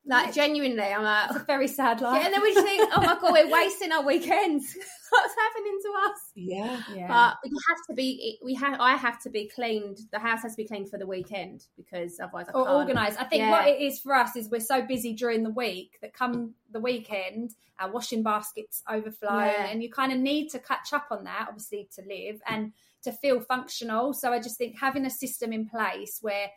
like 0.09 0.35
genuinely, 0.35 0.83
I'm 0.83 1.03
like 1.03 1.31
it's 1.31 1.41
a 1.41 1.45
very 1.45 1.69
sad 1.69 2.01
life. 2.01 2.21
Yeah, 2.21 2.27
and 2.27 2.35
then 2.35 2.43
we 2.43 2.55
just 2.55 2.67
think, 2.67 2.91
oh 2.95 3.01
my 3.01 3.19
god, 3.21 3.33
we're 3.33 3.53
wasting 3.53 3.93
our 3.93 4.03
weekends. 4.03 4.75
What's 5.11 5.35
happening 5.35 5.79
to 5.83 5.89
us? 6.07 6.21
Yeah, 6.35 6.83
yeah. 6.95 7.09
But 7.09 7.51
we 7.51 7.57
have 7.69 7.79
to 7.89 7.95
be. 7.95 8.39
We 8.43 8.55
have. 8.55 8.81
I 8.81 8.97
have 8.97 9.21
to 9.23 9.31
be 9.31 9.49
cleaned. 9.55 9.99
The 10.11 10.19
house 10.19 10.43
has 10.43 10.53
to 10.53 10.57
be 10.57 10.67
cleaned 10.67 10.91
for 10.91 10.99
the 10.99 11.07
weekend 11.07 11.67
because 11.77 12.19
otherwise, 12.21 12.47
I 12.49 12.53
or 12.53 12.65
can't. 12.65 12.77
organised. 12.77 13.21
I 13.21 13.25
think 13.25 13.43
yeah. 13.43 13.51
what 13.51 13.69
it 13.69 13.81
is 13.81 14.01
for 14.01 14.15
us 14.15 14.35
is 14.35 14.49
we're 14.51 14.61
so 14.61 14.83
busy 14.83 15.13
during 15.13 15.43
the 15.43 15.51
week 15.51 15.99
that 16.01 16.15
come 16.15 16.55
the 16.71 16.81
weekend, 16.81 17.55
our 17.79 17.91
washing 17.91 18.23
baskets 18.23 18.83
overflow, 18.91 19.39
yeah. 19.39 19.67
and 19.67 19.83
you 19.83 19.91
kind 19.91 20.13
of 20.13 20.19
need 20.19 20.49
to 20.51 20.59
catch 20.59 20.93
up 20.93 21.09
on 21.11 21.25
that, 21.25 21.47
obviously, 21.49 21.89
to 21.97 22.03
live 22.03 22.41
and 22.47 22.73
to 23.03 23.13
feel 23.13 23.41
functional. 23.41 24.15
So 24.15 24.33
I 24.33 24.41
just 24.41 24.57
think 24.57 24.79
having 24.79 25.05
a 25.05 25.11
system 25.11 25.53
in 25.53 25.69
place 25.69 26.19
where 26.23 26.51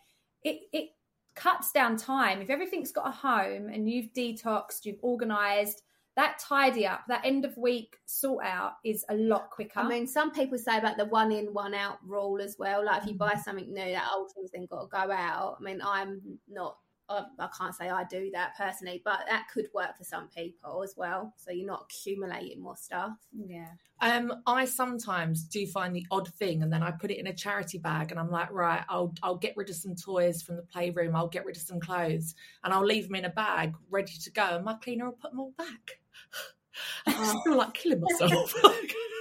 it 0.43 0.61
it 0.71 0.89
cuts 1.35 1.71
down 1.71 1.97
time. 1.97 2.41
If 2.41 2.49
everything's 2.49 2.91
got 2.91 3.07
a 3.07 3.11
home 3.11 3.69
and 3.69 3.89
you've 3.89 4.13
detoxed, 4.13 4.85
you've 4.85 4.99
organized, 5.01 5.81
that 6.17 6.39
tidy 6.39 6.85
up, 6.85 7.01
that 7.07 7.25
end 7.25 7.45
of 7.45 7.55
week 7.57 7.95
sort 8.05 8.45
out 8.45 8.73
is 8.83 9.05
a 9.09 9.15
lot 9.15 9.49
quicker. 9.49 9.79
I 9.79 9.87
mean, 9.87 10.05
some 10.05 10.31
people 10.31 10.57
say 10.57 10.77
about 10.77 10.97
the 10.97 11.05
one 11.05 11.31
in, 11.31 11.53
one 11.53 11.73
out 11.73 11.99
rule 12.05 12.41
as 12.41 12.57
well. 12.59 12.85
Like 12.85 13.03
if 13.03 13.09
you 13.09 13.15
buy 13.15 13.33
mm. 13.33 13.43
something 13.43 13.73
new, 13.73 13.91
that 13.91 14.09
old 14.13 14.31
thing's 14.33 14.51
then 14.51 14.67
got 14.69 14.81
to 14.81 14.87
go 14.87 15.11
out. 15.11 15.57
I 15.59 15.63
mean, 15.63 15.81
I'm 15.81 16.21
not 16.49 16.75
I, 17.11 17.45
I 17.45 17.49
can't 17.57 17.75
say 17.75 17.89
I 17.89 18.03
do 18.05 18.29
that 18.33 18.57
personally, 18.57 19.01
but 19.03 19.19
that 19.27 19.47
could 19.53 19.67
work 19.73 19.97
for 19.97 20.03
some 20.03 20.27
people 20.29 20.83
as 20.83 20.95
well. 20.97 21.33
So 21.37 21.51
you're 21.51 21.67
not 21.67 21.85
accumulating 21.89 22.61
more 22.61 22.77
stuff. 22.77 23.13
Yeah. 23.33 23.67
Um, 23.99 24.41
I 24.47 24.65
sometimes 24.65 25.43
do 25.43 25.67
find 25.67 25.95
the 25.95 26.05
odd 26.09 26.27
thing, 26.35 26.63
and 26.63 26.71
then 26.71 26.81
I 26.81 26.91
put 26.91 27.11
it 27.11 27.19
in 27.19 27.27
a 27.27 27.33
charity 27.33 27.77
bag, 27.77 28.11
and 28.11 28.19
I'm 28.19 28.31
like, 28.31 28.51
right, 28.51 28.83
I'll 28.89 29.13
I'll 29.21 29.35
get 29.35 29.55
rid 29.55 29.69
of 29.69 29.75
some 29.75 29.95
toys 29.95 30.41
from 30.41 30.55
the 30.55 30.63
playroom, 30.63 31.15
I'll 31.15 31.27
get 31.27 31.45
rid 31.45 31.55
of 31.55 31.61
some 31.61 31.79
clothes, 31.79 32.33
and 32.63 32.73
I'll 32.73 32.85
leave 32.85 33.07
them 33.07 33.15
in 33.15 33.25
a 33.25 33.29
bag 33.29 33.75
ready 33.89 34.13
to 34.23 34.31
go, 34.31 34.55
and 34.55 34.65
my 34.65 34.73
cleaner 34.75 35.05
will 35.05 35.17
put 35.21 35.31
them 35.31 35.39
all 35.39 35.53
back. 35.57 35.99
I 37.05 37.11
just 37.11 37.37
feel 37.43 37.57
like 37.57 37.73
killing 37.73 38.01
myself. 38.01 38.53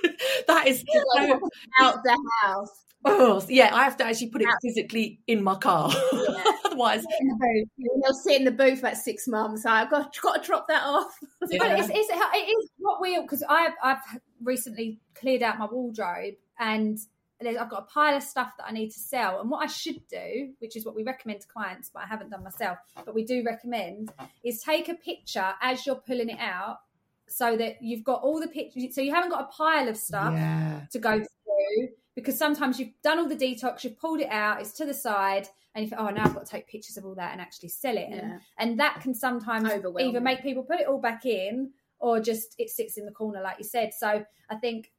that 0.47 0.67
is 0.67 0.85
like 1.17 1.41
out 1.79 2.03
the 2.03 2.19
house. 2.43 2.85
Oh 3.05 3.45
yeah, 3.49 3.75
I 3.75 3.85
have 3.85 3.97
to 3.99 4.05
actually 4.05 4.29
put 4.29 4.43
it 4.43 4.49
physically 4.63 5.21
in 5.27 5.43
my 5.43 5.55
car. 5.55 5.91
Yeah. 6.13 6.45
Otherwise, 6.67 7.05
they'll 7.79 8.15
sit 8.15 8.37
in 8.37 8.45
the 8.45 8.51
booth 8.51 8.81
about 8.81 8.97
six 8.97 9.27
months. 9.27 9.65
I've 9.65 9.91
got, 9.91 10.15
got 10.23 10.43
to 10.43 10.47
drop 10.47 10.69
that 10.69 10.83
off. 10.85 11.13
Yeah. 11.51 11.79
It's, 11.79 11.89
it's, 11.89 12.09
it 12.11 12.39
is 12.39 12.71
what 12.77 13.01
we 13.01 13.21
because 13.21 13.43
I've 13.49 13.73
I've 13.83 13.99
recently 14.43 15.01
cleared 15.15 15.43
out 15.43 15.59
my 15.59 15.67
wardrobe 15.67 16.35
and 16.59 16.99
I've 17.41 17.71
got 17.71 17.83
a 17.83 17.87
pile 17.87 18.17
of 18.17 18.23
stuff 18.23 18.53
that 18.59 18.67
I 18.69 18.73
need 18.73 18.91
to 18.91 19.01
sell. 19.01 19.41
And 19.41 19.51
what 19.51 19.65
I 19.65 19.67
should 19.67 20.07
do, 20.09 20.53
which 20.59 20.77
is 20.77 20.85
what 20.85 20.95
we 20.95 21.03
recommend 21.03 21.41
to 21.41 21.49
clients, 21.49 21.91
but 21.93 22.03
I 22.03 22.07
haven't 22.07 22.31
done 22.31 22.45
myself, 22.45 22.79
but 23.05 23.15
we 23.15 23.25
do 23.25 23.43
recommend, 23.45 24.13
is 24.45 24.61
take 24.61 24.89
a 24.91 24.95
picture 24.95 25.55
as 25.63 25.87
you're 25.87 25.97
pulling 25.97 26.29
it 26.29 26.39
out 26.39 26.81
so 27.29 27.57
that 27.57 27.77
you've 27.81 28.05
got 28.05 28.23
all 28.23 28.41
the 28.41 28.49
pictures. 28.49 28.95
So 28.95 29.01
you 29.01 29.15
haven't 29.15 29.31
got 29.31 29.45
a 29.45 29.57
pile 29.57 29.89
of 29.89 29.97
stuff 29.97 30.35
yeah. 30.35 30.83
to 30.93 30.99
go 30.99 31.13
through 31.19 31.89
because 32.15 32.39
sometimes 32.39 32.79
you've 32.79 32.93
done 33.03 33.19
all 33.19 33.29
the 33.29 33.37
detox, 33.37 33.85
you've 33.85 33.99
pulled 33.99 34.21
it 34.21 34.29
out, 34.31 34.61
it's 34.61 34.73
to 34.73 34.85
the 34.85 34.95
side, 34.95 35.49
and 35.75 35.85
you 35.85 35.91
think, 35.91 36.01
oh, 36.01 36.11
now 36.11 36.25
I've 36.25 36.35
got 36.35 36.45
to 36.45 36.51
take 36.51 36.69
pictures 36.69 36.97
of 36.97 37.05
all 37.05 37.15
that 37.15 37.33
and 37.33 37.41
actually 37.41 37.69
sell 37.69 37.97
it. 37.97 38.09
Yeah. 38.11 38.17
And, 38.19 38.41
and 38.59 38.81
that 38.81 39.01
can 39.01 39.15
sometimes 39.15 39.69
either 39.71 40.21
make 40.21 40.43
people 40.43 40.63
put 40.65 40.81
it 40.81 40.89
all 40.89 41.01
back 41.01 41.25
in 41.25 41.71
or 42.01 42.19
just 42.21 42.55
it 42.59 42.71
sits 42.71 42.97
in 42.97 43.07
the 43.07 43.13
corner, 43.13 43.41
like 43.41 43.59
you 43.59 43.65
said. 43.65 43.93
So 43.95 44.25
I 44.49 44.57
think 44.57 44.91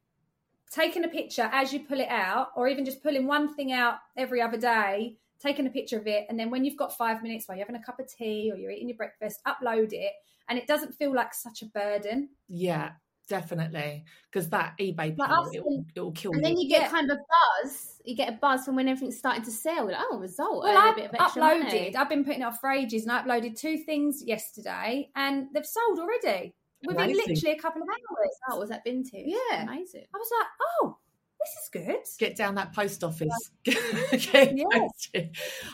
taking 0.70 1.04
a 1.04 1.08
picture 1.08 1.50
as 1.52 1.72
you 1.72 1.80
pull 1.80 2.00
it 2.00 2.08
out, 2.08 2.48
or 2.56 2.68
even 2.68 2.84
just 2.84 3.02
pulling 3.02 3.26
one 3.26 3.54
thing 3.54 3.72
out 3.72 3.96
every 4.16 4.40
other 4.40 4.56
day, 4.56 5.18
taking 5.38 5.66
a 5.66 5.70
picture 5.70 5.98
of 5.98 6.06
it, 6.06 6.24
and 6.30 6.38
then 6.38 6.50
when 6.50 6.64
you've 6.64 6.78
got 6.78 6.96
five 6.96 7.22
minutes 7.22 7.46
while 7.46 7.58
you're 7.58 7.66
having 7.66 7.80
a 7.80 7.84
cup 7.84 8.00
of 8.00 8.08
tea 8.08 8.50
or 8.50 8.56
you're 8.56 8.70
eating 8.70 8.88
your 8.88 8.96
breakfast, 8.96 9.40
upload 9.46 9.92
it. 9.92 10.12
And 10.48 10.58
it 10.58 10.66
doesn't 10.66 10.94
feel 10.94 11.14
like 11.14 11.34
such 11.34 11.62
a 11.62 11.66
burden. 11.66 12.30
Yeah, 12.48 12.92
definitely 13.28 14.04
because 14.30 14.48
that 14.50 14.74
ebay 14.80 15.16
like 15.16 15.54
it, 15.54 15.64
will, 15.64 15.84
it 15.94 16.00
will 16.00 16.12
kill 16.12 16.32
and 16.32 16.40
you. 16.40 16.48
then 16.48 16.58
you 16.58 16.68
get 16.68 16.90
kind 16.90 17.10
of 17.10 17.16
a 17.16 17.20
buzz 17.64 18.00
you 18.04 18.16
get 18.16 18.28
a 18.28 18.32
buzz 18.32 18.64
from 18.64 18.76
when 18.76 18.88
everything's 18.88 19.18
starting 19.18 19.42
to 19.42 19.50
sell 19.50 19.86
like 19.86 19.96
oh 20.10 20.18
result 20.18 20.64
well 20.64 20.76
I've 20.76 20.96
uploaded 20.96 21.64
money. 21.64 21.96
i've 21.96 22.08
been 22.08 22.24
putting 22.24 22.42
it 22.42 22.44
off 22.44 22.60
for 22.60 22.70
ages 22.70 23.04
and 23.04 23.12
i 23.12 23.22
uploaded 23.22 23.58
two 23.58 23.78
things 23.78 24.22
yesterday 24.24 25.08
and 25.14 25.46
they've 25.54 25.64
sold 25.64 25.98
already 25.98 26.54
within 26.86 27.04
Amazing. 27.04 27.24
literally 27.28 27.56
a 27.56 27.60
couple 27.60 27.82
of 27.82 27.88
hours 27.88 28.30
oh 28.50 28.58
was 28.58 28.70
that 28.70 28.84
to 28.84 29.02
yeah 29.14 29.62
amazing 29.62 30.04
i 30.14 30.18
was 30.18 30.30
like 30.38 30.48
oh 30.60 30.96
this 31.44 31.62
is 31.62 31.68
good. 31.72 31.96
Get 32.18 32.36
down 32.36 32.54
that 32.56 32.74
post 32.74 33.02
office. 33.02 33.28
yeah. 33.64 33.74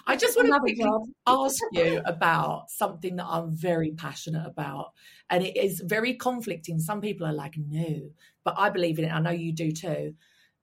I 0.07 0.16
just 0.16 0.37
want 0.37 0.48
to 0.48 1.07
ask 1.26 1.61
you 1.72 2.00
about 2.04 2.70
something 2.70 3.16
that 3.16 3.26
I'm 3.26 3.54
very 3.54 3.92
passionate 3.92 4.46
about. 4.46 4.92
And 5.31 5.44
it 5.44 5.57
is 5.57 5.81
very 5.85 6.14
conflicting. 6.14 6.78
Some 6.78 7.00
people 7.00 7.26
are 7.26 7.33
like, 7.33 7.54
no, 7.57 8.11
but 8.44 8.54
I 8.57 8.70
believe 8.70 8.98
in 8.98 9.04
it. 9.04 9.12
I 9.12 9.20
know 9.20 9.31
you 9.31 9.52
do 9.52 9.72
too. 9.72 10.14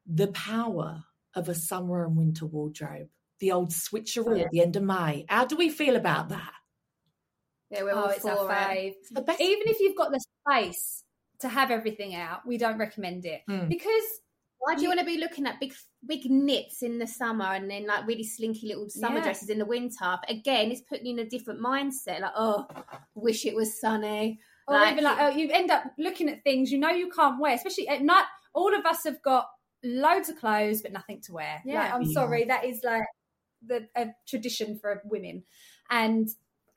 The 0.07 0.27
power 0.27 1.03
of 1.35 1.49
a 1.49 1.55
summer 1.55 2.05
and 2.05 2.15
winter 2.15 2.45
wardrobe, 2.45 3.09
the 3.39 3.51
old 3.51 3.71
switcheroo 3.71 4.37
yeah. 4.37 4.45
at 4.45 4.51
the 4.51 4.61
end 4.61 4.75
of 4.75 4.83
May. 4.83 5.25
How 5.27 5.45
do 5.45 5.55
we 5.55 5.69
feel 5.69 5.95
about 5.95 6.29
that? 6.29 6.53
Yeah, 7.69 7.83
we're 7.83 7.93
all 7.93 8.05
oh, 8.05 8.09
it's 8.09 8.25
our 8.25 8.47
fave. 8.47 8.93
Even 9.11 9.67
if 9.67 9.79
you've 9.79 9.97
got 9.97 10.11
the 10.11 10.23
space 10.47 11.03
to 11.39 11.49
have 11.49 11.71
everything 11.71 12.15
out, 12.15 12.45
we 12.45 12.57
don't 12.57 12.77
recommend 12.77 13.25
it 13.25 13.41
mm. 13.49 13.67
because 13.67 14.03
why 14.59 14.75
do 14.75 14.81
you 14.81 14.87
want 14.87 14.99
to 14.99 15.05
be 15.05 15.17
looking 15.17 15.45
at 15.45 15.59
big 15.59 15.73
big 16.05 16.29
knits 16.29 16.81
in 16.81 16.99
the 16.99 17.07
summer 17.07 17.45
and 17.45 17.69
then 17.69 17.85
like 17.85 18.07
really 18.07 18.23
slinky 18.23 18.67
little 18.67 18.89
summer 18.89 19.17
yeah. 19.17 19.23
dresses 19.23 19.49
in 19.49 19.59
the 19.59 19.65
winter? 19.65 19.95
But 20.01 20.29
again, 20.29 20.71
it's 20.71 20.81
putting 20.81 21.05
you 21.07 21.13
in 21.13 21.19
a 21.19 21.29
different 21.29 21.61
mindset. 21.61 22.21
Like, 22.21 22.33
oh, 22.35 22.67
wish 23.13 23.45
it 23.45 23.55
was 23.55 23.79
sunny. 23.79 24.39
Or 24.67 24.75
like, 24.75 24.93
even 24.93 25.03
like, 25.03 25.17
oh, 25.19 25.29
you 25.29 25.51
end 25.51 25.69
up 25.69 25.83
looking 25.97 26.29
at 26.29 26.43
things 26.43 26.71
you 26.71 26.79
know 26.79 26.89
you 26.89 27.09
can't 27.09 27.39
wear, 27.39 27.53
especially 27.53 27.87
at 27.87 28.01
night. 28.01 28.25
All 28.53 28.73
of 28.73 28.85
us 28.85 29.03
have 29.03 29.21
got 29.21 29.47
loads 29.83 30.29
of 30.29 30.37
clothes 30.37 30.81
but 30.81 30.91
nothing 30.91 31.21
to 31.21 31.33
wear. 31.33 31.61
Yeah, 31.65 31.81
like, 31.81 31.93
I'm 31.93 32.01
yeah. 32.03 32.13
sorry, 32.13 32.45
that 32.45 32.65
is 32.65 32.81
like 32.83 33.03
the 33.65 33.87
a 33.95 34.07
tradition 34.27 34.79
for 34.79 35.01
women, 35.05 35.43
and 35.89 36.27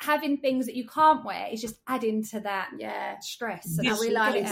having 0.01 0.37
things 0.39 0.67
that 0.67 0.77
you 0.77 0.87
can't 0.87 1.25
wear 1.25 1.49
is 1.51 1.61
just 1.61 1.81
adding 1.87 2.25
to 2.25 2.41
that 2.41 2.71
Yeah. 2.79 3.19
stress. 3.21 3.79
And 3.79 3.99
we 3.99 4.11
get 4.11 4.49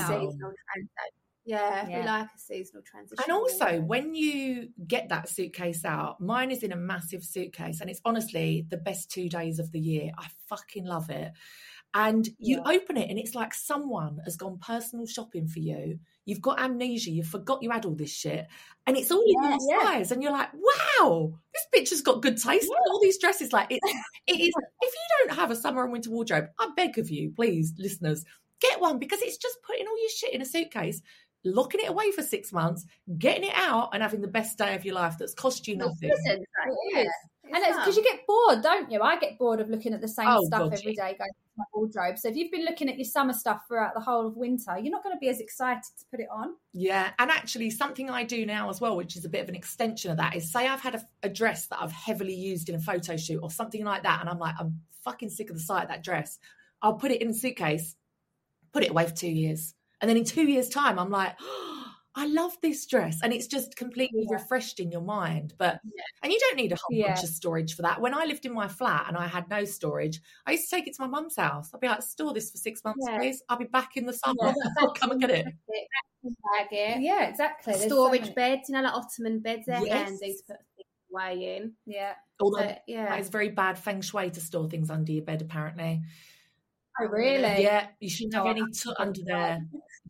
like 1.46 1.58
it 1.58 1.62
a 1.62 1.68
out. 1.68 1.78
seasonal 1.78 1.82
transition. 1.82 1.86
Yeah, 1.86 1.88
Yeah. 1.88 2.00
we 2.00 2.06
like 2.06 2.28
a 2.34 2.38
seasonal 2.38 2.82
transition. 2.82 3.24
And 3.24 3.32
also, 3.32 3.80
when 3.80 4.14
you 4.14 4.70
get 4.86 5.08
that 5.10 5.28
suitcase 5.28 5.84
out, 5.84 6.20
mine 6.20 6.50
is 6.50 6.62
in 6.62 6.72
a 6.72 6.76
massive 6.76 7.24
suitcase, 7.24 7.80
and 7.80 7.88
it's 7.90 8.00
honestly 8.04 8.66
the 8.68 8.76
best 8.76 9.10
two 9.10 9.28
days 9.28 9.58
of 9.58 9.70
the 9.72 9.80
year. 9.80 10.10
I 10.18 10.26
fucking 10.48 10.84
love 10.84 11.10
it. 11.10 11.32
And 11.94 12.28
you 12.38 12.60
open 12.66 12.98
it, 12.98 13.08
and 13.08 13.18
it's 13.18 13.34
like 13.34 13.54
someone 13.54 14.18
has 14.24 14.36
gone 14.36 14.58
personal 14.58 15.06
shopping 15.06 15.48
for 15.48 15.60
you. 15.60 15.98
You've 16.26 16.42
got 16.42 16.60
amnesia. 16.60 17.10
You 17.10 17.22
forgot 17.22 17.62
you 17.62 17.70
had 17.70 17.86
all 17.86 17.94
this 17.94 18.12
shit, 18.12 18.46
and 18.86 18.96
it's 18.98 19.10
all 19.10 19.22
in 19.22 19.50
your 19.50 19.58
yeah. 19.70 19.82
size. 19.84 20.12
And 20.12 20.22
you're 20.22 20.32
like, 20.32 20.50
"Wow, 20.52 21.38
this 21.54 21.66
bitch 21.74 21.90
has 21.90 22.02
got 22.02 22.20
good 22.20 22.36
taste." 22.36 22.70
All 22.90 23.00
these 23.00 23.18
dresses, 23.18 23.52
like 23.52 23.68
it, 23.70 23.80
it 24.26 24.40
is. 24.40 24.52
If 24.82 24.92
you 24.92 25.26
don't 25.26 25.36
have 25.38 25.50
a 25.50 25.56
summer 25.56 25.84
and 25.84 25.92
winter 25.92 26.10
wardrobe, 26.10 26.48
I 26.58 26.68
beg 26.76 26.98
of 26.98 27.08
you, 27.08 27.32
please, 27.34 27.72
listeners, 27.78 28.24
get 28.60 28.80
one 28.80 28.98
because 28.98 29.22
it's 29.22 29.38
just 29.38 29.62
putting 29.62 29.86
all 29.86 29.98
your 29.98 30.10
shit 30.10 30.34
in 30.34 30.42
a 30.42 30.46
suitcase 30.46 31.00
locking 31.46 31.80
it 31.80 31.88
away 31.88 32.10
for 32.12 32.22
six 32.22 32.52
months, 32.52 32.84
getting 33.18 33.44
it 33.44 33.54
out, 33.54 33.90
and 33.92 34.02
having 34.02 34.20
the 34.20 34.28
best 34.28 34.58
day 34.58 34.74
of 34.74 34.84
your 34.84 34.94
life 34.94 35.16
that's 35.18 35.34
cost 35.34 35.66
you 35.66 35.76
nothing. 35.76 36.10
Listen, 36.10 36.44
It 36.92 36.98
is. 37.06 37.12
And 37.44 37.64
it's 37.64 37.76
because 37.78 37.96
you 37.96 38.02
get 38.02 38.26
bored, 38.26 38.62
don't 38.62 38.90
you? 38.90 39.00
I 39.00 39.18
get 39.18 39.38
bored 39.38 39.60
of 39.60 39.68
looking 39.68 39.94
at 39.94 40.00
the 40.00 40.08
same 40.08 40.26
Oh, 40.28 40.44
stuff 40.46 40.58
God, 40.58 40.72
every 40.72 40.94
yeah. 40.96 41.10
day 41.10 41.16
going 41.16 41.30
to 41.30 41.36
my 41.56 41.64
wardrobe. 41.72 42.18
So 42.18 42.28
if 42.28 42.36
you've 42.36 42.50
been 42.50 42.64
looking 42.64 42.88
at 42.88 42.96
your 42.96 43.04
summer 43.04 43.32
stuff 43.32 43.62
throughout 43.68 43.94
the 43.94 44.00
whole 44.00 44.26
of 44.26 44.36
winter, 44.36 44.76
you're 44.78 44.90
not 44.90 45.04
going 45.04 45.14
to 45.14 45.20
be 45.20 45.28
as 45.28 45.38
excited 45.38 45.84
to 45.84 46.04
put 46.10 46.18
it 46.18 46.26
on. 46.30 46.54
Yeah, 46.72 47.10
and 47.20 47.30
actually, 47.30 47.70
something 47.70 48.10
I 48.10 48.24
do 48.24 48.46
now 48.46 48.68
as 48.68 48.80
well, 48.80 48.96
which 48.96 49.16
is 49.16 49.24
a 49.24 49.28
bit 49.28 49.42
of 49.42 49.48
an 49.48 49.54
extension 49.54 50.10
of 50.10 50.16
that, 50.16 50.34
is 50.34 50.50
say 50.50 50.66
I've 50.66 50.80
had 50.80 50.96
a, 50.96 51.02
a 51.22 51.28
dress 51.28 51.68
that 51.68 51.80
I've 51.80 51.92
heavily 51.92 52.34
used 52.34 52.68
in 52.68 52.74
a 52.74 52.80
photo 52.80 53.16
shoot 53.16 53.38
or 53.40 53.50
something 53.50 53.84
like 53.84 54.02
that, 54.02 54.20
and 54.20 54.28
I'm 54.28 54.38
like, 54.40 54.56
I'm 54.58 54.80
fucking 55.04 55.30
sick 55.30 55.48
of 55.48 55.56
the 55.56 55.62
sight 55.62 55.84
of 55.84 55.88
that 55.90 56.02
dress. 56.02 56.38
I'll 56.82 56.94
put 56.94 57.12
it 57.12 57.22
in 57.22 57.28
a 57.30 57.34
suitcase, 57.34 57.94
put 58.72 58.82
it 58.82 58.90
away 58.90 59.06
for 59.06 59.14
two 59.14 59.30
years, 59.30 59.72
and 60.00 60.08
then 60.08 60.16
in 60.16 60.24
two 60.24 60.46
years' 60.48 60.68
time, 60.68 60.98
I'm 60.98 61.10
like, 61.10 61.34
I 62.18 62.26
love 62.28 62.56
this 62.62 62.86
dress, 62.86 63.20
and 63.22 63.30
it's 63.30 63.46
just 63.46 63.76
completely 63.76 64.26
refreshed 64.30 64.80
in 64.80 64.90
your 64.90 65.02
mind. 65.02 65.52
But 65.58 65.80
and 66.22 66.32
you 66.32 66.38
don't 66.40 66.56
need 66.56 66.72
a 66.72 66.76
whole 66.76 66.96
Yeah. 66.96 67.08
bunch 67.08 67.22
of 67.24 67.28
storage 67.28 67.74
for 67.76 67.82
that. 67.82 68.00
When 68.00 68.14
I 68.14 68.24
lived 68.24 68.46
in 68.46 68.54
my 68.54 68.68
flat 68.68 69.04
and 69.08 69.18
I 69.18 69.26
had 69.26 69.50
no 69.50 69.66
storage, 69.66 70.22
I 70.46 70.52
used 70.52 70.70
to 70.70 70.76
take 70.76 70.86
it 70.88 70.94
to 70.96 71.02
my 71.02 71.08
mum's 71.08 71.36
house. 71.36 71.70
I'd 71.74 71.80
be 71.80 71.88
like, 71.88 72.00
store 72.02 72.32
this 72.32 72.50
for 72.50 72.56
six 72.56 72.82
months, 72.84 73.04
Yeah. 73.06 73.18
please. 73.18 73.42
I'll 73.50 73.58
be 73.58 73.66
back 73.66 73.98
in 73.98 74.06
the 74.06 74.14
summer. 74.14 74.34
Yeah. 74.42 74.52
I'll 74.78 74.94
come 74.94 75.10
and 75.10 75.20
get 75.20 75.30
it. 75.30 75.46
Yeah, 76.72 77.28
exactly. 77.28 77.74
There's 77.74 77.84
Storage 77.84 78.22
many- 78.22 78.34
beds, 78.34 78.68
you 78.70 78.74
know, 78.76 78.82
like 78.82 78.94
ottoman 78.94 79.40
beds. 79.40 79.64
They're 79.66 79.84
Yes. 79.84 80.08
handy 80.08 80.32
to 80.38 80.42
put 80.48 80.56
things 80.76 80.88
away 81.12 81.56
in. 81.58 81.72
Yeah. 81.84 82.14
Although 82.40 82.64
But, 82.64 82.82
yeah. 82.86 83.14
It's 83.16 83.28
very 83.28 83.50
bad 83.50 83.78
feng 83.78 84.00
shui 84.00 84.30
to 84.30 84.40
store 84.40 84.68
things 84.70 84.90
under 84.90 85.12
your 85.12 85.24
bed, 85.24 85.42
apparently. 85.42 86.02
Oh, 86.98 87.04
really? 87.08 87.62
Yeah, 87.62 87.88
you 88.00 88.08
shouldn't 88.08 88.34
have 88.34 88.46
any 88.46 88.62
toot 88.72 88.96
under 88.98 89.20
there. 89.22 89.60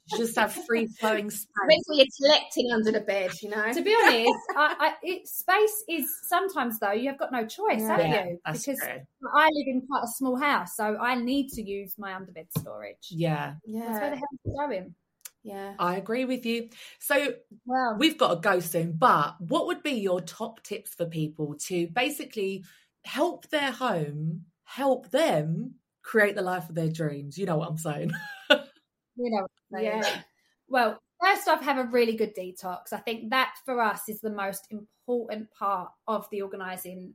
You 0.09 0.19
just 0.19 0.37
have 0.37 0.53
free 0.67 0.87
flowing 0.87 1.31
space. 1.31 1.49
Wait 1.67 1.83
till 1.87 1.97
you're 1.97 2.07
collecting 2.21 2.71
under 2.73 2.93
the 2.93 3.01
bed, 3.01 3.33
you 3.43 3.51
know. 3.51 3.73
To 3.73 3.83
be 3.83 3.95
honest, 3.95 4.31
I, 4.57 4.77
I, 4.79 4.95
it, 5.03 5.27
space 5.27 5.85
is 5.89 6.09
sometimes 6.29 6.79
though 6.79 6.93
you've 6.93 7.19
got 7.19 7.33
no 7.33 7.45
choice, 7.45 7.83
have 7.89 8.01
Yeah, 8.01 8.25
you? 8.27 8.41
that's 8.45 8.65
because 8.65 8.79
true. 8.79 9.01
I 9.35 9.49
live 9.53 9.67
in 9.67 9.83
quite 9.87 10.05
a 10.05 10.09
small 10.09 10.37
house, 10.37 10.77
so 10.77 10.97
I 10.97 11.17
need 11.17 11.49
to 11.51 11.63
use 11.63 11.95
my 11.99 12.13
underbed 12.13 12.47
storage. 12.57 13.09
Yeah, 13.11 13.55
That's 13.77 14.01
where 14.01 14.11
the 14.11 14.17
hell 14.17 14.29
it's 14.45 14.57
going. 14.57 14.95
Yeah. 15.43 15.75
I 15.79 15.97
agree 15.97 16.25
with 16.25 16.47
you. 16.47 16.71
So 16.99 17.35
Well, 17.65 17.97
we've 17.99 18.19
got 18.19 18.35
to 18.35 18.41
go 18.41 18.61
soon, 18.61 18.93
but 18.93 19.41
what 19.41 19.67
would 19.67 19.83
be 19.83 19.93
your 19.93 20.21
top 20.21 20.63
tips 20.63 20.95
for 20.95 21.07
people 21.07 21.55
to 21.67 21.89
basically 21.89 22.65
help 23.05 23.49
their 23.49 23.71
home, 23.73 24.47
help 24.65 25.11
them 25.11 25.77
create 26.03 26.35
the 26.35 26.43
life 26.43 26.69
of 26.69 26.75
their 26.75 26.91
dreams? 26.91 27.39
You 27.39 27.47
know 27.47 27.57
what 27.57 27.71
I'm 27.71 27.79
saying? 27.79 28.13
you 29.17 29.31
know, 29.31 29.43
what 29.43 29.79
I'm 29.79 29.85
saying. 29.85 30.03
Yeah. 30.03 30.23
Well, 30.69 31.03
first 31.23 31.49
off, 31.49 31.63
have 31.63 31.79
a 31.79 31.89
really 31.91 32.17
good 32.17 32.35
detox. 32.37 32.93
I 32.93 32.99
think 32.99 33.31
that 33.31 33.55
for 33.65 33.81
us 33.81 34.09
is 34.09 34.21
the 34.21 34.31
most 34.31 34.69
important 34.71 35.49
part 35.51 35.91
of 36.07 36.29
the 36.31 36.43
organising 36.43 37.15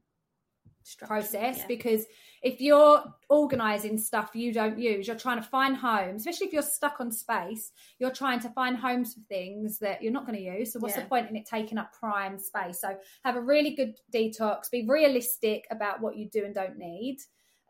process 1.06 1.60
yeah. 1.60 1.68
because 1.68 2.06
if 2.42 2.60
you're 2.60 3.04
organising 3.30 3.98
stuff 3.98 4.32
you 4.34 4.52
don't 4.52 4.80
use, 4.80 5.08
you're 5.08 5.16
trying 5.16 5.38
to 5.38 5.48
find 5.48 5.76
homes, 5.76 6.22
especially 6.22 6.48
if 6.48 6.54
you're 6.54 6.62
stuck 6.62 7.00
on 7.00 7.12
space, 7.12 7.72
you're 8.00 8.12
trying 8.12 8.40
to 8.40 8.50
find 8.50 8.78
homes 8.78 9.14
for 9.14 9.20
things 9.30 9.78
that 9.80 10.02
you're 10.02 10.12
not 10.12 10.26
going 10.26 10.38
to 10.38 10.44
use. 10.44 10.74
So, 10.74 10.80
what's 10.80 10.96
Yeah. 10.96 11.04
the 11.04 11.10
point 11.10 11.30
in 11.30 11.36
it 11.36 11.46
taking 11.46 11.78
up 11.78 11.94
prime 11.94 12.40
space? 12.40 12.82
So, 12.82 12.98
have 13.24 13.36
a 13.36 13.42
really 13.42 13.76
good 13.76 13.96
detox, 14.12 14.72
be 14.72 14.88
realistic 14.88 15.68
about 15.70 16.02
what 16.02 16.18
you 16.18 16.28
do 16.30 16.46
and 16.46 16.56
don't 16.56 16.78
need. 16.78 17.20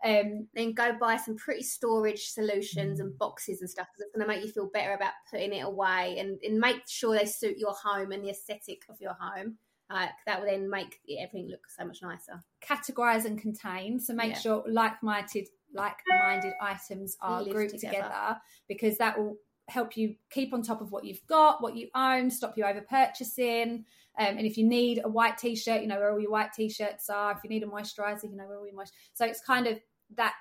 Um, 0.04 0.48
Then 0.56 0.74
go 0.74 0.94
buy 1.00 1.18
some 1.18 1.36
pretty 1.38 1.64
storage 1.64 2.30
solutions 2.30 3.00
and 3.00 3.18
boxes 3.18 3.62
and 3.62 3.70
stuff 3.70 3.88
because 3.92 4.08
it's 4.08 4.16
going 4.16 4.28
to 4.28 4.34
make 4.34 4.44
you 4.46 4.52
feel 4.52 4.70
better 4.74 4.94
about 4.94 5.14
putting 5.30 5.54
it 5.54 5.62
away 5.66 6.18
and, 6.20 6.40
and 6.44 6.60
make 6.60 6.82
sure 6.88 7.18
they 7.18 7.26
suit 7.26 7.58
your 7.58 7.74
home 7.74 8.12
and 8.12 8.24
the 8.24 8.30
aesthetic 8.32 8.82
of 8.90 9.00
your 9.00 9.16
home. 9.20 9.58
Like 9.92 10.10
that 10.26 10.40
will 10.40 10.48
then 10.48 10.70
make 10.70 11.00
everything 11.20 11.50
look 11.50 11.68
so 11.70 11.86
much 11.86 12.02
nicer. 12.02 12.42
categorize 12.66 13.26
and 13.26 13.40
contain. 13.40 14.00
So 14.00 14.14
make 14.14 14.32
Yeah. 14.32 14.40
sure 14.40 14.64
like-minded 14.68 15.48
like-minded 15.74 16.54
items 16.62 17.18
are 17.22 17.44
Live 17.44 17.54
grouped 17.54 17.72
together. 17.72 17.96
together. 17.98 18.42
because 18.68 18.98
that 18.98 19.18
will 19.18 19.38
help 19.68 19.96
you 19.96 20.16
keep 20.30 20.54
on 20.54 20.62
top 20.62 20.82
of 20.82 20.92
what 20.92 21.06
you've 21.06 21.26
got, 21.28 21.62
what 21.62 21.76
you 21.78 21.88
own, 21.96 22.30
stop 22.30 22.58
you 22.58 22.64
over 22.66 22.82
purchasing. 22.82 23.86
Um, 24.20 24.38
and 24.38 24.42
if 24.46 24.58
you 24.58 24.66
need 24.68 25.00
a 25.04 25.08
white 25.10 25.38
t-shirt, 25.38 25.82
you 25.82 25.88
know 25.88 25.98
where 25.98 26.12
all 26.12 26.20
your 26.20 26.32
white 26.32 26.52
t-shirts 26.54 27.10
are. 27.10 27.32
If 27.32 27.40
you 27.44 27.50
need 27.50 27.64
a 27.64 27.68
moisturizer, 27.68 28.24
you 28.30 28.36
know 28.36 28.48
where 28.48 28.58
all 28.58 28.66
your 28.68 28.76
moisturizer. 28.76 28.92
So 29.14 29.26
it's 29.26 29.40
kind 29.42 29.68
of 29.68 29.80
that 30.18 30.34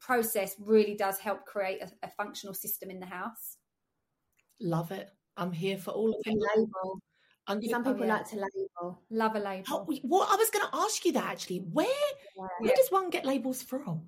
process 0.00 0.54
really 0.58 0.94
does 0.94 1.18
help 1.18 1.44
create 1.46 1.80
a, 1.82 1.90
a 2.02 2.10
functional 2.10 2.54
system 2.54 2.90
in 2.90 3.00
the 3.00 3.06
house. 3.06 3.56
Love 4.60 4.90
it. 4.92 5.08
I'm 5.36 5.52
here 5.52 5.78
for 5.78 5.92
all 5.92 6.10
of 6.10 6.20
And 6.26 6.36
it. 6.36 6.48
label. 6.56 7.00
Under- 7.46 7.66
Some 7.68 7.84
people 7.84 8.02
Oh, 8.02 8.06
yeah. 8.06 8.14
like 8.16 8.28
to 8.30 8.36
label. 8.36 9.02
Love 9.10 9.36
a 9.36 9.38
label. 9.38 9.64
Oh, 9.70 9.98
what 10.02 10.28
I 10.30 10.36
was 10.36 10.50
going 10.50 10.66
to 10.70 10.76
ask 10.76 11.04
you 11.06 11.12
that 11.12 11.24
actually. 11.24 11.58
Where 11.58 11.86
where 12.36 12.74
does 12.74 12.88
one 12.90 13.08
get 13.10 13.24
labels 13.24 13.62
from? 13.62 14.02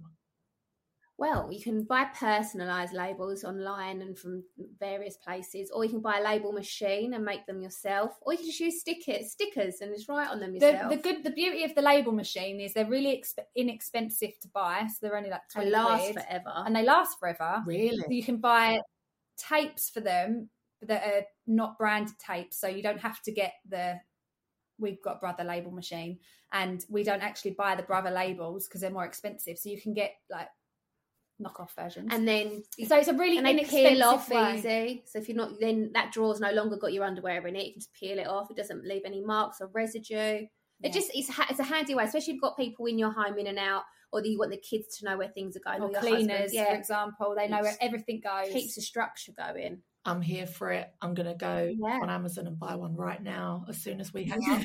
Well, 1.21 1.51
you 1.53 1.61
can 1.61 1.85
buy 1.85 2.07
personalised 2.17 2.95
labels 2.95 3.45
online 3.45 4.01
and 4.01 4.19
from 4.19 4.43
various 4.79 5.19
places, 5.19 5.71
or 5.71 5.85
you 5.85 5.91
can 5.91 6.01
buy 6.01 6.19
a 6.19 6.25
label 6.25 6.51
machine 6.51 7.13
and 7.13 7.23
make 7.23 7.45
them 7.45 7.61
yourself, 7.61 8.13
or 8.23 8.33
you 8.33 8.39
can 8.39 8.47
just 8.47 8.61
use 8.61 8.81
stickers, 8.81 9.31
stickers, 9.31 9.83
and 9.83 9.95
just 9.95 10.09
write 10.09 10.31
on 10.31 10.41
them 10.41 10.55
the, 10.59 10.67
yourself. 10.67 10.91
the 10.91 10.97
good 10.97 11.23
the 11.23 11.31
beauty 11.31 11.63
of 11.65 11.75
the 11.75 11.83
label 11.83 12.13
machine 12.13 12.59
is 12.59 12.73
they're 12.73 12.89
really 12.89 13.15
exp- 13.15 13.45
inexpensive 13.55 14.31
to 14.41 14.49
buy 14.49 14.87
so 14.87 14.95
they're 15.03 15.15
only 15.15 15.29
like 15.29 15.47
twenty. 15.53 15.69
They 15.69 15.77
20 15.77 15.91
last 15.91 16.13
quid, 16.13 16.25
forever. 16.25 16.53
and 16.67 16.75
they 16.75 16.85
last 16.85 17.19
forever 17.21 17.63
Really? 17.67 17.99
So 17.99 18.11
you 18.11 18.25
can 18.25 18.39
buy 18.39 18.81
tapes 19.37 19.91
for 19.91 20.01
them 20.01 20.49
that 20.81 21.05
are 21.05 21.25
not 21.47 21.77
branded 21.77 22.15
tapes 22.19 22.59
so 22.59 22.67
you 22.67 22.83
don't 22.83 23.01
have 23.01 23.21
to 23.25 23.33
get 23.33 23.53
the 23.69 24.01
we've 24.79 25.03
got 25.03 25.21
brother 25.21 25.45
label 25.45 25.71
machine 25.71 26.19
and 26.53 26.83
we 26.89 27.05
don't 27.05 27.23
actually 27.23 27.51
buy 27.51 27.75
the 27.75 27.83
brother 27.83 28.11
labels 28.11 28.67
because 28.67 28.81
they're 28.81 28.91
more 28.91 29.05
expensive 29.05 29.59
so 29.59 29.69
you 29.69 29.79
can 29.79 29.93
get 29.93 30.13
like 30.31 30.49
knockoff 31.41 31.71
versions 31.75 32.09
and 32.13 32.29
then 32.29 32.63
so 32.87 32.97
it's 32.97 33.09
a 33.09 33.15
really 33.15 33.39
and 33.39 33.47
they 33.47 33.65
peel 33.65 34.03
off 34.03 34.29
way. 34.29 34.57
easy. 34.57 35.03
So 35.07 35.19
if 35.19 35.29
you're 35.29 35.37
not, 35.37 35.53
then 35.61 35.91
that 35.95 36.13
drawer's 36.13 36.41
no 36.41 36.53
longer 36.53 36.77
got 36.77 36.93
your 36.93 37.05
underwear 37.05 37.47
in 37.47 37.57
it. 37.57 37.67
You 37.67 37.73
can 37.73 37.81
just 37.81 37.95
peel 37.95 38.19
it 38.19 38.27
off. 38.27 38.51
It 38.51 38.57
doesn't 38.57 38.85
leave 38.85 39.03
any 39.05 39.23
marks 39.23 39.61
or 39.61 39.69
residue. 39.73 40.15
Yeah. 40.15 40.47
It 40.83 40.93
just 40.93 41.11
it's, 41.15 41.31
it's 41.51 41.61
a 41.61 41.65
handy 41.65 41.95
way, 41.95 42.05
especially 42.05 42.33
if 42.33 42.35
you've 42.35 42.43
got 42.43 42.57
people 42.57 42.87
in 42.87 42.99
your 42.99 43.13
home 43.13 43.39
in 43.39 43.47
and 43.47 43.59
out, 43.59 43.83
or 44.13 44.23
that 44.23 44.29
you 44.29 44.39
want 44.39 44.51
the 44.51 44.59
kids 44.59 44.99
to 44.99 45.05
know 45.05 45.17
where 45.17 45.29
things 45.29 45.57
are 45.57 45.61
going. 45.61 45.83
or 45.83 45.91
your 45.91 46.01
cleaners 46.01 46.39
husband. 46.39 46.51
for 46.51 46.55
yeah, 46.55 46.75
example 46.75 47.35
they 47.37 47.49
know 47.49 47.63
where 47.63 47.77
everything 47.81 48.21
goes 48.23 48.53
keeps 48.53 48.75
the 48.75 48.83
structure 48.83 49.33
going. 49.37 49.83
I'm 50.05 50.23
here 50.23 50.47
for 50.47 50.71
it. 50.73 50.89
I'm 51.03 51.13
going 51.15 51.29
to 51.29 51.35
go 51.35 51.71
Yeah. 51.79 51.99
on 52.03 52.09
Amazon 52.09 52.47
and 52.47 52.59
buy 52.59 52.75
one 52.75 52.97
right 52.97 53.23
now 53.23 53.67
as 53.69 53.77
soon 53.83 54.01
as 54.01 54.15
we 54.15 54.25
hang 54.25 54.41
up. 54.51 54.63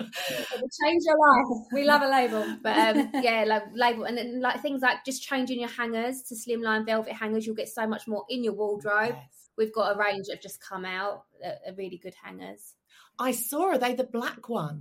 it 0.00 0.70
change 0.82 1.02
your 1.04 1.18
life 1.18 1.66
we 1.74 1.84
love 1.84 2.00
a 2.02 2.08
label 2.08 2.56
But 2.62 2.96
um, 2.96 3.10
yeah, 3.22 3.44
like 3.46 3.64
label 3.74 4.04
and 4.04 4.16
then 4.16 4.40
like 4.40 4.62
things 4.62 4.80
like 4.80 5.04
just 5.04 5.22
changing 5.22 5.60
your 5.60 5.68
hangers 5.68 6.22
to 6.28 6.34
slimline 6.34 6.86
velvet 6.86 7.12
hangers. 7.12 7.46
You'll 7.46 7.54
get 7.56 7.68
so 7.68 7.86
much 7.86 8.06
more 8.08 8.24
in 8.30 8.42
your 8.44 8.54
wardrobe. 8.54 9.14
Yes. 9.14 9.48
We've 9.58 9.72
got 9.74 9.94
a 9.94 9.98
range 9.98 10.26
that 10.28 10.36
have 10.36 10.42
just 10.42 10.62
come 10.62 10.86
out, 10.86 11.24
are 11.44 11.74
really 11.76 11.98
good 12.02 12.14
hangers. 12.22 12.74
I 13.18 13.32
saw. 13.32 13.72
Are 13.72 13.78
they 13.78 13.94
the 13.94 14.04
black 14.04 14.48
ones? 14.48 14.80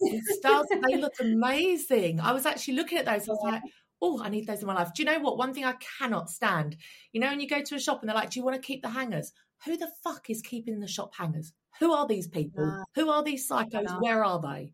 In 0.00 0.22
stars, 0.38 0.66
they 0.70 0.96
look 0.96 1.12
amazing. 1.20 2.20
I 2.20 2.32
was 2.32 2.46
actually 2.46 2.74
looking 2.74 2.96
at 2.96 3.04
those. 3.04 3.28
I 3.28 3.32
was 3.32 3.40
like, 3.44 3.62
oh, 4.02 4.22
I 4.22 4.28
need 4.28 4.46
those 4.46 4.60
in 4.60 4.66
my 4.66 4.74
life. 4.74 4.90
Do 4.94 5.02
you 5.02 5.06
know 5.10 5.18
what? 5.20 5.38
One 5.38 5.54
thing 5.54 5.64
I 5.64 5.74
cannot 5.98 6.30
stand. 6.30 6.76
You 7.12 7.20
know, 7.20 7.28
when 7.28 7.40
you 7.40 7.48
go 7.48 7.62
to 7.62 7.74
a 7.74 7.80
shop 7.80 8.00
and 8.00 8.08
they're 8.08 8.16
like, 8.16 8.30
"Do 8.30 8.38
you 8.40 8.44
want 8.44 8.56
to 8.60 8.66
keep 8.66 8.82
the 8.82 8.90
hangers?" 8.90 9.32
Who 9.64 9.76
the 9.76 9.88
fuck 10.04 10.28
is 10.28 10.42
keeping 10.42 10.80
the 10.80 10.86
shop 10.88 11.14
hangers? 11.16 11.52
Who 11.80 11.92
are 11.92 12.06
these 12.06 12.28
people? 12.28 12.66
No. 12.66 12.84
Who 12.94 13.10
are 13.10 13.22
these 13.24 13.48
psychos? 13.48 13.84
No. 13.84 13.98
Where 14.00 14.22
are 14.24 14.40
they? 14.40 14.72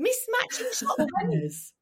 Mismatching 0.00 0.72
shop 0.78 0.96
hangers. 1.20 1.72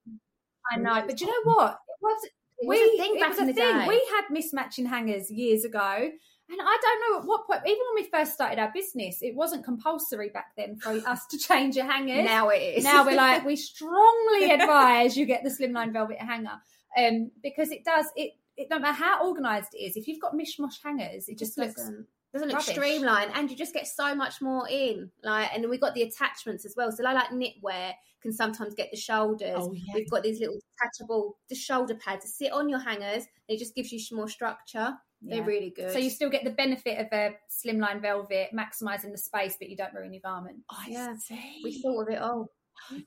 I 0.73 0.79
know, 0.79 1.03
but 1.07 1.17
do 1.17 1.25
you 1.25 1.31
know 1.31 1.53
what? 1.55 1.79
It 1.89 2.03
was 2.03 2.25
It 2.59 2.69
we 2.69 2.81
was 2.81 2.95
a 3.01 3.03
thing 3.03 3.21
back 3.21 3.39
in 3.39 3.45
a 3.45 3.47
the 3.47 3.53
thing. 3.53 3.79
day. 3.79 3.89
We 3.89 4.09
had 4.11 4.25
mismatching 4.35 4.87
hangers 4.89 5.31
years 5.31 5.65
ago, 5.65 5.79
and 5.79 6.59
I 6.61 6.79
don't 6.83 7.13
know 7.13 7.21
at 7.21 7.25
what 7.27 7.47
point. 7.47 7.61
Even 7.67 7.79
when 7.95 8.05
we 8.05 8.11
first 8.11 8.33
started 8.35 8.59
our 8.59 8.71
business, 8.75 9.19
it 9.23 9.35
wasn't 9.35 9.65
compulsory 9.65 10.29
back 10.31 10.53
then 10.57 10.77
for 10.77 10.91
us 11.09 11.27
to 11.29 11.39
change 11.39 11.77
your 11.77 11.87
hangers. 11.87 12.25
Now 12.25 12.49
it 12.51 12.59
is. 12.79 12.85
now 12.85 13.05
we're 13.07 13.17
like 13.17 13.45
we 13.47 13.57
strongly 13.57 14.51
advise 14.51 15.17
you 15.17 15.25
get 15.27 15.43
the 15.45 15.51
slimline 15.51 15.93
velvet 15.93 16.19
hanger. 16.19 16.61
Um, 16.97 17.31
because 17.43 17.71
it 17.71 17.85
does 17.85 18.07
it. 18.17 18.33
It 18.57 18.69
don't 18.69 18.83
matter 18.83 19.03
how 19.03 19.27
organised 19.27 19.75
it 19.75 19.79
is. 19.79 19.97
If 19.97 20.07
you've 20.07 20.21
got 20.21 20.35
mishmash 20.35 20.83
hangers, 20.85 21.29
it 21.29 21.39
just, 21.39 21.57
just 21.57 21.59
looks 21.59 21.75
doesn't 21.77 22.07
doesn't 22.33 22.49
look 22.49 22.59
rubbish. 22.59 22.75
streamlined, 22.75 23.33
and 23.35 23.51
you 23.51 23.57
just 23.57 23.75
get 23.75 23.87
so 23.87 24.15
much 24.15 24.41
more 24.41 24.69
in. 24.69 25.11
Like, 25.23 25.51
and 25.55 25.69
we 25.69 25.79
got 25.79 25.95
the 25.95 26.03
attachments 26.03 26.65
as 26.65 26.75
well. 26.77 26.93
So, 26.93 27.03
like, 27.03 27.15
like 27.15 27.31
knitwear 27.31 27.93
can 28.23 28.33
sometimes 28.33 28.75
get 28.75 28.91
the 28.91 28.97
shoulders. 28.97 29.57
Oh, 29.57 29.73
yeah. 29.73 29.95
We've 29.95 30.11
got 30.11 30.23
these 30.23 30.41
little 30.41 30.59
detachable 30.79 31.39
the 31.49 31.55
shoulder 31.55 31.95
pads 31.95 32.25
to 32.25 32.31
sit 32.31 32.53
on 32.53 32.69
your 32.69 32.79
hangers. 32.79 33.25
It 33.49 33.59
just 33.59 33.75
gives 33.75 33.91
you 33.93 34.01
more 34.17 34.29
structure. 34.29 34.95
They're 35.23 35.43
really 35.43 35.71
good. 35.71 35.93
So 35.93 35.99
you 35.99 36.09
still 36.09 36.31
get 36.31 36.45
the 36.45 36.51
benefit 36.51 36.99
of 36.99 37.09
a 37.13 37.37
slimline 37.51 38.01
velvet, 38.01 38.51
maximising 38.55 39.13
the 39.13 39.19
space, 39.19 39.57
but 39.59 39.69
you 39.69 39.77
don't 39.77 39.93
ruin 39.93 40.15
your 40.15 40.23
garment. 40.23 40.61
I 40.71 40.87
Yeah. 40.89 41.15
see. 41.17 41.61
we 41.63 41.83
thought 41.83 42.03
of 42.03 42.09
it 42.09 42.23
all. 42.23 42.51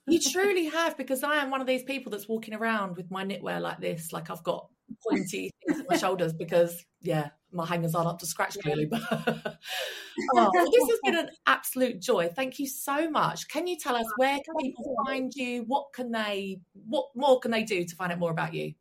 You 0.07 0.19
truly 0.19 0.65
have, 0.65 0.97
because 0.97 1.23
I 1.23 1.37
am 1.37 1.49
one 1.49 1.61
of 1.61 1.67
these 1.67 1.83
people 1.83 2.11
that's 2.11 2.27
walking 2.27 2.53
around 2.53 2.97
with 2.97 3.11
my 3.11 3.23
knitwear 3.25 3.61
like 3.61 3.79
this, 3.79 4.13
like 4.13 4.29
I've 4.29 4.43
got 4.43 4.67
pointy 5.09 5.51
things 5.67 5.79
on 5.79 5.85
my 5.89 5.97
shoulders 5.97 6.33
because, 6.33 6.85
yeah, 7.01 7.29
my 7.51 7.65
hangers 7.65 7.95
aren't 7.95 8.09
up 8.09 8.19
to 8.19 8.25
scratch 8.25 8.57
clearly. 8.59 8.85
But 8.85 9.01
oh, 10.35 10.69
this 10.71 10.89
has 10.89 10.99
been 11.03 11.17
an 11.17 11.29
absolute 11.45 12.01
joy. 12.01 12.29
Thank 12.35 12.59
you 12.59 12.67
so 12.67 13.09
much. 13.09 13.47
Can 13.47 13.67
you 13.67 13.77
tell 13.77 13.95
us 13.95 14.05
oh, 14.07 14.13
where 14.17 14.35
can 14.35 14.55
people 14.59 14.95
find 15.05 15.31
you? 15.35 15.63
What 15.67 15.87
can 15.93 16.11
they? 16.11 16.59
What 16.73 17.07
more 17.15 17.39
can 17.39 17.51
they 17.51 17.63
do 17.63 17.85
to 17.85 17.95
find 17.95 18.11
out 18.11 18.19
more 18.19 18.31
about 18.31 18.53
you? 18.53 18.73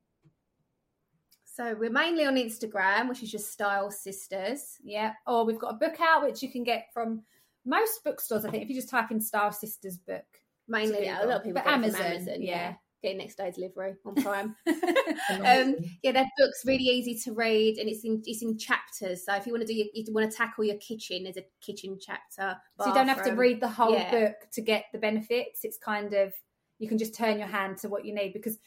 So 1.45 1.76
we're 1.78 1.90
mainly 1.90 2.24
on 2.24 2.36
Instagram, 2.36 3.11
which 3.11 3.22
is 3.22 3.30
just 3.30 3.53
Style 3.53 3.90
Sisters. 3.90 4.78
Yeah. 4.82 5.12
Or 5.26 5.45
we've 5.45 5.59
got 5.59 5.74
a 5.74 5.76
book 5.76 6.01
out 6.01 6.24
which 6.24 6.43
you 6.43 6.51
can 6.51 6.64
get 6.64 6.86
from 6.95 7.22
most 7.66 8.03
bookstores. 8.05 8.45
I 8.45 8.51
think 8.51 8.62
if 8.62 8.70
you 8.70 8.74
just 8.74 8.88
type 8.88 9.11
in 9.11 9.20
Style 9.20 9.53
Sisters 9.53 9.99
book, 9.99 10.24
Mainly, 10.68 11.04
yeah, 11.04 11.24
a 11.24 11.26
lot 11.26 11.38
of 11.38 11.42
people 11.44 11.54
But 11.54 11.64
get 11.64 11.72
Amazon, 11.74 12.02
Amazon. 12.02 12.36
yeah. 12.40 12.46
Yeah, 12.70 12.74
getting 13.02 13.18
next 13.18 13.36
day 13.36 13.50
delivery 13.50 13.94
on 14.06 14.14
Prime. 14.22 14.56
um, 14.66 15.74
yeah, 16.02 16.12
that 16.12 16.26
book's 16.38 16.62
really 16.64 16.84
easy 16.84 17.18
to 17.24 17.34
read, 17.34 17.78
and 17.78 17.88
it's 17.88 18.04
in 18.04 18.22
it's 18.24 18.42
in 18.42 18.56
chapters. 18.58 19.24
So 19.24 19.34
if 19.34 19.46
you 19.46 19.52
want 19.52 19.66
to 19.66 19.66
do 19.66 19.74
your, 19.74 19.86
you 19.92 20.04
want 20.12 20.30
to 20.30 20.36
tackle 20.36 20.64
your 20.64 20.76
kitchen, 20.76 21.24
there's 21.24 21.36
a 21.36 21.44
kitchen 21.60 21.98
chapter. 22.00 22.56
so 22.80 22.86
you 22.86 22.94
don't 22.94 23.08
have 23.08 23.24
to 23.24 23.32
read 23.32 23.60
the 23.60 23.68
whole 23.68 23.92
Yeah. 23.92 24.10
book 24.10 24.34
to 24.52 24.60
get 24.60 24.84
the 24.92 24.98
benefits. 24.98 25.60
It's 25.64 25.78
kind 25.78 26.14
of 26.14 26.32
you 26.78 26.88
can 26.88 26.98
just 26.98 27.14
turn 27.14 27.38
your 27.38 27.48
hand 27.48 27.78
to 27.78 27.88
what 27.88 28.04
you 28.04 28.14
need 28.14 28.32
because 28.32 28.58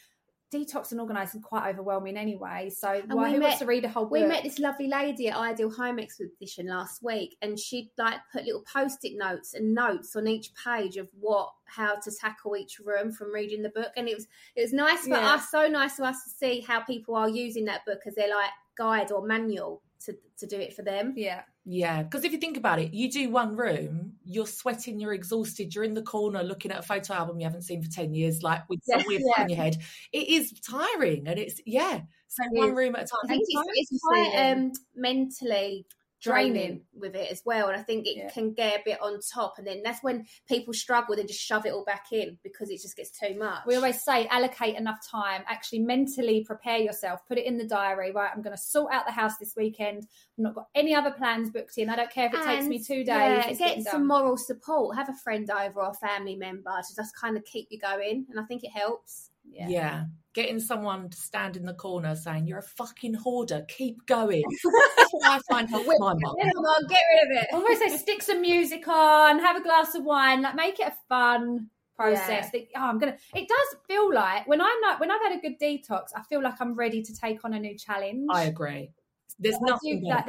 detox 0.53 0.91
and 0.91 1.01
organising 1.01 1.41
quite 1.41 1.67
overwhelming 1.69 2.17
anyway. 2.17 2.69
So 2.69 3.01
why 3.07 3.25
we 3.29 3.33
who 3.35 3.39
met- 3.39 3.45
wants 3.47 3.59
to 3.59 3.65
read 3.65 3.83
a 3.85 3.89
whole 3.89 4.05
book? 4.05 4.11
We 4.13 4.25
met 4.25 4.43
this 4.43 4.59
lovely 4.59 4.87
lady 4.87 5.27
at 5.29 5.37
Ideal 5.37 5.71
Home 5.71 5.99
Exhibition 5.99 6.67
last 6.67 7.03
week, 7.03 7.35
and 7.41 7.59
she'd 7.59 7.89
like 7.97 8.19
put 8.31 8.45
little 8.45 8.63
post-it 8.71 9.17
notes 9.17 9.53
and 9.53 9.73
notes 9.73 10.15
on 10.15 10.27
each 10.27 10.51
page 10.63 10.97
of 10.97 11.07
what 11.19 11.51
how 11.65 11.95
to 11.99 12.11
tackle 12.11 12.55
each 12.55 12.79
room 12.79 13.11
from 13.11 13.33
reading 13.33 13.61
the 13.63 13.69
book, 13.69 13.91
and 13.97 14.07
it 14.07 14.15
was 14.15 14.27
it 14.55 14.61
was 14.61 14.73
nice 14.73 15.01
for 15.03 15.09
Yeah. 15.09 15.33
us, 15.33 15.49
so 15.49 15.67
nice 15.67 15.95
for 15.95 16.03
us 16.03 16.23
to 16.23 16.29
see 16.29 16.61
how 16.61 16.81
people 16.81 17.15
are 17.15 17.29
using 17.29 17.65
that 17.65 17.85
book 17.85 18.01
as 18.05 18.15
their 18.15 18.29
like 18.29 18.51
guide 18.77 19.11
or 19.11 19.25
manual 19.25 19.81
to 20.05 20.15
to 20.37 20.45
do 20.45 20.59
it 20.59 20.73
for 20.73 20.83
them. 20.83 21.13
yeah. 21.17 21.41
Yeah, 21.67 22.03
because 22.03 22.23
if 22.23 22.31
you 22.31 22.37
think 22.37 22.57
about 22.57 22.77
it, 22.79 22.93
you 22.93 23.09
do 23.11 23.29
one 23.31 23.55
room, 23.55 24.13
you're 24.23 24.45
sweating, 24.45 24.99
you're 24.99 25.13
exhausted, 25.13 25.73
you're 25.73 25.83
in 25.83 25.95
the 25.95 26.03
corner 26.03 26.43
looking 26.43 26.71
at 26.71 26.77
a 26.79 26.83
photo 26.83 27.13
album 27.15 27.39
you 27.39 27.45
haven't 27.45 27.63
seen 27.63 27.81
for 27.81 27.89
10 27.89 28.13
years, 28.13 28.43
like 28.43 28.69
with 28.69 28.81
some 28.83 28.99
Yeah, 28.99 29.05
weird 29.07 29.21
yeah. 29.35 29.43
in 29.43 29.49
your 29.49 29.57
head. 29.57 29.77
It 30.13 30.27
is 30.27 30.53
tiring 30.61 31.27
and 31.27 31.39
it's, 31.39 31.59
yeah. 31.65 32.01
So 32.27 32.43
It 32.43 32.51
one 32.51 32.69
is. 32.69 32.75
room 32.75 32.95
at 32.95 33.03
a 33.03 33.05
time. 33.07 33.19
I 33.25 33.27
think 33.29 33.43
it's, 33.47 33.91
it's 33.91 34.01
quite 34.03 34.51
um, 34.51 34.71
mentally 34.95 35.87
draining 36.21 36.81
with 36.93 37.15
it 37.15 37.31
as 37.31 37.41
well, 37.45 37.67
and 37.67 37.77
I 37.77 37.83
think 37.83 38.07
it 38.07 38.17
Yeah. 38.17 38.29
can 38.29 38.53
get 38.53 38.79
a 38.79 38.83
bit 38.83 39.01
on 39.01 39.19
top, 39.33 39.57
and 39.57 39.67
then 39.67 39.81
that's 39.83 40.01
when 40.01 40.25
people 40.47 40.73
struggle. 40.73 41.15
They 41.15 41.23
just 41.23 41.39
shove 41.39 41.65
it 41.65 41.73
all 41.73 41.83
back 41.83 42.11
in 42.11 42.39
because 42.43 42.69
it 42.69 42.81
just 42.81 42.95
gets 42.95 43.11
too 43.11 43.37
much. 43.37 43.65
We 43.65 43.75
always 43.75 44.01
say 44.01 44.27
allocate 44.27 44.75
enough 44.75 45.05
time, 45.07 45.43
actually 45.47 45.79
mentally 45.79 46.43
prepare 46.43 46.77
yourself, 46.77 47.25
put 47.27 47.37
it 47.37 47.45
in 47.45 47.57
the 47.57 47.67
diary, 47.67 48.11
right? 48.11 48.31
I'm 48.33 48.41
going 48.41 48.55
to 48.55 48.61
sort 48.61 48.93
out 48.93 49.05
the 49.05 49.11
house 49.11 49.37
this 49.37 49.55
weekend. 49.55 50.07
I've 50.37 50.43
not 50.43 50.55
got 50.55 50.67
any 50.73 50.95
other 50.95 51.11
plans 51.11 51.49
booked 51.49 51.77
in. 51.77 51.89
I 51.89 51.95
don't 51.95 52.11
care 52.11 52.27
if 52.27 52.33
it 52.33 52.43
takes 52.43 52.65
me 52.65 52.79
two 52.79 53.03
days. 53.03 53.05
Yeah, 53.07 53.51
get 53.53 53.83
some 53.83 54.07
moral 54.07 54.37
support. 54.37 54.95
Have 54.95 55.09
a 55.09 55.13
friend 55.13 55.49
over 55.49 55.81
or 55.81 55.91
a 55.91 55.93
family 55.93 56.35
member 56.35 56.71
to 56.87 56.95
just 56.95 57.15
kind 57.15 57.37
of 57.37 57.45
keep 57.45 57.67
you 57.69 57.79
going, 57.79 58.25
and 58.29 58.39
I 58.39 58.43
think 58.43 58.63
it 58.63 58.71
helps. 58.71 59.29
Yeah. 59.47 59.67
Yeah. 59.69 60.03
Getting 60.33 60.59
someone 60.59 61.09
to 61.09 61.17
stand 61.17 61.55
in 61.55 61.65
the 61.65 61.73
corner 61.73 62.13
saying, 62.15 62.45
you're 62.45 62.59
a 62.59 62.63
fucking 62.63 63.13
hoarder, 63.13 63.65
keep 63.69 64.05
going. 64.05 64.43
That's 64.97 65.11
what 65.11 65.31
I 65.31 65.39
find 65.49 65.69
helps 65.69 65.87
my 65.87 65.95
mum. 65.99 66.19
Come 66.19 66.65
on, 66.65 66.87
get 66.87 66.99
rid 67.13 67.37
of 67.37 67.43
it. 67.43 67.47
I 67.53 67.55
always 67.55 67.79
say 67.79 67.95
stick 67.95 68.21
some 68.21 68.41
music 68.41 68.85
on, 68.87 69.39
have 69.39 69.55
a 69.55 69.63
glass 69.63 69.95
of 69.95 70.03
wine, 70.03 70.41
like 70.41 70.55
make 70.55 70.79
it 70.79 70.87
a 70.87 70.93
fun 71.07 71.69
process. 71.95 72.51
That, 72.51 72.67
oh, 72.75 72.81
I'm 72.81 72.99
gonna. 72.99 73.15
It 73.33 73.47
does 73.47 73.79
feel 73.87 74.13
like 74.13 74.47
when 74.47 74.59
I'm 74.59 74.79
not 74.81 74.99
when 74.99 75.09
I've 75.09 75.21
had 75.21 75.37
a 75.37 75.41
good 75.41 75.57
detox, 75.59 76.07
I 76.15 76.21
feel 76.23 76.43
like 76.43 76.55
I'm 76.59 76.75
ready 76.75 77.01
to 77.01 77.15
take 77.15 77.45
on 77.45 77.53
a 77.53 77.59
new 77.59 77.77
challenge. 77.77 78.27
I 78.29 78.43
agree. 78.43 78.91
There's 79.39 79.55
I 79.55 79.59
nothing 79.61 80.01
do, 80.01 80.09
better. 80.09 80.15
like 80.15 80.25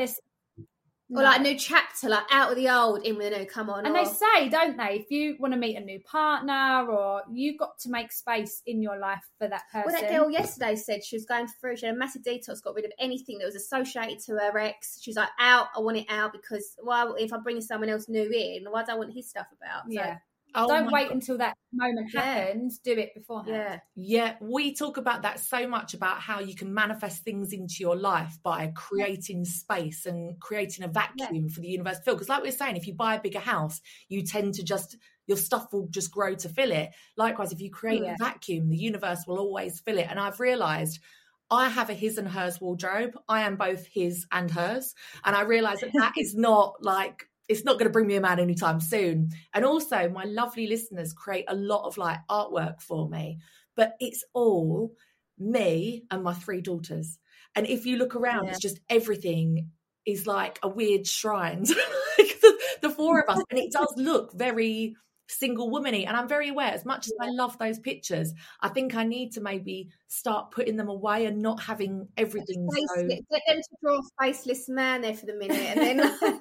there's 1.09 1.20
Or 1.20 1.24
like 1.24 1.40
a 1.40 1.42
new 1.42 1.57
chapter, 1.57 2.09
like 2.09 2.24
out 2.32 2.50
of 2.50 2.57
the 2.57 2.68
old, 2.68 3.04
in 3.04 3.16
with 3.16 3.32
the 3.32 3.38
new. 3.38 3.46
Come 3.46 3.70
on, 3.70 3.86
And 3.86 3.96
or- 3.96 4.04
they 4.04 4.11
say, 4.11 4.48
don't 4.48 4.76
they, 4.76 5.04
if 5.04 5.11
you 5.11 5.36
want 5.38 5.54
to 5.54 5.59
meet 5.59 5.76
a 5.76 5.80
new 5.80 6.00
partner 6.00 6.90
or 6.90 7.22
you've 7.32 7.59
got 7.59 7.78
to 7.80 7.90
make 7.90 8.11
space 8.11 8.62
in 8.66 8.82
your 8.82 8.98
life 8.98 9.22
for 9.38 9.46
that 9.48 9.62
person. 9.72 9.92
Well, 9.92 10.00
that 10.00 10.11
girl 10.11 10.30
yesterday 10.30 10.74
said 10.74 11.04
she 11.04 11.16
was 11.16 11.24
going 11.24 11.46
through. 11.46 11.76
She 11.76 11.86
had 11.86 11.94
a 11.94 11.98
massive 11.98 12.22
detox, 12.22 12.62
got 12.62 12.74
rid 12.74 12.84
of 12.84 12.92
anything 12.98 13.38
that 13.38 13.46
was 13.46 13.54
associated 13.54 14.18
to 14.24 14.32
her 14.32 14.59
ex. 14.59 14.98
She's 15.00 15.16
like, 15.16 15.28
out. 15.38 15.68
I 15.76 15.80
want 15.80 15.96
it 15.96 16.07
out 16.09 16.32
because 16.32 16.76
why? 16.82 17.09
If 17.18 17.32
I'm 17.32 17.42
bringing 17.42 17.62
someone 17.62 17.88
else 17.88 18.09
new 18.09 18.28
in, 18.30 18.64
why 18.70 18.84
do 18.84 18.92
I 18.92 18.96
want 18.96 19.12
his 19.12 19.28
stuff 19.28 19.46
about? 19.61 19.84
So, 19.84 19.92
yeah. 19.92 20.18
Oh 20.57 20.68
don't 20.68 20.90
wait 20.90 21.09
God. 21.09 21.12
until 21.14 21.38
that 21.38 21.57
moment 21.72 22.11
Yeah. 22.12 22.20
happens. 22.22 22.78
Do 22.78 22.92
it 22.92 23.14
beforehand. 23.14 23.54
yeah. 23.54 23.78
Yeah, 23.94 24.36
we 24.40 24.74
talk 24.74 24.96
about 24.96 25.22
that 25.22 25.40
so 25.40 25.66
much 25.68 25.94
about 25.94 26.20
how 26.20 26.40
you 26.40 26.54
can 26.54 26.72
manifest 26.74 27.22
things 27.24 27.52
into 27.52 27.76
your 27.80 27.96
life 27.96 28.38
by 28.42 28.72
creating 28.74 29.44
space 29.44 30.07
and 30.07 30.40
creating 30.40 30.84
a 30.84 30.88
vacuum 30.88 31.48
for 31.48 31.61
the 31.61 31.68
universe 31.68 31.98
to 31.98 32.02
fill. 32.04 32.14
Because, 32.14 32.28
like 32.28 32.42
we 32.42 32.48
are 32.48 32.52
saying, 32.52 32.76
if 32.76 32.86
you 32.86 32.94
buy 32.94 33.14
a 33.16 33.20
bigger 33.20 33.38
house, 33.40 33.80
you 34.09 34.22
tend 34.22 34.54
to 34.54 34.64
just 34.64 34.96
your 35.26 35.36
stuff 35.36 35.72
will 35.72 35.88
just 35.88 36.12
grow 36.12 36.34
to 36.36 36.48
fill 36.48 36.70
it. 36.70 36.90
Likewise, 37.16 37.52
if 37.52 37.61
you 37.61 37.70
create 37.70 38.02
Yeah. 38.02 38.14
a 38.14 38.24
vacuum, 38.24 38.68
the 38.68 38.76
universe 38.76 39.24
will 39.26 39.38
always 39.38 39.80
fill 39.80 39.98
it. 39.98 40.07
And 40.09 40.18
I've 40.18 40.40
realized. 40.40 41.00
I 41.48 41.68
have 41.68 41.90
a 41.90 41.94
his 41.94 42.18
and 42.18 42.26
hers 42.26 42.61
wardrobe. 42.61 43.16
I 43.28 43.42
am 43.42 43.54
both 43.54 43.86
his 43.86 44.26
and 44.32 44.50
hers. 44.50 44.96
And 45.24 45.36
I 45.36 45.42
realize 45.42 45.78
that 45.78 45.92
that 45.94 46.14
is 46.18 46.34
not 46.48 46.82
like, 46.82 47.28
it's 47.49 47.64
not 47.64 47.74
going 47.74 47.86
to 47.86 47.92
bring 47.92 48.07
me 48.07 48.16
a 48.16 48.20
man 48.20 48.40
anytime 48.40 48.80
soon. 48.80 49.30
And 49.55 49.64
also, 49.64 50.09
my 50.09 50.24
lovely 50.24 50.66
listeners 50.66 51.12
create 51.12 51.44
a 51.49 51.55
lot 51.55 51.86
of 51.86 51.97
like 51.97 52.18
artwork 52.28 52.80
for 52.80 53.09
me 53.09 53.38
but 53.76 53.94
it's 54.01 54.24
all 54.32 54.92
me 55.38 56.05
and 56.11 56.24
my 56.24 56.34
three 56.34 56.61
daughters. 56.62 57.18
And 57.55 57.66
if 57.66 57.86
you 57.86 57.97
look 57.97 58.16
around, 58.16 58.47
Yeah. 58.47 58.51
it's 58.53 58.61
just 58.61 58.80
everything 58.90 59.70
is 60.05 60.26
like 60.26 60.59
a 60.62 60.68
weird 60.68 61.07
shrine. 61.07 61.64
Like 62.18 62.40
the, 62.40 62.59
the 62.80 62.88
four 62.88 63.20
of 63.20 63.28
us, 63.28 63.42
and 63.51 63.59
it 63.59 63.70
does 63.72 63.92
look 63.99 64.32
very 64.32 64.97
single 65.28 65.70
womany. 65.70 66.07
And 66.07 66.16
I'm 66.16 66.26
very 66.26 66.49
aware, 66.49 66.72
as 66.72 66.86
much 66.86 67.09
as 67.09 67.12
I 67.20 67.28
love 67.28 67.59
those 67.59 67.78
pictures, 67.78 68.32
I 68.62 68.70
think 68.70 68.94
I 68.94 69.05
need 69.05 69.32
to 69.32 69.42
maybe 69.42 69.90
start 70.09 70.51
putting 70.51 70.76
them 70.76 70.88
away 70.88 71.26
and 71.26 71.42
not 71.42 71.62
having 71.62 72.09
everything 72.16 72.66
so. 72.72 73.07
Get 73.07 73.20
them 73.47 73.59
to 73.59 73.76
draw 73.82 73.99
a 73.99 74.24
faceless 74.24 74.66
man 74.70 75.03
there 75.03 75.12
for 75.12 75.26
the 75.26 75.34
minute, 75.34 75.76
and 75.76 76.01
then 76.01 76.01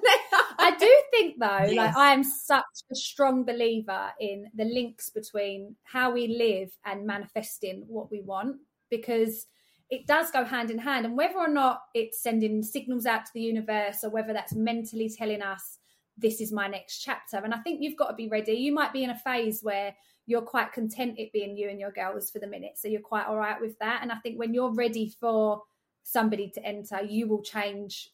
I 0.58 0.76
do 0.76 1.02
think 1.10 1.38
though, 1.38 1.64
Yes. 1.66 1.76
like 1.76 1.96
I 1.96 2.12
am 2.12 2.24
such 2.24 2.64
a 2.90 2.94
strong 2.94 3.44
believer 3.44 4.10
in 4.20 4.46
the 4.54 4.64
links 4.64 5.10
between 5.10 5.76
how 5.84 6.10
we 6.10 6.28
live 6.28 6.70
and 6.84 7.06
manifesting 7.06 7.84
what 7.88 8.10
we 8.10 8.20
want 8.20 8.56
because 8.90 9.46
it 9.90 10.06
does 10.06 10.30
go 10.30 10.44
hand 10.44 10.70
in 10.70 10.78
hand. 10.78 11.06
And 11.06 11.16
whether 11.16 11.38
or 11.38 11.48
not 11.48 11.82
it's 11.94 12.22
sending 12.22 12.62
signals 12.62 13.06
out 13.06 13.24
to 13.26 13.30
the 13.34 13.40
universe 13.40 14.02
or 14.02 14.10
whether 14.10 14.32
that's 14.32 14.54
mentally 14.54 15.08
telling 15.08 15.42
us 15.42 15.78
this 16.18 16.40
is 16.40 16.50
my 16.52 16.66
next 16.66 17.00
chapter. 17.00 17.36
And 17.36 17.54
I 17.54 17.58
think 17.58 17.82
you've 17.82 17.96
got 17.96 18.08
to 18.08 18.14
be 18.14 18.28
ready. 18.28 18.52
You 18.54 18.72
might 18.72 18.92
be 18.92 19.04
in 19.04 19.10
a 19.10 19.18
phase 19.18 19.60
where 19.62 19.94
you're 20.26 20.42
quite 20.42 20.72
content 20.72 21.18
it 21.18 21.32
being 21.32 21.56
you 21.56 21.68
and 21.68 21.78
your 21.78 21.92
girls 21.92 22.30
for 22.30 22.40
the 22.40 22.46
minute. 22.46 22.72
So 22.76 22.88
you're 22.88 23.00
quite 23.00 23.26
all 23.26 23.36
right 23.36 23.60
with 23.60 23.78
that. 23.78 24.00
And 24.02 24.10
I 24.10 24.16
think 24.16 24.38
when 24.38 24.54
you're 24.54 24.74
ready 24.74 25.14
for 25.20 25.62
somebody 26.02 26.50
to 26.50 26.64
enter, 26.64 27.02
you 27.02 27.28
will 27.28 27.42
change 27.42 28.10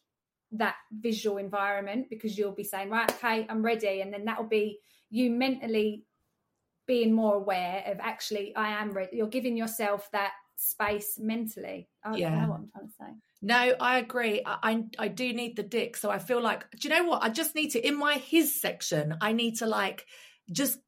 that 0.53 0.75
visual 0.91 1.37
environment 1.37 2.07
because 2.09 2.37
you'll 2.37 2.51
be 2.51 2.63
saying, 2.63 2.89
right, 2.89 3.09
okay, 3.11 3.45
I'm 3.49 3.63
ready. 3.63 4.01
And 4.01 4.13
then 4.13 4.25
that'll 4.25 4.45
be 4.47 4.79
you 5.09 5.29
mentally 5.29 6.05
being 6.85 7.13
more 7.13 7.35
aware 7.35 7.83
of 7.87 7.99
actually, 7.99 8.55
I 8.55 8.81
am 8.81 8.91
ready. 8.91 9.17
You're 9.17 9.27
giving 9.27 9.57
yourself 9.57 10.09
that 10.11 10.31
space 10.55 11.17
mentally. 11.19 11.89
I 12.03 12.17
Yeah. 12.17 12.41
know 12.41 12.49
what 12.49 12.59
I'm 12.59 12.69
trying 12.71 12.87
to 12.87 12.93
say. 12.93 13.05
No, 13.41 13.75
I 13.79 13.99
agree. 13.99 14.41
I, 14.45 14.57
I 14.63 14.83
I 14.99 15.07
do 15.09 15.33
need 15.33 15.55
the 15.57 15.63
dick, 15.63 15.97
so 15.97 16.09
I 16.09 16.19
feel 16.19 16.41
like 16.41 16.69
do 16.71 16.87
you 16.87 16.93
know 16.93 17.03
what? 17.03 17.23
I 17.23 17.29
just 17.29 17.55
need 17.55 17.71
to 17.71 17.85
in 17.85 17.97
my 17.97 18.15
his 18.15 18.59
section. 18.59 19.15
I 19.21 19.33
need 19.33 19.57
to 19.57 19.65
like 19.65 20.05
just 20.51 20.79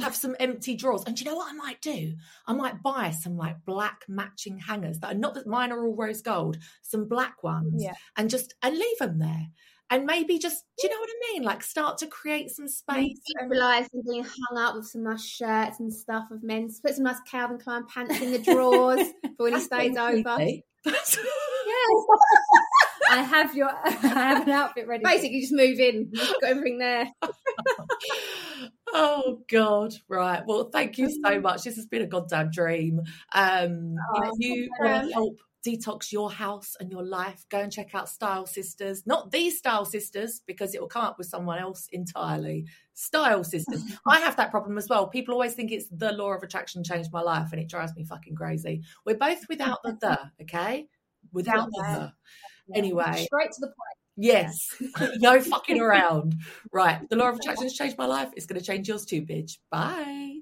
have 0.00 0.16
some 0.16 0.34
empty 0.40 0.74
drawers. 0.76 1.04
And 1.06 1.16
do 1.16 1.24
you 1.24 1.30
know 1.30 1.36
what 1.36 1.52
I 1.52 1.56
might 1.56 1.80
do? 1.80 2.14
I 2.46 2.52
might 2.52 2.82
buy 2.82 3.10
some 3.10 3.36
like 3.36 3.64
black 3.64 4.02
matching 4.08 4.58
hangers 4.58 4.98
that 5.00 5.12
are 5.14 5.18
not 5.18 5.34
that 5.34 5.46
mine 5.46 5.72
are 5.72 5.86
all 5.86 5.94
rose 5.94 6.22
gold, 6.22 6.58
some 6.82 7.08
black 7.08 7.42
ones, 7.42 7.82
Yeah. 7.82 7.94
and 8.16 8.28
just 8.30 8.54
and 8.62 8.76
leave 8.76 8.98
them 8.98 9.18
there. 9.18 9.46
and 9.90 10.06
maybe 10.06 10.38
just 10.38 10.64
do 10.80 10.86
you 10.88 10.94
know 10.94 11.00
what 11.00 11.10
I 11.10 11.32
mean? 11.32 11.42
Like 11.42 11.62
start 11.62 11.98
to 11.98 12.06
create 12.06 12.50
some 12.50 12.66
space. 12.66 13.18
Realize 13.46 13.88
and 13.92 14.02
being 14.08 14.24
hung 14.24 14.56
up 14.58 14.74
with 14.74 14.86
some 14.86 15.02
nice 15.04 15.24
shirts 15.24 15.80
and 15.80 15.92
stuff 15.92 16.24
of 16.30 16.42
men's. 16.42 16.80
Put 16.80 16.94
some 16.94 17.04
nice 17.04 17.20
Calvin 17.30 17.58
Klein 17.58 17.84
pants 17.86 18.20
in 18.20 18.32
the 18.32 18.38
drawers 18.38 19.06
for 19.36 19.44
when 19.44 19.54
he 19.54 19.60
stays 19.60 19.96
over. 19.96 20.38
I 23.10 23.22
have 23.22 23.54
your 23.54 23.70
I 23.84 23.88
have 23.90 24.46
an 24.46 24.52
outfit 24.52 24.86
ready. 24.86 25.04
Basically, 25.04 25.40
just 25.40 25.52
move 25.52 25.78
in. 25.78 26.10
Got 26.12 26.44
everything 26.44 26.78
there. 26.78 27.08
oh 28.92 29.40
God! 29.50 29.94
Right. 30.08 30.42
Well, 30.46 30.70
thank 30.72 30.98
you 30.98 31.10
so 31.24 31.40
much. 31.40 31.64
This 31.64 31.76
has 31.76 31.86
been 31.86 32.02
a 32.02 32.06
goddamn 32.06 32.50
dream. 32.50 33.00
Um, 33.34 33.96
oh, 34.14 34.32
if 34.32 34.38
you 34.38 34.70
want 34.80 35.08
to 35.08 35.12
help 35.12 35.36
detox 35.66 36.10
your 36.10 36.30
house 36.30 36.76
and 36.80 36.90
your 36.90 37.04
life, 37.04 37.44
go 37.48 37.60
and 37.60 37.72
check 37.72 37.94
out 37.94 38.08
Style 38.08 38.46
Sisters. 38.46 39.06
Not 39.06 39.30
these 39.30 39.58
Style 39.58 39.84
Sisters, 39.84 40.40
because 40.46 40.74
it 40.74 40.80
will 40.80 40.88
come 40.88 41.04
up 41.04 41.18
with 41.18 41.28
someone 41.28 41.58
else 41.58 41.88
entirely. 41.92 42.66
Style 42.94 43.44
Sisters. 43.44 43.82
I 44.06 44.20
have 44.20 44.36
that 44.36 44.50
problem 44.50 44.76
as 44.78 44.88
well. 44.88 45.06
People 45.06 45.34
always 45.34 45.54
think 45.54 45.70
it's 45.70 45.88
the 45.88 46.12
law 46.12 46.32
of 46.32 46.42
attraction 46.42 46.82
changed 46.82 47.12
my 47.12 47.22
life, 47.22 47.52
and 47.52 47.60
it 47.60 47.68
drives 47.68 47.94
me 47.94 48.04
fucking 48.04 48.34
crazy. 48.34 48.82
We're 49.06 49.16
both 49.16 49.48
without 49.48 49.82
the 49.82 49.98
the, 50.00 50.18
okay? 50.42 50.88
Without 51.32 51.70
the 51.70 51.82
the. 51.82 52.12
Anyway. 52.74 53.24
Straight 53.26 53.52
to 53.52 53.60
the 53.60 53.66
point. 53.66 53.96
Yes. 54.16 54.68
no 55.18 55.40
fucking 55.40 55.80
around. 55.80 56.36
Right. 56.72 57.08
The 57.08 57.16
law 57.16 57.28
of 57.28 57.36
attraction 57.36 57.64
has 57.64 57.74
changed 57.74 57.98
my 57.98 58.06
life. 58.06 58.28
It's 58.36 58.46
going 58.46 58.60
to 58.60 58.64
change 58.66 58.88
yours 58.88 59.04
too, 59.04 59.22
bitch. 59.22 59.58
Bye. 59.70 60.41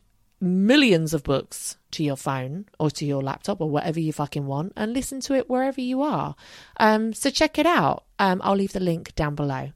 millions 0.41 1.13
of 1.13 1.23
books 1.23 1.77
to 1.91 2.03
your 2.03 2.15
phone 2.15 2.65
or 2.79 2.89
to 2.91 3.05
your 3.05 3.21
laptop 3.21 3.61
or 3.61 3.69
whatever 3.69 3.99
you 3.99 4.11
fucking 4.11 4.45
want 4.45 4.73
and 4.75 4.93
listen 4.93 5.21
to 5.21 5.35
it 5.35 5.49
wherever 5.49 5.79
you 5.79 6.01
are. 6.01 6.35
Um, 6.77 7.13
so 7.13 7.29
check 7.29 7.59
it 7.59 7.65
out. 7.65 8.05
Um, 8.17 8.41
I'll 8.43 8.55
leave 8.55 8.73
the 8.73 8.79
link 8.79 9.13
down 9.15 9.35
below. 9.35 9.71